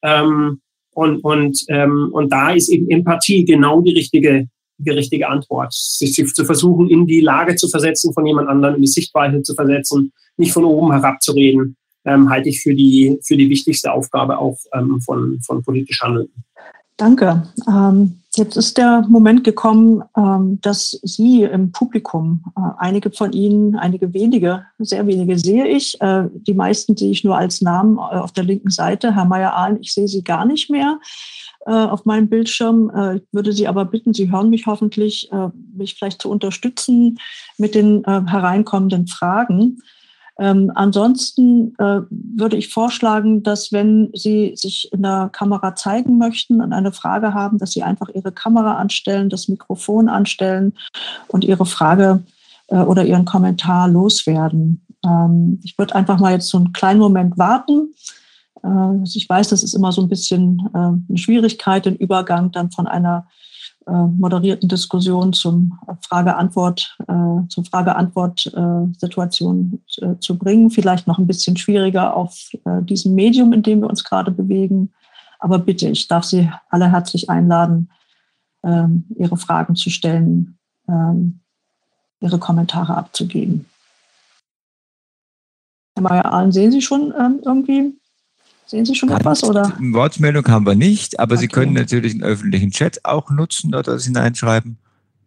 [0.03, 0.61] Ähm,
[0.93, 4.47] und, und, ähm, und da ist eben Empathie genau die richtige,
[4.77, 5.73] die richtige Antwort.
[5.73, 9.53] Sich zu versuchen, in die Lage zu versetzen von jemand anderem, in die Sichtweise zu
[9.53, 11.75] versetzen, nicht von oben herabzureden,
[12.05, 16.45] ähm, halte ich für die, für die wichtigste Aufgabe auch ähm, von, von politisch Handelnden.
[16.95, 17.43] Danke.
[17.67, 23.75] Ähm, jetzt ist der Moment gekommen, ähm, dass Sie im Publikum, äh, einige von Ihnen,
[23.75, 28.17] einige wenige, sehr wenige sehe ich, äh, die meisten sehe ich nur als Namen äh,
[28.17, 29.15] auf der linken Seite.
[29.15, 30.99] Herr Meyer-Ahlen, ich sehe Sie gar nicht mehr
[31.65, 32.89] auf meinem Bildschirm.
[33.17, 35.29] Ich würde Sie aber bitten, Sie hören mich hoffentlich,
[35.75, 37.19] mich vielleicht zu unterstützen
[37.57, 39.83] mit den hereinkommenden Fragen.
[40.39, 46.61] Ähm, ansonsten äh, würde ich vorschlagen, dass wenn Sie sich in der Kamera zeigen möchten
[46.61, 50.73] und eine Frage haben, dass Sie einfach Ihre Kamera anstellen, das Mikrofon anstellen
[51.27, 52.23] und Ihre Frage
[52.67, 54.85] äh, oder Ihren Kommentar loswerden.
[55.05, 57.93] Ähm, ich würde einfach mal jetzt so einen kleinen Moment warten.
[58.63, 62.71] Äh, ich weiß, das ist immer so ein bisschen äh, eine Schwierigkeit, den Übergang dann
[62.71, 63.27] von einer
[63.91, 70.69] moderierten Diskussion zum Frage-Antwort, äh, zur Frage-Antwort-Situation äh, zu bringen.
[70.69, 74.91] Vielleicht noch ein bisschen schwieriger auf äh, diesem Medium, in dem wir uns gerade bewegen.
[75.39, 77.89] Aber bitte, ich darf Sie alle herzlich einladen,
[78.63, 80.57] ähm, Ihre Fragen zu stellen,
[80.87, 81.39] ähm,
[82.19, 83.65] Ihre Kommentare abzugeben.
[85.95, 87.98] Herr Mayer-Ahlen, sehen Sie schon ähm, irgendwie
[88.69, 89.43] Sehen Sie schon etwas?
[89.43, 89.75] Oder?
[89.79, 91.41] Wortmeldung haben wir nicht, aber okay.
[91.41, 94.77] Sie können natürlich den öffentlichen Chat auch nutzen, dort das hineinschreiben.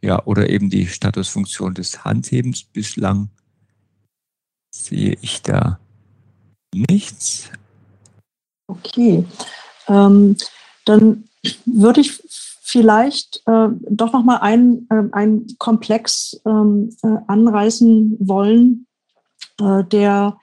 [0.00, 2.62] Ja, oder eben die Statusfunktion des Handhebens.
[2.62, 3.30] Bislang
[4.70, 5.80] sehe ich da
[6.72, 7.50] nichts.
[8.68, 9.24] Okay.
[9.88, 10.36] Ähm,
[10.84, 11.24] dann
[11.66, 12.22] würde ich
[12.62, 18.86] vielleicht äh, doch noch mal einen, äh, einen Komplex ähm, äh, anreißen wollen,
[19.60, 20.38] äh, der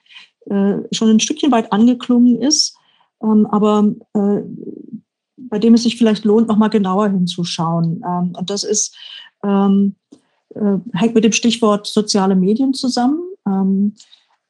[0.50, 2.76] äh, schon ein Stückchen weit angeklungen ist,
[3.22, 4.42] ähm, aber äh,
[5.36, 8.02] bei dem es sich vielleicht lohnt, nochmal genauer hinzuschauen.
[8.06, 8.96] Ähm, und das ist,
[9.44, 9.96] ähm,
[10.54, 13.20] äh, hängt mit dem Stichwort soziale Medien zusammen.
[13.46, 13.94] Ähm,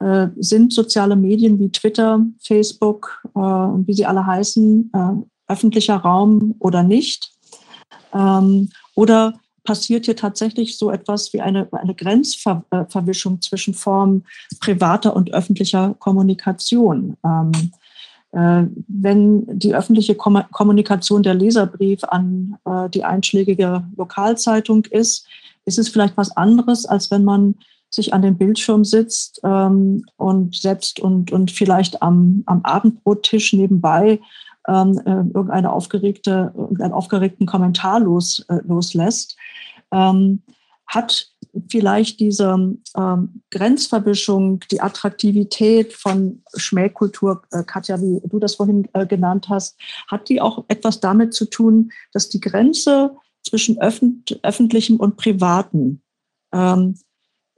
[0.01, 5.97] äh, sind soziale Medien wie Twitter, Facebook äh, und wie sie alle heißen, äh, öffentlicher
[5.97, 7.33] Raum oder nicht?
[8.15, 9.35] Ähm, oder
[9.65, 14.25] passiert hier tatsächlich so etwas wie eine, eine Grenzverwischung zwischen Form
[14.61, 17.17] privater und öffentlicher Kommunikation?
[17.25, 17.80] Ähm, äh,
[18.33, 25.27] wenn die öffentliche Kommunikation der Leserbrief an äh, die einschlägige Lokalzeitung ist,
[25.65, 27.57] ist es vielleicht was anderes, als wenn man
[27.89, 34.21] sich an den Bildschirm sitzt ähm, und setzt und, und vielleicht am, am Abendbrottisch nebenbei
[34.69, 39.37] ähm, äh, irgendeine aufgeregte, irgendeinen aufgeregten Kommentar los, loslässt.
[39.91, 40.43] Ähm,
[40.87, 41.30] hat
[41.69, 49.07] vielleicht diese ähm, Grenzverwischung, die Attraktivität von Schmähkultur, äh, Katja, wie du das vorhin äh,
[49.07, 49.77] genannt hast,
[50.09, 56.03] hat die auch etwas damit zu tun, dass die Grenze zwischen öffent öffentlichem und privaten,
[56.53, 56.97] ähm,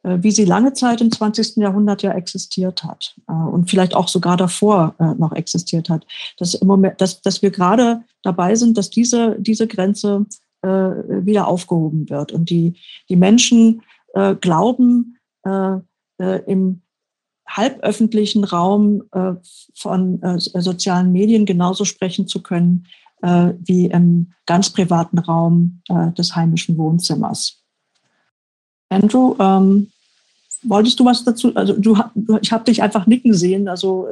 [0.03, 1.57] äh, wie sie lange Zeit im 20.
[1.57, 6.07] Jahrhundert ja existiert hat äh, und vielleicht auch sogar davor äh, noch existiert hat,
[6.39, 10.27] dass, im Moment, dass, dass wir gerade dabei sind, dass diese, diese Grenze
[10.63, 12.33] äh, wieder aufgehoben wird.
[12.33, 12.79] Und die,
[13.09, 13.83] die Menschen
[14.15, 15.79] äh, glauben, äh,
[16.23, 16.83] äh, im
[17.47, 19.35] halböffentlichen Raum äh,
[19.75, 22.87] von äh, sozialen Medien genauso sprechen zu können
[23.25, 25.81] wie im ganz privaten Raum
[26.19, 27.63] des heimischen Wohnzimmers.
[28.89, 29.93] Andrew, ähm,
[30.65, 31.55] wolltest du was dazu?
[31.55, 31.97] Also du,
[32.41, 33.69] ich habe dich einfach nicken sehen.
[33.69, 34.09] Also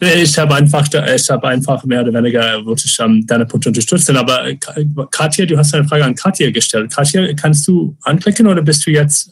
[0.00, 4.16] ich habe einfach, ich habe einfach mehr oder weniger würde ich um, deine Punkte unterstützen.
[4.16, 4.56] Aber äh,
[5.10, 6.92] Katja, du hast eine Frage an Katja gestellt.
[6.92, 9.30] Katja, kannst du anklicken oder bist du jetzt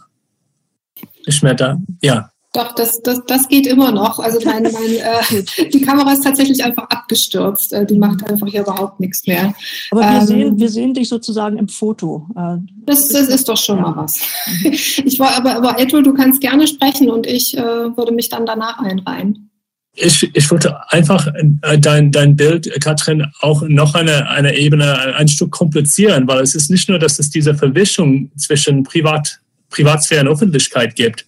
[1.26, 1.78] nicht mehr da?
[2.02, 2.30] Ja.
[2.54, 4.18] Doch, das, das, das geht immer noch.
[4.18, 7.72] Also mein, mein, äh, die Kamera ist tatsächlich einfach abgestürzt.
[7.72, 9.54] Äh, die macht einfach hier überhaupt nichts mehr.
[9.90, 12.26] Aber wir, ähm, sehen, wir sehen dich sozusagen im Foto.
[12.36, 13.82] Äh, das, das ist doch schon ja.
[13.82, 14.20] mal was.
[15.04, 17.62] Ich war aber, aber Edward, du kannst gerne sprechen und ich äh,
[17.96, 19.50] würde mich dann danach einreihen.
[19.94, 21.26] Ich, ich wollte einfach
[21.62, 26.54] äh, dein, dein Bild, Katrin, auch noch eine, eine Ebene ein Stück komplizieren, weil es
[26.54, 29.40] ist nicht nur, dass es diese Verwischung zwischen Privat,
[29.70, 31.26] Privatsphäre und Öffentlichkeit gibt.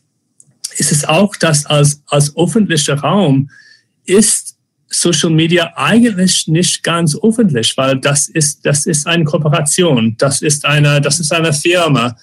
[0.78, 3.50] Es ist auch, dass als, als öffentlicher Raum
[4.04, 4.56] ist
[4.88, 10.64] Social Media eigentlich nicht ganz öffentlich, weil das ist, das ist eine Kooperation, das ist
[10.64, 12.16] eine, das ist eine Firma.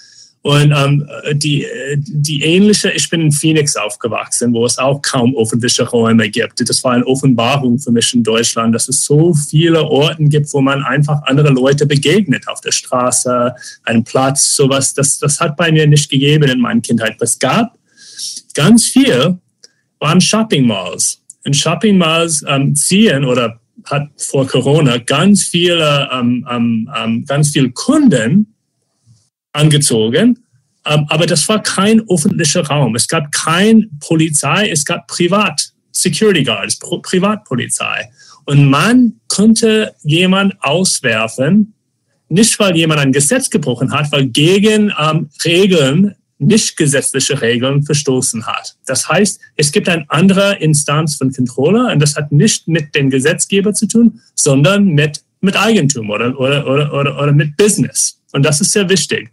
[0.44, 1.66] Und ähm, die,
[1.98, 6.68] die ähnliche, ich bin in Phoenix aufgewachsen, wo es auch kaum öffentliche Räume gibt.
[6.70, 10.62] Das war eine Offenbarung für mich in Deutschland, dass es so viele Orte gibt, wo
[10.62, 13.54] man einfach andere Leute begegnet, auf der Straße,
[13.84, 14.94] einen Platz, sowas.
[14.94, 17.18] Das, das hat bei mir nicht gegeben in meiner Kindheit.
[17.20, 17.78] Es gab
[18.54, 19.38] ganz viel,
[20.00, 21.22] waren Shopping Malls.
[21.44, 27.50] In Shopping Malls ähm, ziehen oder hat vor Corona ganz viele, ähm, ähm, ähm ganz
[27.50, 28.54] viele Kunden
[29.58, 30.40] angezogen.
[30.86, 32.96] Ähm, aber das war kein öffentlicher Raum.
[32.96, 38.10] Es gab kein Polizei, es gab Privat, Security Guards, Privatpolizei.
[38.46, 41.74] Und man konnte jemand auswerfen,
[42.30, 48.46] nicht weil jemand ein Gesetz gebrochen hat, weil gegen ähm, Regeln, nicht gesetzliche Regeln verstoßen
[48.46, 48.76] hat.
[48.86, 53.10] Das heißt, es gibt eine andere Instanz von Controller und das hat nicht mit dem
[53.10, 58.20] Gesetzgeber zu tun, sondern mit, mit Eigentum oder, oder, oder, oder, oder mit Business.
[58.34, 59.32] Und das ist sehr wichtig.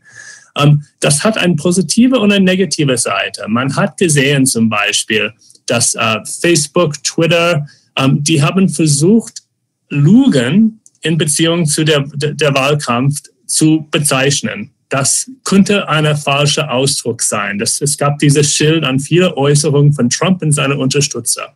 [0.56, 3.46] Ähm, das hat eine positive und eine negative Seite.
[3.48, 5.32] Man hat gesehen zum Beispiel,
[5.66, 7.66] dass äh, Facebook, Twitter,
[7.96, 9.42] ähm, die haben versucht,
[9.90, 14.70] Lügen in Beziehung zu der, der Wahlkampf zu bezeichnen.
[14.88, 17.58] Das könnte ein falscher Ausdruck sein.
[17.58, 21.54] Das, es gab dieses Schild an viele Äußerungen von Trump und seinen Unterstützer.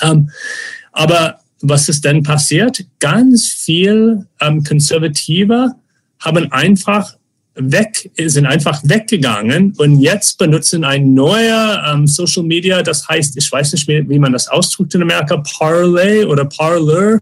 [0.00, 0.30] Ähm,
[0.92, 2.84] aber was ist denn passiert?
[2.98, 5.72] Ganz viel ähm, Konservative
[6.18, 7.14] haben einfach
[7.54, 13.52] weg, sind einfach weggegangen und jetzt benutzen ein neuer ähm, Social Media, das heißt, ich
[13.52, 17.18] weiß nicht mehr, wie man das ausdrückt in Amerika, Parlay oder Parlor.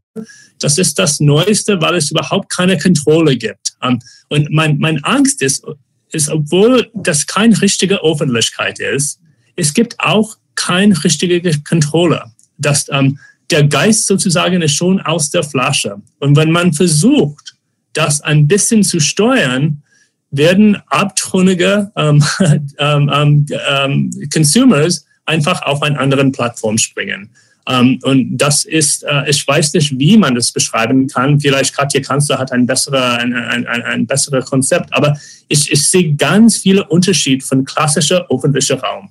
[0.61, 3.75] Das ist das Neueste, weil es überhaupt keine Kontrolle gibt.
[3.83, 3.99] Ähm,
[4.29, 5.65] und mein, mein Angst ist,
[6.13, 9.21] ist, obwohl das keine richtige Öffentlichkeit ist,
[9.57, 12.25] es gibt auch keine richtige Kontrolle.
[12.57, 13.19] Das, ähm,
[13.51, 15.97] der Geist sozusagen ist schon aus der Flasche.
[16.21, 17.57] Und wenn man versucht,
[17.95, 19.83] das ein bisschen zu steuern,
[20.31, 22.25] werden abtrünnige ähm,
[22.79, 27.31] ähm, ähm, ähm, Consumers einfach auf einen anderen Plattform springen.
[27.69, 31.39] Ähm, und das ist, äh, ich weiß nicht, wie man das beschreiben kann.
[31.41, 35.87] Vielleicht Katja Kanzler hat ein, bessere, ein, ein, ein, ein besseres Konzept, aber ich, ich
[35.87, 39.11] sehe ganz viele Unterschiede von klassischer öffentlicher Raum.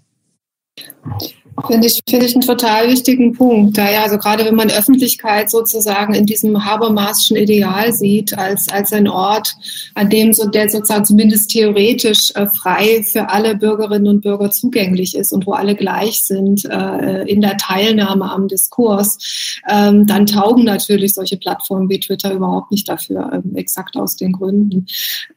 [1.67, 3.77] Finde ich, finde ich einen total wichtigen Punkt.
[3.77, 9.07] Ja, also gerade wenn man Öffentlichkeit sozusagen in diesem Habermaschen Ideal sieht, als, als ein
[9.07, 9.55] Ort,
[9.95, 15.15] an dem so, der sozusagen zumindest theoretisch äh, frei für alle Bürgerinnen und Bürger zugänglich
[15.15, 20.63] ist und wo alle gleich sind äh, in der Teilnahme am Diskurs, ähm, dann taugen
[20.63, 24.87] natürlich solche Plattformen wie Twitter überhaupt nicht dafür, ähm, exakt aus den Gründen.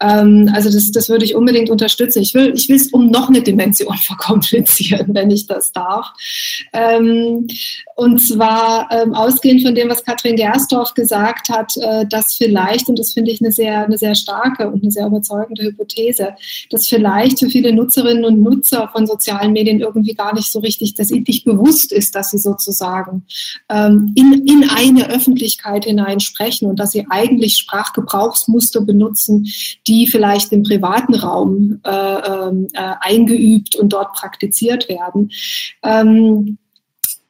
[0.01, 2.23] Ähm, also das, das würde ich unbedingt unterstützen.
[2.23, 6.12] Ich will, ich will es um noch eine Dimension verkomplizieren, wenn ich das darf.
[6.73, 7.47] Ähm,
[7.95, 12.99] und zwar ähm, ausgehend von dem, was Katrin Gerstorf gesagt hat, äh, dass vielleicht, und
[12.99, 16.35] das finde ich eine sehr, eine sehr starke und eine sehr überzeugende Hypothese,
[16.71, 20.95] dass vielleicht für viele Nutzerinnen und Nutzer von sozialen Medien irgendwie gar nicht so richtig,
[20.95, 23.25] dass ihnen nicht bewusst ist, dass sie sozusagen
[23.69, 29.47] ähm, in, in eine Öffentlichkeit hineinsprechen und dass sie eigentlich Sprachgebrauchsmuster benutzen,
[29.87, 35.31] die vielleicht im privaten Raum äh, ähm, äh, eingeübt und dort praktiziert werden.
[35.93, 36.43] euh,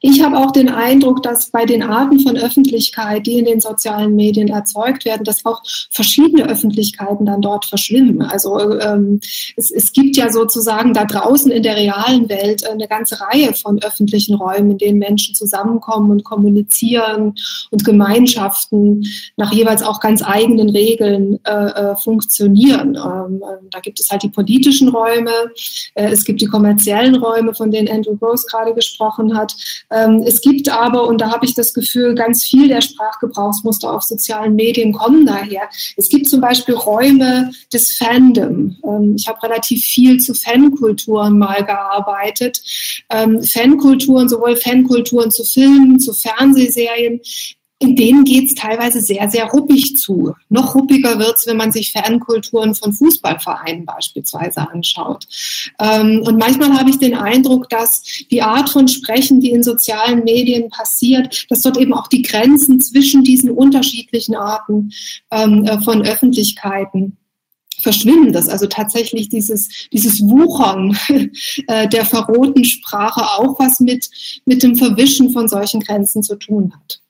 [0.05, 4.17] ich habe auch den Eindruck, dass bei den Arten von Öffentlichkeit, die in den sozialen
[4.17, 5.61] Medien erzeugt werden, dass auch
[5.91, 8.21] verschiedene Öffentlichkeiten dann dort verschwimmen.
[8.21, 9.21] Also ähm,
[9.55, 13.81] es, es gibt ja sozusagen da draußen in der realen Welt eine ganze Reihe von
[13.81, 17.35] öffentlichen Räumen, in denen Menschen zusammenkommen und kommunizieren
[17.71, 19.07] und Gemeinschaften
[19.37, 22.95] nach jeweils auch ganz eigenen Regeln äh, äh funktionieren.
[22.97, 25.31] Ähm, ähm, da gibt es halt die politischen Räume,
[25.93, 29.55] äh, es gibt die kommerziellen Räume, von denen Andrew Gross gerade gesprochen hat.
[29.93, 34.03] Ähm, es gibt aber, und da habe ich das Gefühl, ganz viel der Sprachgebrauchsmuster auf
[34.03, 35.69] sozialen Medien kommen daher.
[35.97, 38.75] Es gibt zum Beispiel Räume des Fandom.
[38.83, 42.61] Ähm, ich habe relativ viel zu Fankulturen mal gearbeitet.
[43.09, 47.21] Ähm, Fankulturen, sowohl Fankulturen zu Filmen, zu Fernsehserien,
[47.83, 50.33] in denen geht es teilweise sehr, sehr ruppig zu.
[50.47, 55.25] Noch ruppiger wird es, wenn man sich Fankulturen von Fußballvereinen beispielsweise anschaut.
[55.79, 60.23] Ähm, und manchmal habe ich den Eindruck, dass die Art von Sprechen, die in sozialen
[60.23, 64.93] Medien passiert, dass dort eben auch die Grenzen zwischen diesen unterschiedlichen Arten
[65.29, 67.17] ähm, äh, von Öffentlichkeiten
[67.79, 70.97] Verschwimmendes, also tatsächlich dieses, dieses Wuchern
[71.67, 74.09] äh, der verroten Sprache auch was mit,
[74.45, 77.02] mit dem Verwischen von solchen Grenzen zu tun hat.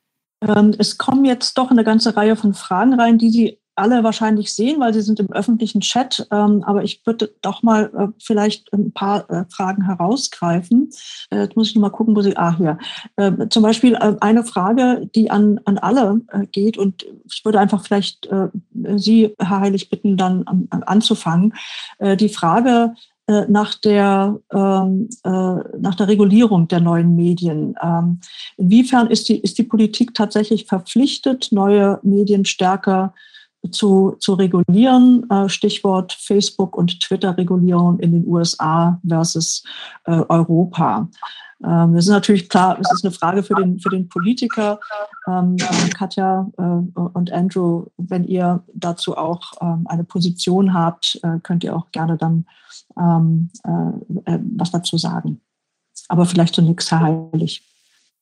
[0.48, 4.53] Ähm, es kommen jetzt doch eine ganze Reihe von Fragen rein, die Sie alle wahrscheinlich
[4.53, 6.28] sehen, weil sie sind im öffentlichen Chat.
[6.32, 10.91] Ähm, aber ich würde doch mal äh, vielleicht ein paar äh, Fragen herausgreifen.
[11.32, 12.78] Äh, jetzt muss ich noch mal gucken, wo sie, ah, hier.
[13.15, 16.22] Äh, zum Beispiel eine Frage, die an, an alle
[16.52, 18.30] geht und ich würde einfach vielleicht
[18.95, 21.53] Sie, Herr Heilig, bitten, dann an, anzufangen.
[21.99, 22.94] die Frage,
[23.28, 27.76] nach der, ähm, äh, nach der Regulierung der neuen Medien.
[27.82, 28.20] Ähm,
[28.58, 33.14] inwiefern ist die, ist die Politik tatsächlich verpflichtet, neue Medien stärker
[33.72, 35.30] zu, zu regulieren.
[35.30, 39.64] Äh, Stichwort Facebook und Twitter-Regulierung in den USA versus
[40.06, 41.08] äh, Europa.
[41.65, 44.80] Ähm, das ist natürlich klar, es ist eine Frage für den, für den Politiker.
[45.27, 45.57] Ähm,
[45.98, 51.76] Katja äh, und Andrew, wenn ihr dazu auch ähm, eine Position habt, äh, könnt ihr
[51.76, 52.45] auch gerne dann
[52.98, 55.41] ähm, äh, äh, was dazu sagen.
[56.10, 57.64] Aber vielleicht zunächst Herr Heilig.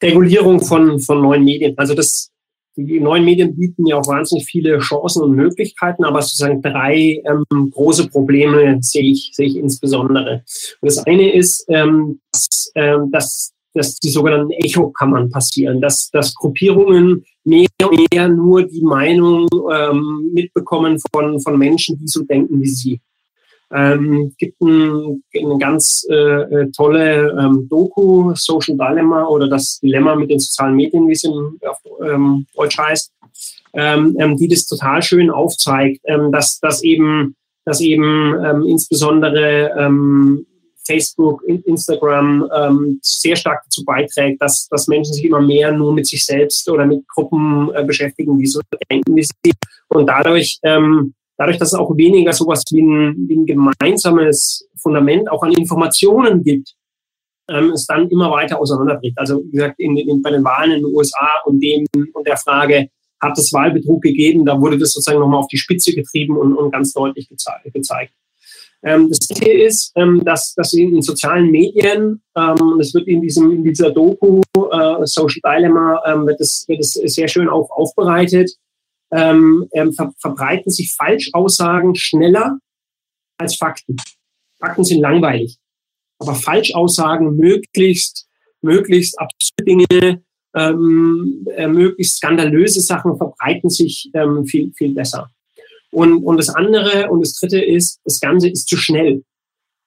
[0.02, 1.78] Regulierung von, von neuen Medien.
[1.78, 2.31] Also das
[2.76, 7.70] die neuen Medien bieten ja auch wahnsinnig viele Chancen und Möglichkeiten, aber sozusagen drei ähm,
[7.72, 10.44] große Probleme sehe ich, sehe ich insbesondere.
[10.82, 16.34] Und das eine ist, ähm, dass, ähm, dass, dass die sogenannten Echokammern passieren, dass, dass
[16.34, 22.62] Gruppierungen mehr und mehr nur die Meinung ähm, mitbekommen von, von Menschen, die so denken
[22.62, 23.02] wie sie.
[23.74, 30.16] Ähm, gibt ein, eine ganz äh, äh, tolle ähm, Doku, Social Dilemma oder das Dilemma
[30.16, 31.58] mit den sozialen Medien, wie es in
[32.06, 33.12] ähm, Deutsch heißt,
[33.74, 39.72] ähm, ähm, die das total schön aufzeigt, ähm, dass, dass eben, dass eben ähm, insbesondere
[39.78, 40.46] ähm,
[40.86, 46.08] Facebook, Instagram ähm, sehr stark dazu beiträgt, dass, dass Menschen sich immer mehr nur mit
[46.08, 49.54] sich selbst oder mit Gruppen äh, beschäftigen, die so denken wie sie.
[49.88, 52.84] Und dadurch ähm, dadurch, dass es auch weniger sowas wie
[53.28, 56.76] wie ein gemeinsames Fundament auch an Informationen gibt,
[57.50, 59.18] ähm, es dann immer weiter auseinanderbricht.
[59.18, 62.38] Also wie gesagt, in, in, bei den Wahlen in den USA und dem und der
[62.38, 62.90] Frage,
[63.20, 66.72] hat es Wahlbetrug gegeben, da wurde das sozusagen nochmal auf die Spitze getrieben und, und
[66.72, 67.72] ganz deutlich gezeigt.
[67.74, 68.14] gezeigt.
[68.84, 73.22] Ähm, das Dritte ist, ähm, dass, dass in den sozialen Medien, ähm, das wird in,
[73.22, 78.52] diesem, in dieser Doku äh, Social Dilemma, ähm, wird, das, wird sehr schön auch aufbereitet,
[79.12, 82.58] ähm, ähm, ver verbreiten sich Falschaussagen schneller
[83.38, 83.98] als Fakten.
[84.60, 85.58] Fakten sind langweilig.
[86.20, 88.28] Aber Falschaussagen möglichst,
[88.62, 90.24] möglichst absurde Dinge,
[90.56, 95.30] ähm, äh, möglichst skandalöse Sachen verbreiten sich ähm, viel, viel besser.
[95.92, 99.24] Und, und das andere und das dritte ist, das Ganze ist zu schnell.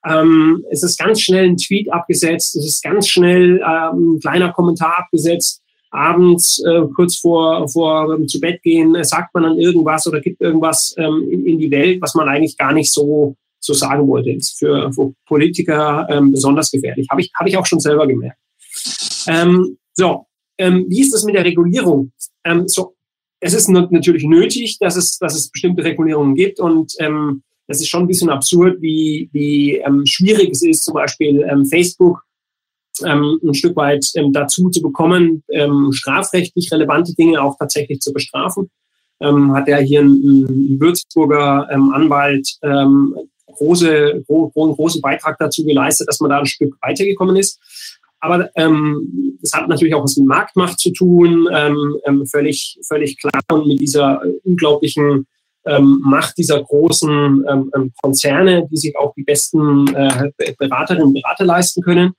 [0.04, 4.52] Ähm, es ist ganz schnell ein Tweet abgesetzt, es ist ganz schnell ähm, ein kleiner
[4.52, 5.63] Kommentar abgesetzt
[5.94, 10.20] abends äh, kurz vor, vor ähm, zu Bett gehen, äh, sagt man dann irgendwas oder
[10.20, 14.06] gibt irgendwas ähm, in, in, die Welt, was man eigentlich gar nicht so, so sagen
[14.08, 14.34] wollte.
[14.34, 17.06] Das ist für, für Politiker ähm, besonders gefährlich.
[17.10, 18.38] Habe ich, hab ich auch schon selber gemerkt.
[19.28, 20.26] Ähm, so,
[20.58, 22.12] ähm, wie ist das mit der Regulierung?
[22.44, 22.94] Ähm, so,
[23.40, 28.04] es ist natürlich nötig, dass es, dass es bestimmte Regulierungen gibt und das ist schon
[28.04, 32.22] ein bisschen absurd, wie, wie schwierig es ist, zum Beispiel Facebook
[33.04, 38.12] ähm, ein Stück weit ähm, dazu zu bekommen, ähm, strafrechtlich relevante Dinge auch tatsächlich zu
[38.12, 38.70] bestrafen.
[39.20, 43.14] Ähm, hat er hier ein, Würzburger ähm, Anwalt ähm,
[43.46, 47.60] große, gro großen Beitrag dazu geleistet, dass man da ein Stück weitergekommen ist.
[48.20, 53.18] Aber ähm, das hat natürlich auch was mit Marktmacht zu tun, ähm, ähm, völlig, völlig
[53.20, 55.26] klar und mit dieser unglaublichen
[55.66, 61.44] ähm, Macht dieser großen ähm, Konzerne, die sich auch die besten äh, Beraterinnen und Berater
[61.44, 62.14] leisten können.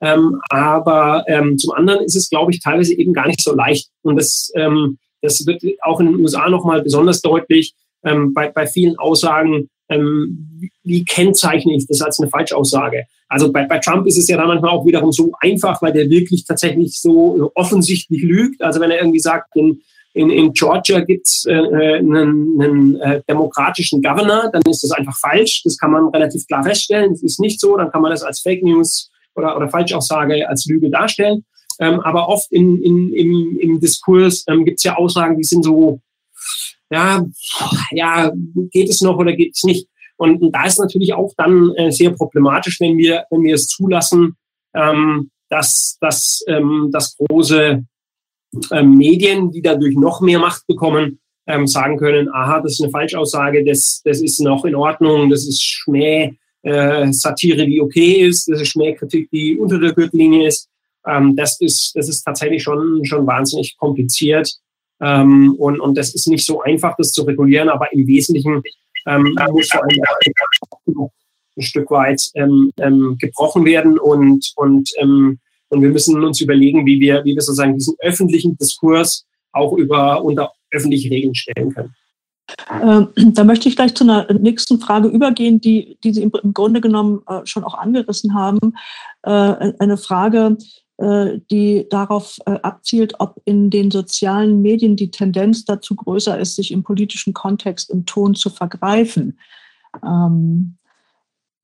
[0.00, 3.90] Ähm, aber ähm, zum anderen ist es, glaube ich, teilweise eben gar nicht so leicht.
[4.02, 8.66] Und das, ähm, das wird auch in den USA nochmal besonders deutlich ähm, bei, bei
[8.66, 9.68] vielen Aussagen.
[9.88, 13.04] Ähm, wie kennzeichne ich das als eine Falschaussage?
[13.28, 16.08] Also bei, bei Trump ist es ja dann manchmal auch wiederum so einfach, weil der
[16.08, 18.62] wirklich tatsächlich so offensichtlich lügt.
[18.62, 19.80] Also wenn er irgendwie sagt, in,
[20.14, 25.62] in, in Georgia gibt's äh, einen, einen äh, demokratischen Governor, dann ist das einfach falsch.
[25.64, 27.12] Das kann man relativ klar feststellen.
[27.12, 27.76] Das ist nicht so.
[27.76, 31.44] Dann kann man das als Fake News oder, oder Falschaussage als Lüge darstellen.
[31.80, 35.64] Ähm, aber oft in, in, im, im Diskurs ähm, gibt es ja Aussagen, die sind
[35.64, 36.00] so,
[36.90, 37.24] ja,
[37.92, 38.32] ja,
[38.70, 39.88] geht es noch oder geht es nicht?
[40.16, 43.68] Und, und da ist natürlich auch dann äh, sehr problematisch, wenn wir, wenn wir es
[43.68, 44.36] zulassen,
[44.74, 47.84] ähm, dass, dass, ähm, dass große
[48.72, 52.90] ähm, Medien, die dadurch noch mehr Macht bekommen, ähm, sagen können, aha, das ist eine
[52.90, 58.48] Falschaussage, das, das ist noch in Ordnung, das ist Schmäh, äh, Satire, die okay ist,
[58.48, 60.68] das ist Schmähkritik, die unter der Gürtellinie ist.
[61.06, 64.52] Ähm, das ist, das ist tatsächlich schon, schon wahnsinnig kompliziert.
[65.00, 68.62] Ähm, und, und das ist nicht so einfach, das zu regulieren, aber im Wesentlichen
[69.06, 71.08] ähm, muss vor allem
[71.56, 76.86] ein Stück weit ähm, ähm, gebrochen werden und, und, ähm, und wir müssen uns überlegen,
[76.86, 81.94] wie wir, wie wir sozusagen diesen öffentlichen Diskurs auch über unter öffentliche Regeln stellen können.
[82.70, 86.80] Ähm, da möchte ich gleich zu einer nächsten Frage übergehen, die, die Sie im, Grunde
[86.80, 88.74] genommen äh, schon auch angerissen haben.
[89.22, 90.56] Äh, eine Frage,
[90.98, 96.72] äh, die darauf abzielt, ob in den sozialen Medien die Tendenz dazu größer ist, sich
[96.72, 99.38] im politischen Kontext im Ton zu vergreifen.
[100.04, 100.76] Ähm,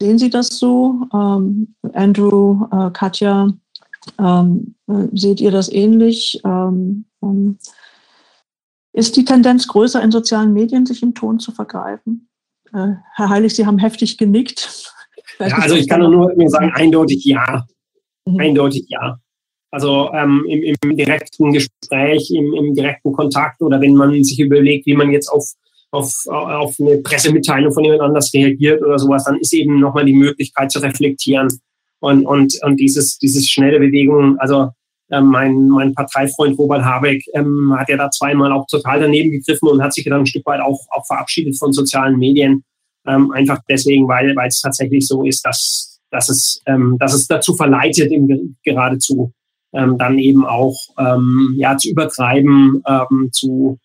[0.00, 1.06] sehen Sie das so?
[1.12, 3.48] Ähm, Andrew, Katja,
[5.12, 6.42] seht ihr das ähnlich?
[8.94, 12.28] Ist die Tendenz größer in sozialen Medien, sich im Ton zu vergreifen?
[12.72, 14.90] Äh, Herr Heilig, Sie haben heftig genickt.
[15.40, 17.64] Ja, also ich kann nur sagen, eindeutig ja.
[18.24, 18.38] Mhm.
[18.38, 19.18] Eindeutig ja.
[19.72, 24.86] Also ähm, im, im, direkten Gespräch, im, im, direkten Kontakt oder wenn man sich überlegt,
[24.86, 25.44] wie man jetzt auf,
[25.90, 30.14] auf, auf eine Pressemitteilung von jemand anders reagiert oder sowas, dann ist eben nochmal die
[30.14, 31.48] Möglichkeit zu reflektieren
[31.98, 34.68] und, und, und dieses, dieses schnelle Bewegung, also
[35.10, 39.68] ähm, mein, mein Parteifreund Robert Habeck ähm, hat ja da zweimal auch total daneben gegriffen
[39.68, 42.64] und hat sich dann ein Stück weit auch, auch verabschiedet von sozialen Medien.
[43.06, 47.54] Ähm, einfach deswegen, weil, es tatsächlich so ist, dass, dass, es, ähm, dass es dazu
[47.54, 49.32] verleitet, im, geradezu
[49.74, 53.78] ähm, dann eben auch ähm, ja, zu übertreiben, ähm, zu,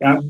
[0.00, 0.20] ja,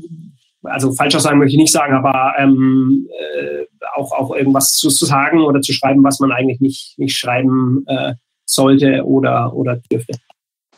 [0.63, 3.07] also falscher sagen möchte ich nicht sagen, aber ähm,
[3.37, 7.15] äh, auch, auch irgendwas zu, zu sagen oder zu schreiben, was man eigentlich nicht, nicht
[7.15, 10.13] schreiben äh, sollte oder, oder dürfte.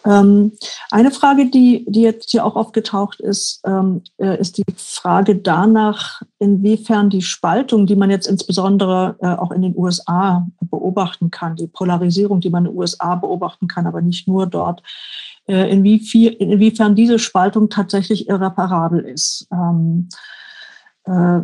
[0.05, 0.53] Ähm,
[0.89, 6.21] eine Frage, die, die jetzt hier auch aufgetaucht ist, ähm, äh, ist die Frage danach,
[6.39, 11.67] inwiefern die Spaltung, die man jetzt insbesondere äh, auch in den USA beobachten kann, die
[11.67, 14.81] Polarisierung, die man in den USA beobachten kann, aber nicht nur dort,
[15.47, 19.47] äh, inwie inwiefern diese Spaltung tatsächlich irreparabel ist.
[19.51, 20.07] Ähm,
[21.03, 21.41] äh,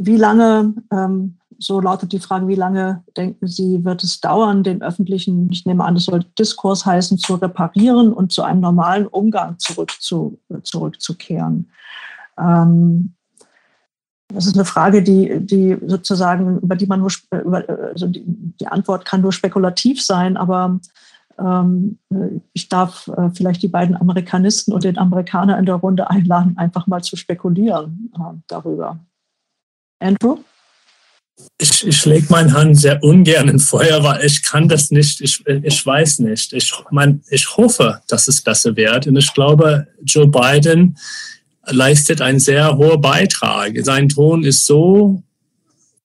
[0.00, 4.80] wie lange ähm, so lautet die Frage, wie lange denken Sie, wird es dauern, den
[4.80, 9.58] öffentlichen, ich nehme an, das soll Diskurs heißen, zu reparieren und zu einem normalen Umgang
[9.58, 11.70] zurück zu, zurückzukehren?
[12.38, 13.14] Ähm,
[14.28, 17.10] das ist eine Frage, die, die sozusagen, über die man nur,
[17.44, 20.78] über, also die, die Antwort kann nur spekulativ sein, aber
[21.38, 21.98] ähm,
[22.52, 26.86] ich darf äh, vielleicht die beiden Amerikanisten und den Amerikaner in der Runde einladen, einfach
[26.86, 28.98] mal zu spekulieren äh, darüber.
[29.98, 30.38] Andrew?
[31.60, 35.44] Ich, ich lege meine Hand sehr ungern in Feuer, weil ich kann das nicht, ich,
[35.46, 36.52] ich weiß nicht.
[36.52, 39.08] Ich, mein, ich hoffe, dass es besser wird.
[39.08, 40.96] Und ich glaube, Joe Biden
[41.66, 43.72] leistet einen sehr hohen Beitrag.
[43.82, 45.22] Sein Ton ist so,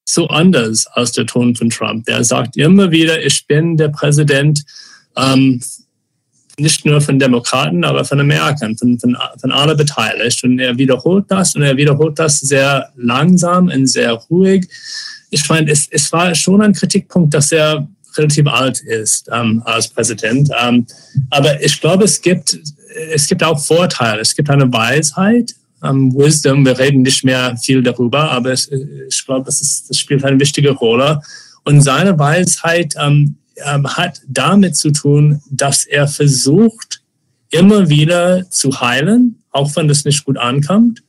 [0.05, 2.05] so anders als der Ton von Trump.
[2.05, 4.63] Der sagt immer wieder, ich bin der Präsident
[5.15, 5.61] ähm,
[6.57, 10.53] nicht nur von Demokraten, aber von Amerikanern, von, von, von allen Beteiligten.
[10.53, 14.67] Und er wiederholt das und er wiederholt das sehr langsam und sehr ruhig
[15.33, 17.87] ich meine, es, es war schon ein Kritikpunkt, dass er
[18.17, 20.49] relativ alt ist ähm, als Präsident.
[20.61, 20.85] Ähm,
[21.29, 22.59] aber ich glaube, es gibt,
[23.11, 24.21] es gibt auch Vorteile.
[24.21, 26.65] Es gibt eine Weisheit, ähm, Wisdom.
[26.65, 30.39] Wir reden nicht mehr viel darüber, aber es, ich glaube, das, ist, das spielt eine
[30.39, 31.21] wichtige Rolle.
[31.63, 37.01] Und seine Weisheit ähm, ähm, hat damit zu tun, dass er versucht,
[37.49, 41.03] immer wieder zu heilen, auch wenn das nicht gut ankommt.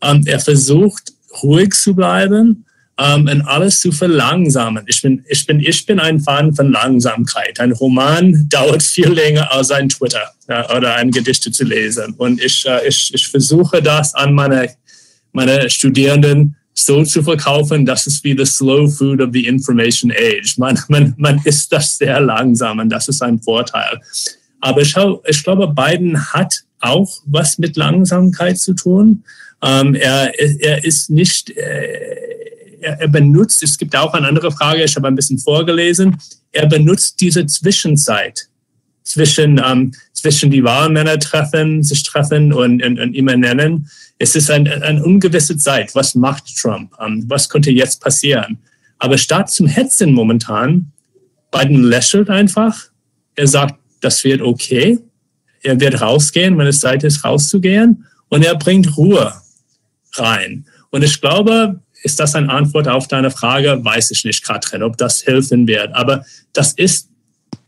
[0.00, 1.12] Ähm, er versucht,
[1.42, 2.64] ruhig zu bleiben
[3.00, 4.84] ähm, und alles zu verlangsamen.
[4.86, 7.58] Ich bin, ich, bin, ich bin ein Fan von Langsamkeit.
[7.58, 12.14] Ein Roman dauert viel länger als ein Twitter ja, oder ein Gedicht zu lesen.
[12.18, 14.70] Und ich, äh, ich, ich versuche das an meine,
[15.32, 20.56] meine Studierenden so zu verkaufen, das ist wie the slow food of the information age.
[20.56, 24.00] Man, man, man isst das sehr langsam und das ist ein Vorteil.
[24.60, 24.94] Aber ich,
[25.26, 29.24] ich glaube, Biden hat auch was mit Langsamkeit zu tun.
[29.62, 32.49] Ähm, er, er ist nicht, äh,
[32.80, 36.16] er, er benutzt, es gibt auch eine andere Frage, ich habe ein bisschen vorgelesen,
[36.52, 38.48] er benutzt diese Zwischenzeit
[39.02, 43.88] zwischen, ähm, zwischen die Wahlmänner treffen, sich treffen und, und, und immer nennen.
[44.18, 45.94] Es ist ein, eine ungewisse Zeit.
[45.94, 46.92] Was macht Trump?
[47.00, 48.58] Ähm, was könnte jetzt passieren?
[48.98, 50.92] Aber statt zum Hetzen momentan,
[51.50, 52.76] Biden lächelt einfach.
[53.34, 54.98] Er sagt, das wird okay.
[55.62, 58.06] Er wird rausgehen, wenn es Zeit ist, rauszugehen.
[58.28, 59.32] Und er bringt Ruhe
[60.14, 60.66] rein.
[60.90, 63.78] Und ich glaube, ist das eine Antwort auf deine Frage?
[63.82, 65.94] Weiß ich nicht, Katrin, ob das helfen wird.
[65.94, 67.08] Aber das ist,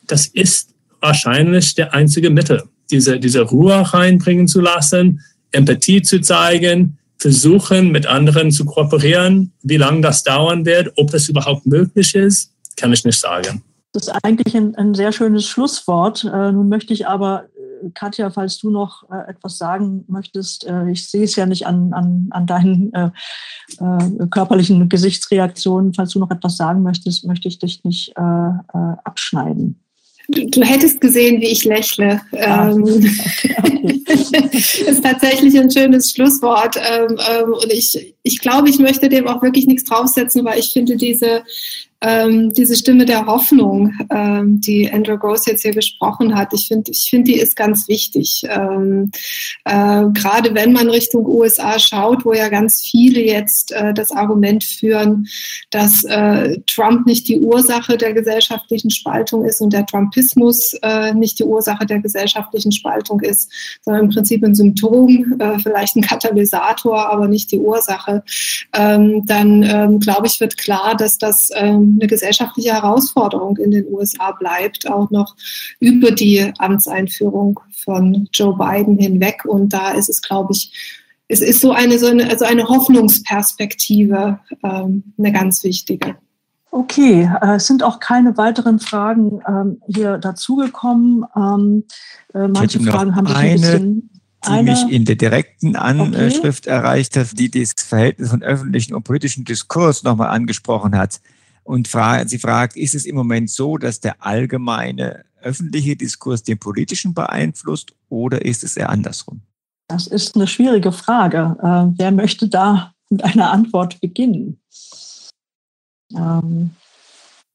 [0.06, 6.98] das ist wahrscheinlich der einzige Mittel, diese, diese Ruhe reinbringen zu lassen, Empathie zu zeigen,
[7.18, 9.52] versuchen, mit anderen zu kooperieren.
[9.62, 13.62] Wie lange das dauern wird, ob das überhaupt möglich ist, kann ich nicht sagen.
[13.92, 16.24] Das ist eigentlich ein, ein sehr schönes Schlusswort.
[16.24, 17.44] Äh, nun möchte ich aber
[17.94, 21.92] Katja, falls du noch äh, etwas sagen möchtest, äh, ich sehe es ja nicht an,
[21.92, 23.10] an, an deinen äh,
[23.78, 25.94] äh, körperlichen Gesichtsreaktionen.
[25.94, 28.50] Falls du noch etwas sagen möchtest, möchte ich dich nicht äh,
[29.04, 29.78] abschneiden.
[30.28, 32.20] Du, du, hättest gesehen, wie ich lächle.
[32.32, 34.02] Ah, ähm, okay, okay.
[34.86, 36.76] ist tatsächlich ein schönes Schlusswort.
[36.76, 40.72] Ähm, ähm, und ich, ich glaube, ich möchte dem auch wirklich nichts draufsetzen, weil ich
[40.72, 41.42] finde diese
[42.02, 46.90] ähm, diese Stimme der Hoffnung, ähm, die Andrew Gross jetzt hier gesprochen hat, ich finde,
[46.90, 48.42] ich finde, die ist ganz wichtig.
[48.48, 49.12] Ähm,
[49.64, 54.64] äh, gerade wenn man Richtung USA schaut, wo ja ganz viele jetzt äh, das Argument
[54.64, 55.28] führen,
[55.70, 61.38] dass äh, Trump nicht die Ursache der gesellschaftlichen Spaltung ist und der Trumpismus äh, nicht
[61.38, 63.50] die Ursache der gesellschaftlichen Spaltung ist,
[63.82, 68.24] sondern im Prinzip ein Symptom, äh, vielleicht ein Katalysator, aber nicht die Ursache,
[68.74, 73.86] ähm, dann ähm, glaube ich, wird klar, dass das ähm, eine gesellschaftliche Herausforderung in den
[73.88, 75.36] USA bleibt, auch noch
[75.80, 79.44] über die Amtseinführung von Joe Biden hinweg.
[79.44, 80.72] Und da ist es, glaube ich,
[81.28, 86.16] es ist so eine, so eine, also eine Hoffnungsperspektive ähm, eine ganz wichtige.
[86.70, 91.24] Okay, äh, es sind auch keine weiteren Fragen ähm, hier dazugekommen.
[91.36, 91.84] Ähm,
[92.34, 94.10] äh, manche Fragen haben sich ein bisschen
[94.44, 96.74] die eine, mich in der direkten Anschrift okay.
[96.74, 101.20] erreicht hat, die das Verhältnis von öffentlichen und politischen Diskurs nochmal angesprochen hat
[101.64, 106.58] und fra sie fragt, ist es im Moment so, dass der allgemeine öffentliche Diskurs den
[106.58, 109.40] politischen beeinflusst oder ist es eher andersrum?
[109.88, 111.56] Das ist eine schwierige Frage.
[111.60, 114.60] Äh, wer möchte da mit einer Antwort beginnen?
[116.14, 116.70] Ähm,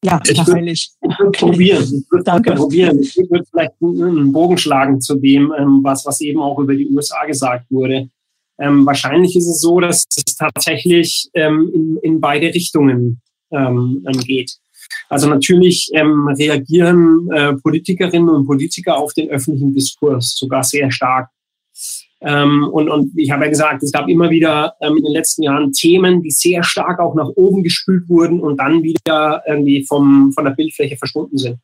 [0.04, 1.84] ja, ich würde würd probieren.
[1.84, 3.00] Ich würde probieren.
[3.00, 6.88] Ich würde vielleicht einen Bogen schlagen zu dem, ähm, was, was eben auch über die
[6.88, 8.10] USA gesagt wurde.
[8.60, 13.22] Ähm, wahrscheinlich ist es so, dass es tatsächlich ähm, in, in beide Richtungen
[13.52, 14.58] ähm, geht.
[15.10, 21.30] Also natürlich ähm, reagieren äh, Politikerinnen und Politiker auf den öffentlichen Diskurs sogar sehr stark.
[22.20, 25.44] Ähm, und, und ich habe ja gesagt, es gab immer wieder ähm, in den letzten
[25.44, 30.32] Jahren Themen, die sehr stark auch nach oben gespült wurden und dann wieder irgendwie vom,
[30.34, 31.58] von der Bildfläche verschwunden sind.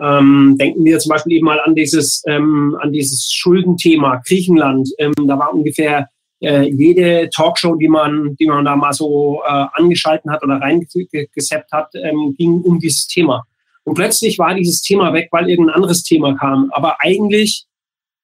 [0.00, 4.88] Ähm, denken wir zum Beispiel eben mal an dieses, ähm, an dieses Schuldenthema Griechenland.
[4.98, 6.08] Ähm, da war ungefähr
[6.42, 11.72] äh, jede Talkshow, die man, die man da mal so äh, angeschalten hat oder reingeseppt
[11.72, 13.44] hat, ähm, ging um dieses Thema.
[13.84, 16.70] Und plötzlich war dieses Thema weg, weil irgendein anderes Thema kam.
[16.72, 17.66] Aber eigentlich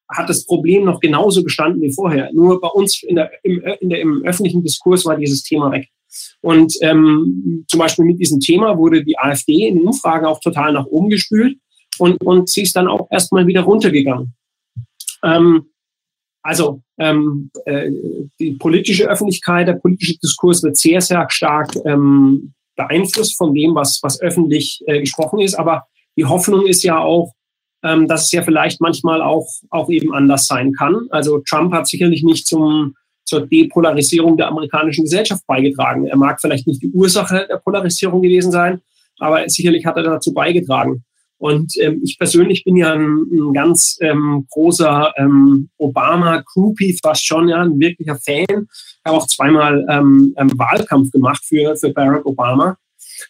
[0.09, 2.31] hat das Problem noch genauso gestanden wie vorher.
[2.33, 5.89] Nur bei uns in der, im, in der, im öffentlichen Diskurs war dieses Thema weg.
[6.41, 10.87] Und ähm, zum Beispiel mit diesem Thema wurde die AfD in Umfragen auch total nach
[10.87, 11.59] oben gespült
[11.99, 14.35] und, und sie ist dann auch erstmal wieder runtergegangen.
[15.23, 15.67] Ähm,
[16.49, 17.91] also ähm, äh,
[18.41, 24.01] die politische Öffentlichkeit, der politische Diskurs wird sehr, sehr stark ähm, beeinflusst von dem, was,
[24.03, 25.57] was öffentlich äh, gesprochen ist.
[25.59, 25.85] Aber
[26.17, 27.35] die Hoffnung ist ja auch,
[27.83, 31.07] ähm, dass es ja vielleicht manchmal auch, auch eben anders sein kann.
[31.11, 32.95] Also Trump hat sicherlich nicht zum,
[33.27, 36.07] zur Depolarisierung der amerikanischen Gesellschaft beigetragen.
[36.07, 38.81] Er mag vielleicht nicht die Ursache der Polarisierung gewesen sein,
[39.19, 41.05] aber sicherlich hat er dazu beigetragen.
[41.39, 47.49] Und ähm, ich persönlich bin ja ein, ein ganz ähm, großer ähm, Obama-Groupie, fast schon,
[47.49, 48.67] ja, ein wirklicher Fan.
[48.69, 52.77] Ich habe auch zweimal ähm, ähm, Wahlkampf gemacht für, für Barack Obama.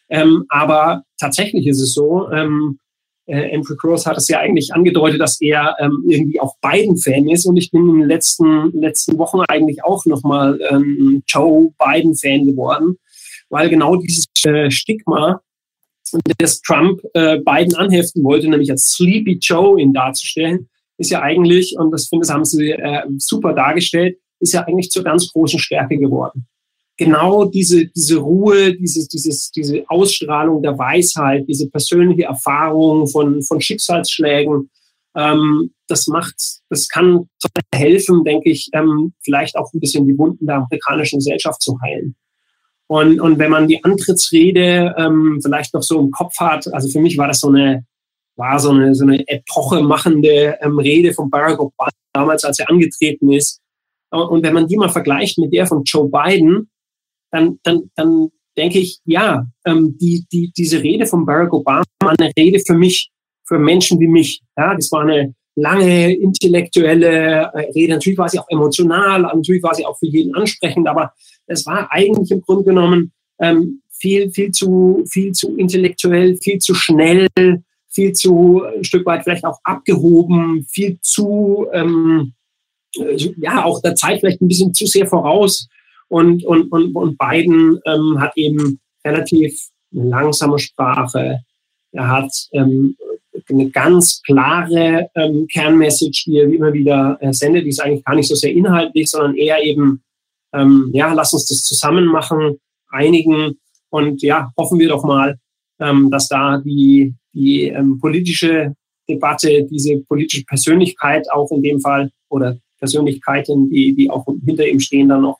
[0.09, 2.79] Ähm, aber tatsächlich ist es so, ähm,
[3.27, 7.45] äh, Andrew Cross hat es ja eigentlich angedeutet, dass er ähm, irgendwie auch Biden-Fan ist.
[7.45, 12.97] Und ich bin in den letzten, letzten Wochen eigentlich auch nochmal ähm, Joe Biden-Fan geworden,
[13.51, 15.43] weil genau dieses äh, Stigma,
[16.39, 20.69] das Trump äh, Biden anheften wollte, nämlich als Sleepy Joe ihn darzustellen,
[20.99, 24.91] ist ja eigentlich, und das finde ich, haben sie äh, super dargestellt, ist ja eigentlich
[24.91, 26.47] zur ganz großen Stärke geworden.
[26.97, 33.61] Genau diese, diese Ruhe, dieses, dieses, diese Ausstrahlung der Weisheit, diese persönliche Erfahrung von, von
[33.61, 34.69] Schicksalsschlägen,
[35.17, 36.35] ähm, das macht,
[36.69, 37.29] das kann
[37.73, 42.17] helfen, denke ich, ähm, vielleicht auch ein bisschen die Wunden der amerikanischen Gesellschaft zu heilen.
[42.89, 47.01] Und, und wenn man die Antrittsrede ähm, vielleicht noch so im Kopf hat, also für
[47.01, 47.85] mich war das so eine,
[48.37, 53.31] war so eine, so eine epochemachende ähm, Rede von Barack Obama damals, als er angetreten
[53.31, 53.61] ist.
[54.11, 56.71] Und wenn man die mal vergleicht mit der von Joe Biden,
[57.31, 62.15] dann, dann, dann denke ich, ja, ähm, die, die, diese Rede von Barack Obama war
[62.19, 63.11] eine Rede für mich,
[63.45, 64.41] für Menschen wie mich.
[64.57, 67.95] Ja, das war eine lange intellektuelle äh, Rede.
[67.95, 71.13] Natürlich war sie auch emotional, natürlich war sie auch für jeden ansprechend, aber
[71.49, 76.75] es war eigentlich im Grunde genommen ähm, viel, viel zu, viel zu intellektuell, viel zu
[76.75, 77.27] schnell,
[77.89, 82.35] viel zu ein Stück weit vielleicht auch abgehoben, viel zu, ähm,
[82.97, 85.69] äh, ja, auch der Zeit vielleicht ein bisschen zu sehr voraus.
[86.09, 91.41] Und, und, und, und Biden ähm, hat eben relativ langsame Sprache.
[91.93, 92.97] Er hat ähm,
[93.49, 97.65] eine ganz klare ähm, Kernmessage, die er immer wieder äh, sendet.
[97.65, 100.03] Die ist eigentlich gar nicht so sehr inhaltlich, sondern eher eben,
[100.53, 102.59] ähm, ja, lass uns das zusammen machen,
[102.91, 103.59] einigen
[103.91, 105.39] und ja, hoffen wir doch mal,
[105.81, 108.75] ähm, dass da die, die ähm, politische
[109.09, 114.81] Debatte, diese politische Persönlichkeit auch in dem Fall oder Persönlichkeiten, die, die auch hinter ihm
[114.81, 115.39] stehen dann noch,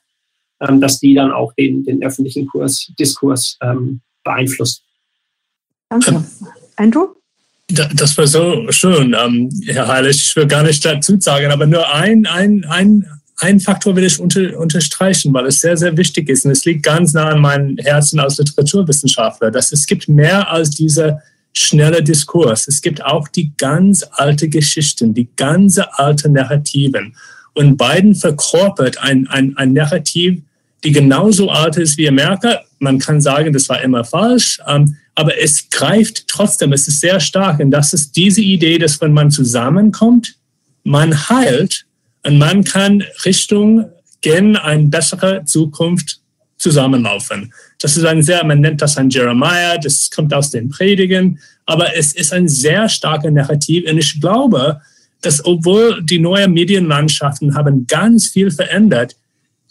[0.61, 4.83] ähm, dass die dann auch den, den öffentlichen Kurs, Diskurs ähm, beeinflusst.
[5.89, 6.23] Danke.
[6.75, 7.07] Andrew?
[7.71, 10.15] Das war so schön, ähm, Herr Heilig.
[10.17, 13.05] Ich will gar nicht dazu sagen, aber nur ein, ein, ein,
[13.39, 16.45] ein Faktor will ich unter, unterstreichen, weil es sehr, sehr wichtig ist.
[16.45, 20.71] Und es liegt ganz nah an meinem Herzen als Literaturwissenschaftler, dass es gibt mehr als
[20.71, 21.21] dieser
[21.53, 22.67] schnelle Diskurs.
[22.67, 27.15] Es gibt auch die ganz alte Geschichten, die ganze alte Narrativen.
[27.53, 30.41] Und beiden verkörpert ein, ein, ein Narrativ,
[30.83, 32.61] die genauso alt ist wie Amerika.
[32.79, 37.19] Man kann sagen, das war immer falsch, ähm, aber es greift trotzdem, es ist sehr
[37.19, 37.59] stark.
[37.59, 40.35] Und das ist diese Idee, dass wenn man zusammenkommt,
[40.83, 41.85] man heilt
[42.23, 43.85] und man kann Richtung
[44.21, 46.19] gehen, eine bessere Zukunft
[46.57, 47.53] zusammenlaufen.
[47.79, 51.95] Das ist ein sehr, man nennt das ein Jeremiah, das kommt aus den Predigen, aber
[51.95, 54.81] es ist ein sehr starker Narrativ und ich glaube,
[55.21, 59.15] dass obwohl die neuen Medienlandschaften haben ganz viel verändert,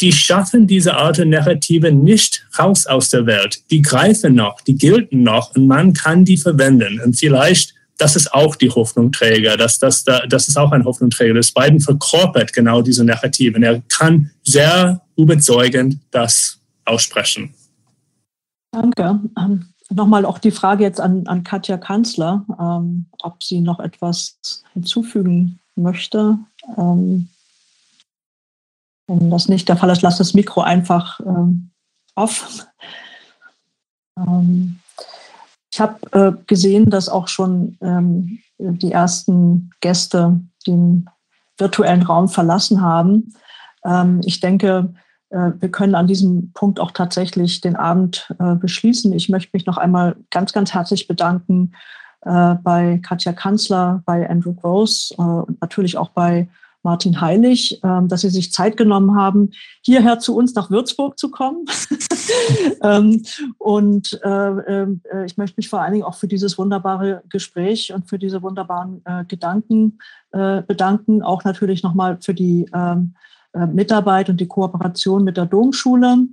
[0.01, 3.61] die schaffen diese Art Narrative nicht raus aus der Welt.
[3.71, 7.01] Die greifen noch, die gelten noch und man kann die verwenden.
[7.01, 11.35] Und vielleicht, das ist auch die Hoffnungträger, das, das, das ist auch ein Hoffnungträger.
[11.35, 13.63] Das Biden verkörpert genau diese Narrativen.
[13.63, 17.53] Er kann sehr überzeugend das aussprechen.
[18.71, 19.21] Danke.
[19.37, 24.39] Ähm, Nochmal auch die Frage jetzt an, an Katja Kanzler, ähm, ob sie noch etwas
[24.75, 26.39] hinzufügen möchte.
[26.77, 27.31] Ähm,
[29.07, 31.71] wenn das nicht der Fall ist, lass das Mikro einfach ähm,
[32.15, 32.67] off.
[34.19, 34.78] Ähm,
[35.71, 41.09] ich habe äh, gesehen, dass auch schon ähm, die ersten Gäste den
[41.59, 43.35] virtuellen Raum verlassen haben.
[43.85, 44.95] Ähm, ich denke,
[45.31, 49.13] äh, wir können an diesem Punkt auch tatsächlich den Abend äh, beschließen.
[49.13, 51.73] Ich möchte mich noch einmal ganz, ganz herzlich bedanken
[52.23, 56.49] äh, bei Katja Kanzler, bei Andrew Gross und natürlich auch bei
[56.83, 59.51] Martin Heilig, ähm, dass Sie sich Zeit genommen haben,
[59.83, 61.65] hierher zu uns nach Würzburg zu kommen.
[62.83, 63.23] Ähm,
[63.57, 68.43] und ich möchte mich vor allen Dingen auch für dieses wunderbare Gespräch und für diese
[68.43, 69.99] wunderbaren Gedanken
[70.31, 71.23] bedanken.
[71.23, 73.15] Auch natürlich nochmal für die ähm,
[73.53, 76.27] äh, Mitarbeit und die Kooperation mit der Domschule,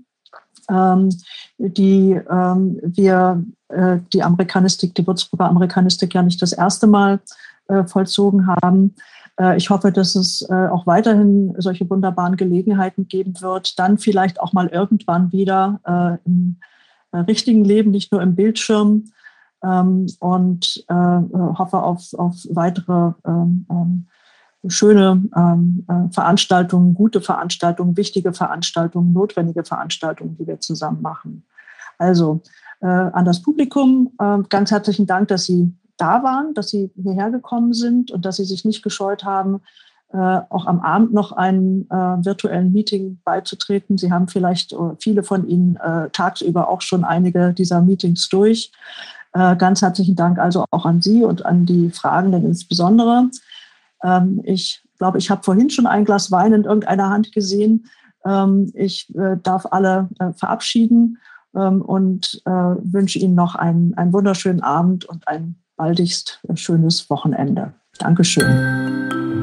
[0.69, 1.09] ähm,
[1.57, 7.19] die ähm, wir äh, die Amerikanistik, die Würzburger Amerikanistik ja nicht das erste Mal
[7.67, 8.95] äh, vollzogen haben.
[9.39, 14.39] Äh, ich hoffe, dass es äh, auch weiterhin solche wunderbaren Gelegenheiten geben wird, dann vielleicht
[14.39, 16.57] auch mal irgendwann wieder äh, im
[17.13, 19.05] richtigen Leben, nicht nur im Bildschirm.
[19.63, 24.07] Ähm, und hoffe auf, auf weitere ähm, ähm,
[24.67, 25.23] schöne
[26.11, 31.45] Veranstaltungen, gute Veranstaltungen, wichtige Veranstaltungen, notwendige Veranstaltungen, die wir zusammen machen.
[31.97, 32.41] Also
[32.81, 34.11] an das Publikum
[34.49, 38.45] ganz herzlichen Dank, dass Sie da waren, dass Sie hierher gekommen sind und dass Sie
[38.45, 39.61] sich nicht gescheut haben,
[40.13, 40.17] äh,
[40.49, 43.97] auch am Abend noch einem äh, virtuellen Meeting beizutreten.
[43.97, 45.77] Sie haben vielleicht äh, viele von Ihnen
[46.13, 48.72] tagsüber auch schon einige dieser Meetings durch.
[49.34, 53.30] Ganz herzlichen Dank also auch an Sie und an die Fragenden insbesondere.
[54.01, 57.88] Ähm, ich glaube, ich habe vorhin schon ein Glas Wein in irgendeiner Hand gesehen.
[58.26, 61.17] Ähm, ich äh, darf alle äh, verabschieden
[61.55, 67.73] ähm, und äh, wünsche Ihnen noch einen, einen wunderschönen Abend und ein baldigst schönes Wochenende.
[67.99, 69.34] Dankeschön.